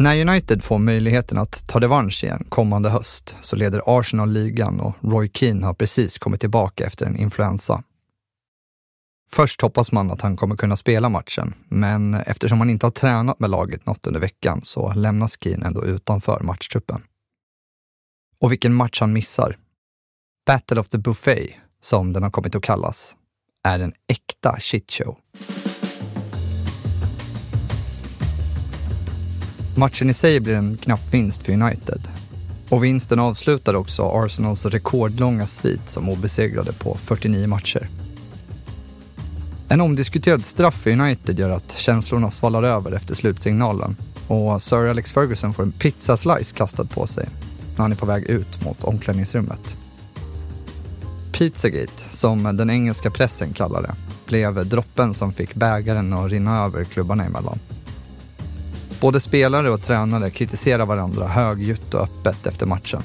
När 0.08 0.30
United 0.30 0.64
får 0.64 0.78
möjligheten 0.78 1.38
att 1.38 1.68
ta 1.68 1.80
revansch 1.80 2.24
igen 2.24 2.46
kommande 2.50 2.90
höst 2.90 3.36
så 3.42 3.56
leder 3.56 3.82
Arsenal 3.86 4.32
ligan 4.32 4.80
och 4.80 4.94
Roy 5.02 5.30
Keane 5.34 5.66
har 5.66 5.74
precis 5.74 6.18
kommit 6.18 6.40
tillbaka 6.40 6.86
efter 6.86 7.06
en 7.06 7.18
influensa. 7.18 7.84
Först 9.30 9.62
hoppas 9.62 9.92
man 9.92 10.12
att 10.12 10.22
han 10.22 10.38
kommer 10.38 10.56
kunna 10.56 10.76
spela 10.76 11.10
matchen, 11.10 11.54
men 11.70 12.14
eftersom 12.14 12.60
han 12.60 12.70
inte 12.70 12.86
har 12.86 12.92
tränat 12.92 13.40
med 13.40 13.50
laget 13.50 13.86
något 13.86 14.08
under 14.08 14.20
veckan 14.20 14.62
så 14.64 14.94
lämnas 14.94 15.38
Keane 15.40 15.66
ändå 15.66 15.86
utanför 15.86 16.40
matchtruppen. 16.44 17.02
Och 18.40 18.52
vilken 18.52 18.74
match 18.74 19.00
han 19.00 19.14
missar. 19.14 19.58
Battle 20.46 20.80
of 20.80 20.90
the 20.90 20.98
Buffet, 20.98 21.50
som 21.82 22.14
den 22.14 22.24
har 22.24 22.30
kommit 22.30 22.56
att 22.56 22.64
kallas, 22.64 23.16
är 23.64 23.80
en 23.80 23.94
äkta 24.08 24.60
shitshow. 24.60 25.18
Matchen 29.78 30.10
i 30.10 30.14
sig 30.14 30.40
blir 30.40 30.56
en 30.56 30.78
knapp 30.78 31.14
vinst 31.14 31.44
för 31.44 31.54
United. 31.54 32.02
Och 32.70 32.84
vinsten 32.84 33.20
avslutar 33.20 33.74
också 33.74 34.12
Arsenals 34.12 34.66
rekordlånga 34.66 35.48
svit 35.48 35.90
som 35.90 36.10
obesegrade 36.10 36.74
på 36.74 36.98
49 37.02 37.48
matcher. 37.48 37.90
En 39.70 39.82
omdiskuterad 39.82 40.46
straff 40.46 40.76
för 40.76 40.92
United 40.92 41.40
gör 41.40 41.50
att 41.50 41.76
känslorna 41.78 42.32
svallar 42.32 42.64
över 42.64 42.92
efter 42.92 43.16
slutsignalen 43.16 43.96
och 44.28 44.62
Sir 44.62 44.88
Alex 44.88 45.12
Ferguson 45.12 45.54
får 45.54 45.64
en 45.64 45.72
pizzaslice 45.72 46.56
kastad 46.56 46.86
på 46.86 47.08
sig 47.08 47.30
när 47.76 47.82
han 47.82 47.92
är 47.92 47.96
på 47.96 48.06
väg 48.06 48.24
ut 48.24 48.66
mot 48.66 48.84
omklädningsrummet. 48.84 49.78
Pizzagate, 51.32 52.04
som 52.10 52.44
den 52.44 52.70
engelska 52.70 53.12
pressen 53.12 53.54
kallar 53.54 53.82
det, 53.82 53.96
blev 54.26 54.68
droppen 54.68 55.14
som 55.14 55.32
fick 55.32 55.54
bägaren 55.54 56.14
att 56.14 56.32
rinna 56.32 56.64
över 56.66 56.84
klubbarna 56.84 57.26
emellan. 57.26 57.60
Både 59.02 59.20
spelare 59.20 59.70
och 59.70 59.82
tränare 59.82 60.30
kritiserar 60.30 60.86
varandra 60.86 61.28
högljutt 61.28 61.94
och 61.94 62.02
öppet 62.02 62.48
efter 62.48 62.66
matchen. 62.66 63.04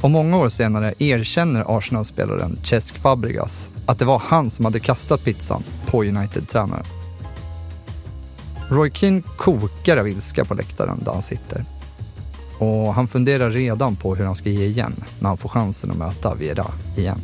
Och 0.00 0.10
många 0.10 0.36
år 0.36 0.48
senare 0.48 0.94
erkänner 0.98 1.78
Arsenal-spelaren 1.78 2.58
Cesc 2.64 2.94
Fabregas 2.94 3.70
att 3.86 3.98
det 3.98 4.04
var 4.04 4.18
han 4.18 4.50
som 4.50 4.64
hade 4.64 4.80
kastat 4.80 5.24
pizzan 5.24 5.62
på 5.86 6.04
United-tränaren. 6.04 6.84
Roy 8.70 8.90
Keane 8.90 9.22
kokar 9.36 9.96
av 9.96 10.08
ilska 10.08 10.44
på 10.44 10.54
läktaren 10.54 11.02
där 11.04 11.12
han 11.12 11.22
sitter. 11.22 11.64
Och 12.58 12.94
han 12.94 13.08
funderar 13.08 13.50
redan 13.50 13.96
på 13.96 14.14
hur 14.14 14.24
han 14.24 14.36
ska 14.36 14.48
ge 14.48 14.64
igen 14.64 15.04
när 15.18 15.28
han 15.28 15.38
får 15.38 15.48
chansen 15.48 15.90
att 15.90 15.96
möta 15.96 16.34
Vera 16.34 16.66
igen. 16.96 17.20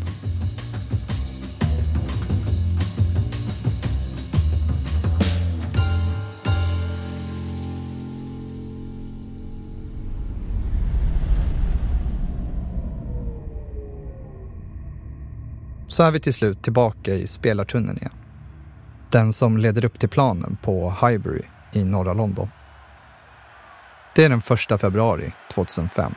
Så 16.01 16.05
är 16.05 16.11
vi 16.11 16.21
till 16.21 16.35
slut 16.35 16.63
tillbaka 16.63 17.15
i 17.15 17.27
spelartunneln 17.27 17.99
igen. 17.99 18.13
Den 19.11 19.33
som 19.33 19.57
leder 19.57 19.85
upp 19.85 19.99
till 19.99 20.09
planen 20.09 20.59
på 20.63 20.95
Highbury 21.01 21.43
i 21.73 21.85
norra 21.85 22.13
London. 22.13 22.49
Det 24.15 24.25
är 24.25 24.29
den 24.29 24.43
1 24.75 24.81
februari 24.81 25.33
2005. 25.53 26.15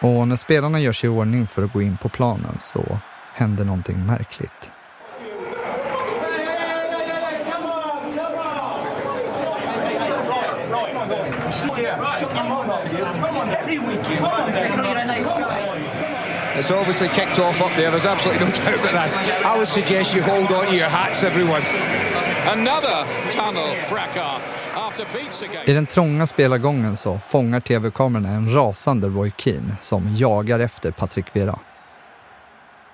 Och 0.00 0.28
när 0.28 0.36
spelarna 0.36 0.80
gör 0.80 0.92
sig 0.92 1.10
i 1.10 1.12
ordning 1.12 1.46
för 1.46 1.62
att 1.62 1.72
gå 1.72 1.82
in 1.82 1.96
på 2.02 2.08
planen 2.08 2.56
så 2.60 2.98
händer 3.34 3.64
någonting 3.64 4.06
märkligt. 4.06 4.72
It's 16.58 16.70
obviously 16.70 17.08
kicked 17.08 17.38
off 17.38 17.60
up 17.60 17.72
there. 17.76 17.90
There's 17.90 18.06
absolutely 18.06 18.46
no 18.46 18.52
doubt 18.64 18.74
about 18.80 18.92
that. 18.92 19.46
I 19.46 19.56
would 19.58 19.68
suggest 19.68 20.14
you 20.14 20.22
hold 20.22 20.52
on 20.52 20.66
to 20.66 20.74
your 20.74 20.88
hats, 20.88 21.24
everyone. 21.24 21.62
Another 22.46 23.06
tunnel 23.30 23.74
fracas. 23.86 24.42
I 25.66 25.72
den 25.72 25.86
trånga 25.86 26.26
spelargången 26.26 26.96
så 26.96 27.18
fångar 27.18 27.60
tv-kamerorna 27.60 28.28
en 28.28 28.54
rasande 28.54 29.08
Roy 29.08 29.32
Keane 29.36 29.76
som 29.80 30.16
jagar 30.16 30.60
efter 30.60 30.90
Patrick 30.90 31.26
Vieira. 31.32 31.58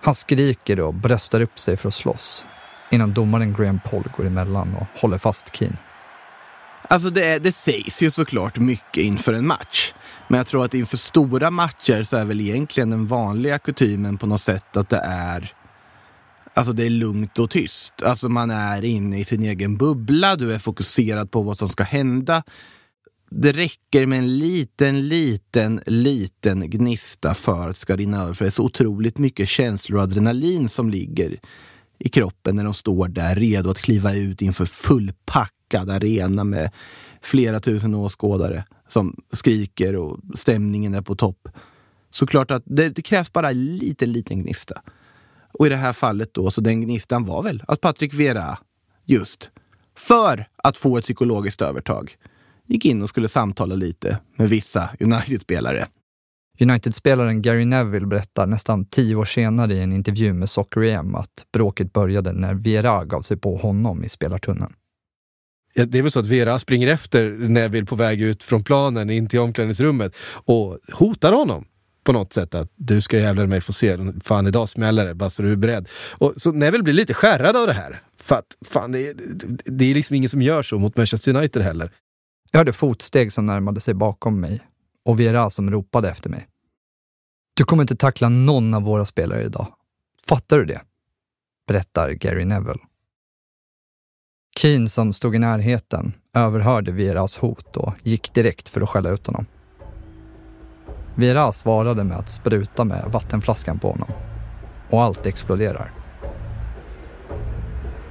Han 0.03 0.15
skriker 0.15 0.81
och 0.81 0.95
bröstar 0.95 1.41
upp 1.41 1.59
sig 1.59 1.77
för 1.77 1.89
att 1.89 1.95
slåss 1.95 2.47
innan 2.91 3.13
domaren 3.13 3.55
Graham 3.55 3.81
Paul 3.85 4.05
går 4.17 4.27
emellan 4.27 4.75
och 4.75 5.01
håller 5.01 5.19
fast 5.19 5.57
Keane. 5.57 5.77
Alltså 6.89 7.11
det, 7.11 7.39
det 7.39 7.53
sägs 7.53 8.03
ju 8.03 8.11
såklart 8.11 8.59
mycket 8.59 9.03
inför 9.03 9.33
en 9.33 9.47
match. 9.47 9.93
Men 10.31 10.39
jag 10.39 10.47
tror 10.47 10.65
att 10.65 10.75
inför 10.75 10.97
stora 10.97 11.51
matcher 11.51 12.03
så 12.03 12.17
är 12.17 12.25
väl 12.25 12.41
egentligen 12.41 12.91
den 12.91 13.07
vanliga 13.07 13.59
kutymen 13.59 14.19
på 14.19 14.27
något 14.27 14.41
sätt 14.41 14.77
att 14.77 14.89
det 14.89 15.01
är 15.05 15.55
Alltså 16.55 16.73
det 16.73 16.87
är 16.87 16.91
lugnt 16.91 17.39
och 17.39 17.51
tyst. 17.51 18.03
Alltså 18.03 18.29
man 18.29 18.51
är 18.51 18.85
inne 18.85 19.21
i 19.21 19.25
sin 19.25 19.43
egen 19.43 19.77
bubbla, 19.77 20.37
du 20.37 20.53
är 20.55 20.59
fokuserad 20.59 21.31
på 21.31 21.43
vad 21.43 21.59
som 21.59 21.69
ska 21.69 21.83
hända. 21.83 22.43
Det 23.31 23.53
räcker 23.53 24.07
med 24.07 24.19
en 24.19 24.39
liten, 24.39 25.09
liten, 25.09 25.81
liten 25.87 26.71
gnista 26.71 27.35
för 27.35 27.69
att 27.69 27.75
det 27.75 27.81
ska 27.81 27.97
rinna 27.97 28.23
över. 28.23 28.33
För 28.33 28.45
det 28.45 28.49
är 28.49 28.51
så 28.51 28.65
otroligt 28.65 29.19
mycket 29.19 29.49
känslor 29.49 29.99
och 29.99 30.03
adrenalin 30.03 30.69
som 30.69 30.91
ligger 30.91 31.41
i 31.99 32.09
kroppen 32.09 32.57
när 32.57 32.65
de 32.65 32.75
står 32.75 33.09
där 33.09 33.37
redo 33.37 33.71
att 33.71 33.81
kliva 33.81 34.15
ut 34.15 34.43
inför 34.43 34.67
fullpackad 34.67 35.91
arena 35.91 36.45
med 36.45 36.71
flera 37.23 37.61
tusen 37.61 37.95
åskådare 37.95 38.65
som 38.91 39.17
skriker 39.33 39.97
och 39.97 40.21
stämningen 40.35 40.95
är 40.95 41.03
på 41.03 41.15
topp. 41.15 41.49
Såklart 42.11 42.51
att 42.51 42.63
det, 42.67 42.89
det 42.89 43.03
krävs 43.03 43.33
bara 43.33 43.51
en 43.51 43.77
liten, 43.77 44.13
liten 44.13 44.43
gnista. 44.43 44.83
Och 45.53 45.67
i 45.67 45.69
det 45.69 45.77
här 45.77 45.93
fallet 45.93 46.35
då, 46.35 46.51
så 46.51 46.61
den 46.61 46.81
gnistan 46.81 47.25
var 47.25 47.43
väl 47.43 47.63
att 47.69 47.81
Patrik 47.81 48.15
Vera, 48.15 48.59
just 49.05 49.51
för 49.97 50.49
att 50.57 50.77
få 50.77 50.99
ett 50.99 51.05
psykologiskt 51.05 51.63
övertag, 51.63 52.15
gick 52.67 52.85
in 52.85 53.03
och 53.03 53.09
skulle 53.09 53.29
samtala 53.29 53.75
lite 53.75 54.19
med 54.37 54.49
vissa 54.49 54.89
United-spelare. 55.01 55.87
United-spelaren 56.61 57.43
Gary 57.43 57.65
Neville 57.65 58.07
berättar 58.07 58.47
nästan 58.47 58.85
tio 58.85 59.17
år 59.17 59.25
senare 59.25 59.75
i 59.75 59.83
en 59.83 59.93
intervju 59.93 60.33
med 60.33 60.51
Soccer 60.51 60.83
EM 60.83 61.15
att 61.15 61.47
bråket 61.53 61.93
började 61.93 62.33
när 62.33 62.55
Vera 62.55 63.05
gav 63.05 63.23
sig 63.23 63.37
på 63.37 63.57
honom 63.57 64.05
i 64.05 64.09
spelartunneln. 64.09 64.73
Det 65.75 65.99
är 65.99 66.03
väl 66.03 66.11
så 66.11 66.21
att 66.21 66.27
Vera 66.27 66.59
springer 66.59 66.89
efter 66.89 67.31
Neville 67.31 67.87
på 67.87 67.97
väg 67.97 68.23
ut 68.23 68.45
från 68.45 68.65
planen 68.65 69.11
in 69.11 69.27
till 69.29 69.41
omklädningsrummet 69.41 70.17
och 70.45 70.79
hotar 70.93 71.33
honom 71.33 71.65
på 72.05 72.13
något 72.13 72.33
sätt 72.33 72.55
att 72.55 72.73
du 72.77 73.01
ska 73.01 73.19
jävlar 73.19 73.47
mig 73.47 73.61
få 73.61 73.73
se, 73.73 73.99
fan 74.25 74.47
idag 74.47 74.69
smäller 74.69 75.07
det, 75.07 75.15
bara 75.15 75.31
så 75.31 75.43
du 75.43 75.53
är 75.53 75.57
beredd. 75.57 75.89
Och, 75.93 76.35
så 76.37 76.53
Neville 76.53 76.83
blir 76.83 76.95
lite 76.95 77.15
skärrad 77.15 77.57
av 77.57 77.67
det 77.67 77.73
här. 77.73 78.03
För 78.21 78.35
att 78.35 78.57
fan, 78.67 78.93
det, 78.93 79.13
det 79.65 79.91
är 79.91 79.95
liksom 79.95 80.17
ingen 80.17 80.29
som 80.29 80.43
gör 80.43 80.63
så 80.63 80.79
mot 80.79 80.97
Manchester 80.97 81.37
United 81.37 81.63
heller. 81.63 81.93
Jag 82.51 82.59
hörde 82.59 82.73
fotsteg 82.73 83.33
som 83.33 83.47
närmade 83.47 83.81
sig 83.81 83.95
bakom 83.95 84.41
mig 84.41 84.61
och 85.05 85.21
Vera 85.21 85.51
som 85.51 85.71
ropade 85.71 86.11
efter 86.11 86.31
mig. 86.31 86.47
Du 87.55 87.65
kommer 87.65 87.83
inte 87.83 87.97
tackla 87.97 88.29
någon 88.29 88.75
av 88.75 88.83
våra 88.83 89.05
spelare 89.05 89.43
idag. 89.43 89.67
Fattar 90.27 90.59
du 90.59 90.65
det? 90.65 90.81
Berättar 91.69 92.11
Gary 92.11 92.45
Neville. 92.45 92.81
Keen, 94.61 94.89
som 94.89 95.13
stod 95.13 95.35
i 95.35 95.39
närheten 95.39 96.13
överhörde 96.35 96.93
Vieras 96.93 97.39
hot 97.39 97.77
och 97.77 97.93
gick 98.03 98.35
direkt 98.35 98.69
för 98.69 98.81
att 98.81 98.89
skälla 98.89 99.11
ut 99.11 99.27
honom. 99.27 99.47
Vira 101.15 101.53
svarade 101.53 102.05
med 102.05 102.17
att 102.17 102.31
spruta 102.31 102.85
med 102.85 103.05
vattenflaskan 103.13 103.79
på 103.79 103.91
honom. 103.91 104.09
Och 104.91 105.03
allt 105.03 105.27
exploderar. 105.27 105.93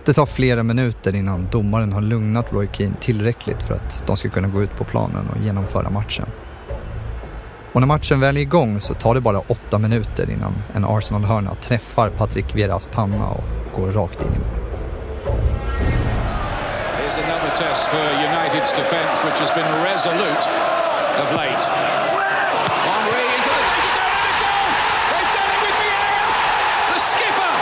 Det 0.05 0.13
tar 0.13 0.25
flera 0.25 0.63
minuter 0.63 1.15
innan 1.15 1.47
domaren 1.51 1.93
har 1.93 2.01
lugnat 2.01 2.53
Roy 2.53 2.67
Keane 2.73 2.95
tillräckligt 3.01 3.63
för 3.63 3.73
att 3.73 4.03
de 4.07 4.17
ska 4.17 4.29
kunna 4.29 4.47
gå 4.47 4.63
ut 4.63 4.75
på 4.77 4.83
planen 4.83 5.29
och 5.29 5.41
genomföra 5.41 5.89
matchen. 5.89 6.25
Och 7.73 7.81
när 7.81 7.87
matchen 7.87 8.19
väl 8.19 8.37
är 8.37 8.41
igång 8.41 8.81
så 8.81 8.93
tar 8.93 9.15
det 9.15 9.21
bara 9.21 9.39
åtta 9.39 9.79
minuter 9.79 10.29
innan 10.29 10.53
en 10.73 10.85
Arsenal-hörna 10.85 11.55
träffar 11.55 12.09
Patrick 12.09 12.55
Vieras 12.55 12.89
panna 12.91 13.27
och 13.27 13.43
går 13.75 13.91
rakt 13.91 14.21
in 14.21 14.33
i 14.33 14.39
mål. 14.39 14.58
Here's 17.59 17.71
test 17.71 17.89
for 17.89 17.97
United's 17.97 18.73
defence, 18.73 19.23
which 19.25 19.39
has 19.39 19.51
been 19.51 19.83
resolute 19.83 20.45
of 21.21 21.27
late. 21.35 21.63
Henry 22.89 23.25
into 23.35 23.49
the 23.49 23.89
danger 23.99 24.15
and 24.15 24.27
a 24.29 24.35
goal! 24.41 24.69
They've 25.09 25.31
done 25.37 25.51
it 25.55 25.61
with 25.65 25.77
Vieira! 25.81 26.27
The 26.93 26.99
skipper! 26.99 27.55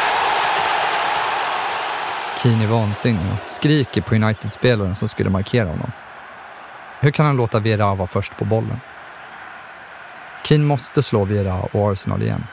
Keane 2.40 2.64
är 2.64 2.68
vansinnig 2.68 3.32
och 3.38 3.44
skriker 3.44 4.02
på 4.02 4.16
United-spelaren 4.16 4.96
som 4.96 5.08
skulle 5.08 5.30
markera 5.30 5.70
honom. 5.70 5.92
Hur 7.00 7.12
kan 7.12 7.26
han 7.26 7.38
låta 7.38 7.60
Vieira 7.60 7.96
vara 7.96 8.08
först 8.08 8.38
på 8.38 8.46
bollen? 8.46 8.80
Keane 10.44 10.64
måste 10.64 11.04
slå 11.04 11.26
Vieira 11.26 11.56
och 11.56 11.92
Arsenal 11.92 12.22
igen 12.22 12.44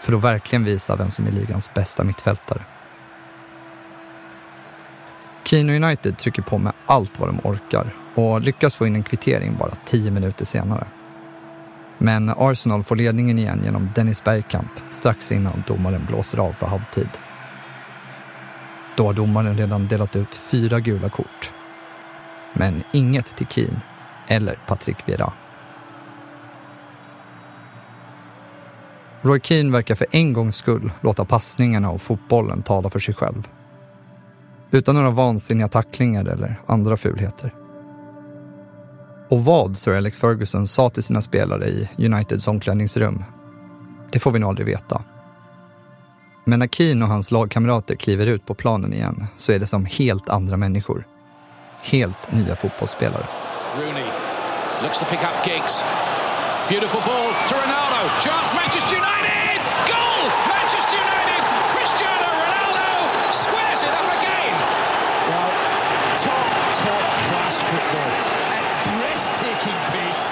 för 0.00 0.12
att 0.12 0.24
verkligen 0.24 0.64
visa 0.64 0.96
vem 0.96 1.10
som 1.10 1.26
är 1.26 1.30
ligans 1.30 1.74
bästa 1.74 2.04
mittfältare. 2.04 2.60
Kino 5.44 5.72
United 5.72 6.18
trycker 6.18 6.42
på 6.42 6.58
med 6.58 6.72
allt 6.86 7.20
vad 7.20 7.28
de 7.28 7.40
orkar 7.44 7.94
och 8.14 8.40
lyckas 8.40 8.76
få 8.76 8.86
in 8.86 8.96
en 8.96 9.02
kvittering 9.02 9.56
bara 9.58 9.74
tio 9.84 10.10
minuter 10.10 10.44
senare. 10.44 10.86
Men 11.98 12.28
Arsenal 12.36 12.84
får 12.84 12.96
ledningen 12.96 13.38
igen 13.38 13.60
genom 13.64 13.90
Dennis 13.94 14.24
Bergkamp 14.24 14.70
strax 14.88 15.32
innan 15.32 15.62
domaren 15.66 16.06
blåser 16.08 16.38
av 16.38 16.52
för 16.52 16.66
halvtid. 16.66 17.08
Då 18.96 19.06
har 19.06 19.12
domaren 19.12 19.56
redan 19.56 19.88
delat 19.88 20.16
ut 20.16 20.34
fyra 20.34 20.80
gula 20.80 21.08
kort. 21.08 21.52
Men 22.52 22.82
inget 22.92 23.36
till 23.36 23.46
Keane 23.46 23.80
eller 24.28 24.58
Patrick 24.66 25.08
Vieira. 25.08 25.32
Roy 29.22 29.40
Keane 29.40 29.72
verkar 29.72 29.94
för 29.94 30.06
en 30.10 30.32
gångs 30.32 30.56
skull 30.56 30.92
låta 31.00 31.24
passningarna 31.24 31.90
och 31.90 32.02
fotbollen 32.02 32.62
tala 32.62 32.90
för 32.90 32.98
sig 32.98 33.14
själv. 33.14 33.48
Utan 34.70 34.94
några 34.94 35.10
vansinniga 35.10 35.68
tacklingar 35.68 36.24
eller 36.24 36.60
andra 36.66 36.96
fulheter. 36.96 37.54
Och 39.30 39.44
vad 39.44 39.76
Sir 39.76 39.96
Alex 39.96 40.18
Ferguson 40.18 40.68
sa 40.68 40.90
till 40.90 41.02
sina 41.02 41.22
spelare 41.22 41.66
i 41.66 41.88
Uniteds 41.98 42.48
omklädningsrum, 42.48 43.24
det 44.12 44.18
får 44.18 44.30
vi 44.30 44.38
nog 44.38 44.48
aldrig 44.48 44.66
veta. 44.66 45.02
Men 46.44 46.58
när 46.58 46.66
Keane 46.66 47.04
och 47.04 47.10
hans 47.10 47.30
lagkamrater 47.30 47.96
kliver 47.96 48.26
ut 48.26 48.46
på 48.46 48.54
planen 48.54 48.92
igen 48.92 49.26
så 49.36 49.52
är 49.52 49.58
det 49.58 49.66
som 49.66 49.84
helt 49.84 50.28
andra 50.28 50.56
människor. 50.56 51.06
Helt 51.82 52.32
nya 52.32 52.56
fotbollsspelare. 52.56 53.26
Rooney 53.78 54.10
looks 54.82 54.98
to 54.98 55.06
pick 55.06 55.22
up 55.22 55.46
gigs. 55.46 55.84
Beautiful 56.68 57.00
ball 57.06 57.30
to 57.48 57.54
Ronaldo. 57.54 58.00
Chance 58.26 58.54
Manchester 58.60 58.96
United! 58.96 59.58
Goal! 59.90 60.22
Manchester 60.54 60.98
United! 60.98 61.42
Cristiano 61.74 62.28
Ronaldo 62.42 62.88
squares 63.42 63.82
it 63.88 63.92
up 64.00 64.08
again. 64.18 64.54
Well, 65.30 65.50
top, 66.26 66.50
top 66.82 67.10
class 67.28 67.54
football 67.70 68.10
at 68.56 68.64
breathtaking 68.86 69.80
pace. 69.94 70.24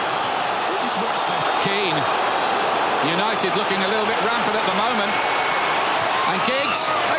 You 0.69 0.77
just 0.83 0.99
watch 1.05 1.23
this. 1.31 1.47
Keane. 1.65 2.01
United 3.07 3.53
looking 3.55 3.81
a 3.87 3.89
little 3.89 4.07
bit 4.07 4.19
rampant 4.27 4.57
at 4.59 4.67
the 4.67 4.79
moment. 4.85 5.13
And 6.29 6.39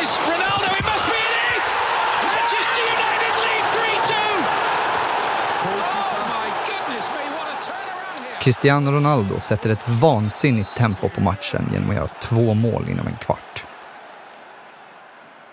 It's 0.02 0.18
Ronaldo. 0.18 0.66
It 0.78 0.84
must 0.84 1.06
be 1.06 1.18
it 1.28 1.56
is! 1.56 1.64
Manchester 2.32 2.82
United 2.96 3.32
lead 3.44 3.64
3-2. 3.64 4.14
Oh 5.64 6.22
my 6.34 6.48
goodness 6.68 7.06
me, 7.16 7.24
what 7.36 7.48
a 7.48 7.56
turnaround 7.66 8.24
here. 8.24 8.40
Cristiano 8.40 8.92
Ronaldo 8.92 9.40
sätter 9.40 9.70
ett 9.70 9.88
vansinnigt 9.88 10.76
tempo 10.76 11.08
på 11.08 11.20
matchen 11.20 11.68
genom 11.72 11.90
att 11.90 11.96
göra 11.96 12.08
två 12.08 12.54
mål 12.54 12.88
inom 12.88 13.06
en 13.06 13.16
kvart. 13.16 13.64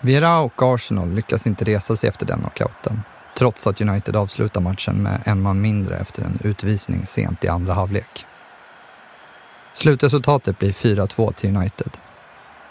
Vieira 0.00 0.38
och 0.38 0.62
Arsenal 0.62 1.14
lyckas 1.14 1.46
inte 1.46 1.64
resa 1.64 1.96
sig 1.96 2.08
efter 2.08 2.26
den 2.26 2.40
knockouten, 2.40 3.02
trots 3.34 3.66
att 3.66 3.80
United 3.80 4.16
avslutar 4.16 4.60
matchen 4.60 5.02
med 5.02 5.22
en 5.24 5.42
man 5.42 5.60
mindre 5.60 5.96
efter 5.96 6.22
en 6.22 6.38
utvisning 6.44 7.06
sent 7.06 7.44
i 7.44 7.48
andra 7.48 7.74
halvlek. 7.74 8.26
Slutresultatet 9.72 10.58
blir 10.58 10.72
4-2 10.72 11.32
till 11.32 11.56
United. 11.56 11.98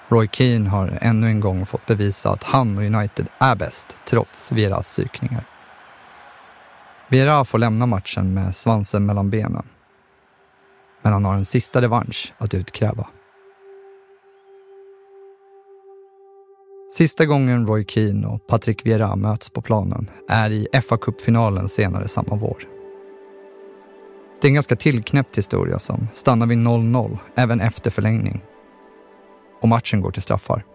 Roy 0.09 0.27
Keane 0.31 0.69
har 0.69 0.97
ännu 1.01 1.27
en 1.27 1.39
gång 1.39 1.65
fått 1.65 1.85
bevisa 1.85 2.31
att 2.31 2.43
han 2.43 2.77
och 2.77 2.83
United 2.83 3.27
är 3.39 3.55
bäst 3.55 3.97
trots 4.05 4.51
Vieras 4.51 4.87
psykningar. 4.87 5.43
Viera 7.09 7.45
får 7.45 7.57
lämna 7.57 7.85
matchen 7.85 8.33
med 8.33 8.55
svansen 8.55 9.05
mellan 9.05 9.29
benen. 9.29 9.67
Men 11.01 11.13
han 11.13 11.25
har 11.25 11.33
en 11.33 11.45
sista 11.45 11.81
revansch 11.81 12.33
att 12.37 12.53
utkräva. 12.53 13.07
Sista 16.91 17.25
gången 17.25 17.67
Roy 17.67 17.85
Keane 17.85 18.27
och 18.27 18.47
Patrick 18.47 18.85
Vieira 18.85 19.15
möts 19.15 19.49
på 19.49 19.61
planen 19.61 20.09
är 20.29 20.49
i 20.49 20.67
fa 20.89 20.97
kuppfinalen 20.97 21.69
senare 21.69 22.07
samma 22.07 22.35
vår. 22.35 22.63
Det 24.41 24.47
är 24.47 24.49
en 24.49 24.53
ganska 24.53 24.75
tillknäppt 24.75 25.37
historia 25.37 25.79
som 25.79 26.07
stannar 26.13 26.45
vid 26.47 26.57
0-0 26.57 27.17
även 27.35 27.61
efter 27.61 27.91
förlängning. 27.91 28.41
Och 29.61 29.67
matchen 29.67 30.01
går 30.01 30.11
till 30.11 30.21
straffar. 30.21 30.65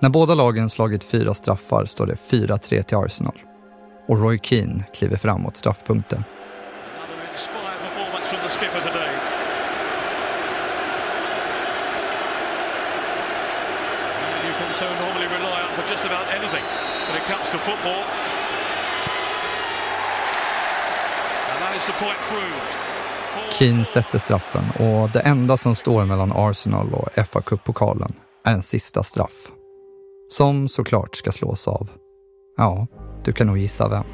När 0.00 0.08
båda 0.08 0.34
lagen 0.34 0.70
slagit 0.70 1.04
fyra 1.04 1.34
straffar 1.34 1.84
står 1.84 2.06
det 2.06 2.14
4-3 2.14 2.82
till 2.82 2.96
Arsenal. 2.96 3.38
Och 4.08 4.20
Roy 4.20 4.38
Keane 4.42 4.84
kliver 4.92 5.16
fram 5.16 5.42
mot 5.42 5.56
straffpunkten. 5.56 6.24
football. 17.66 18.04
And 21.50 21.58
that 21.62 21.74
is 21.74 21.84
the 21.86 21.92
point 21.94 22.18
proved. 22.30 22.75
Keane 23.52 23.84
sätter 23.84 24.18
straffen 24.18 24.64
och 24.70 25.10
det 25.10 25.20
enda 25.20 25.56
som 25.56 25.74
står 25.74 26.04
mellan 26.04 26.32
Arsenal 26.34 26.94
och 26.94 27.26
fa 27.26 27.42
Cup-pokalen 27.42 28.12
är 28.44 28.52
en 28.52 28.62
sista 28.62 29.02
straff. 29.02 29.52
Som 30.28 30.68
såklart 30.68 31.16
ska 31.16 31.32
slås 31.32 31.68
av, 31.68 31.88
ja, 32.56 32.86
du 33.24 33.32
kan 33.32 33.46
nog 33.46 33.58
gissa 33.58 33.88
vem. 33.88 34.04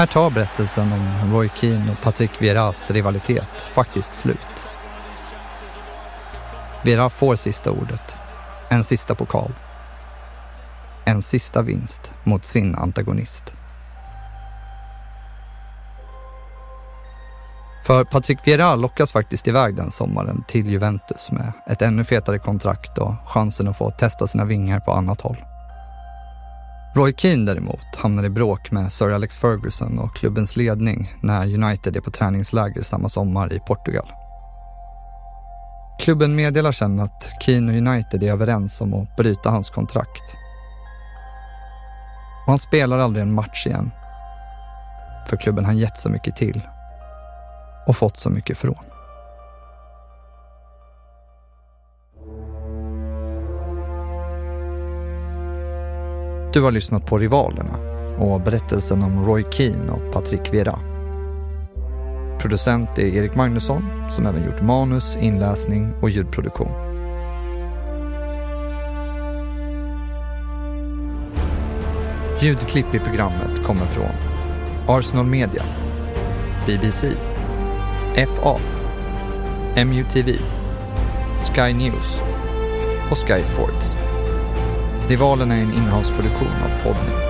Här 0.00 0.06
tar 0.06 0.30
berättelsen 0.30 0.92
om 0.92 1.32
Roy 1.32 1.48
Keane 1.48 1.92
och 1.92 2.02
Patrick 2.02 2.30
Vieras 2.38 2.90
rivalitet 2.90 3.60
faktiskt 3.60 4.12
slut. 4.12 4.66
Viera 6.84 7.10
får 7.10 7.36
sista 7.36 7.70
ordet. 7.70 8.16
En 8.70 8.84
sista 8.84 9.14
pokal. 9.14 9.52
En 11.04 11.22
sista 11.22 11.62
vinst 11.62 12.12
mot 12.24 12.44
sin 12.44 12.74
antagonist. 12.74 13.54
För 17.86 18.04
Patrick 18.04 18.38
Vieira 18.44 18.74
lockas 18.74 19.12
faktiskt 19.12 19.48
iväg 19.48 19.76
den 19.76 19.90
sommaren 19.90 20.44
till 20.48 20.70
Juventus 20.70 21.30
med 21.30 21.52
ett 21.66 21.82
ännu 21.82 22.04
fetare 22.04 22.38
kontrakt 22.38 22.98
och 22.98 23.14
chansen 23.26 23.68
att 23.68 23.78
få 23.78 23.90
testa 23.90 24.26
sina 24.26 24.44
vingar 24.44 24.80
på 24.80 24.92
annat 24.92 25.20
håll. 25.20 25.36
Roy 26.94 27.12
Keane 27.16 27.46
däremot 27.46 27.96
hamnar 27.96 28.24
i 28.24 28.28
bråk 28.28 28.70
med 28.70 28.92
Sir 28.92 29.12
Alex 29.12 29.38
Ferguson 29.38 29.98
och 29.98 30.16
klubbens 30.16 30.56
ledning 30.56 31.12
när 31.20 31.54
United 31.54 31.96
är 31.96 32.00
på 32.00 32.10
träningsläger 32.10 32.82
samma 32.82 33.08
sommar 33.08 33.52
i 33.52 33.60
Portugal. 33.60 34.12
Klubben 36.00 36.34
meddelar 36.34 36.72
sen 36.72 37.00
att 37.00 37.30
Keane 37.40 37.72
och 37.72 37.78
United 37.78 38.22
är 38.22 38.32
överens 38.32 38.80
om 38.80 38.94
att 38.94 39.16
bryta 39.16 39.50
hans 39.50 39.70
kontrakt. 39.70 40.36
Och 42.46 42.52
han 42.52 42.58
spelar 42.58 42.98
aldrig 42.98 43.22
en 43.22 43.34
match 43.34 43.66
igen. 43.66 43.90
För 45.26 45.36
klubben 45.36 45.64
han 45.64 45.78
gett 45.78 45.98
så 45.98 46.08
mycket 46.08 46.36
till 46.36 46.60
och 47.86 47.96
fått 47.96 48.16
så 48.16 48.30
mycket 48.30 48.58
från. 48.58 48.89
Du 56.52 56.62
har 56.62 56.70
lyssnat 56.70 57.06
på 57.06 57.18
Rivalerna 57.18 57.78
och 58.18 58.40
berättelsen 58.40 59.02
om 59.02 59.24
Roy 59.24 59.44
Keane 59.50 59.92
och 59.92 60.12
Patrick 60.12 60.54
Vera. 60.54 60.78
Producent 62.40 62.98
är 62.98 63.02
Erik 63.02 63.34
Magnusson 63.34 64.10
som 64.10 64.26
även 64.26 64.44
gjort 64.44 64.62
manus, 64.62 65.16
inläsning 65.20 65.92
och 66.02 66.10
ljudproduktion. 66.10 66.72
Ljudklipp 72.40 72.94
i 72.94 72.98
programmet 72.98 73.64
kommer 73.64 73.86
från 73.86 74.12
Arsenal 74.88 75.26
Media, 75.26 75.62
BBC, 76.66 77.08
FA, 78.14 78.56
MUTV, 79.84 80.32
Sky 81.54 81.72
News 81.72 82.20
och 83.10 83.18
Sky 83.18 83.42
Sports. 83.44 84.09
Rivalerna 85.10 85.54
är 85.56 85.62
en 85.62 85.72
inhouseproduktion 85.72 86.48
av 86.48 86.82
Podme. 86.82 87.29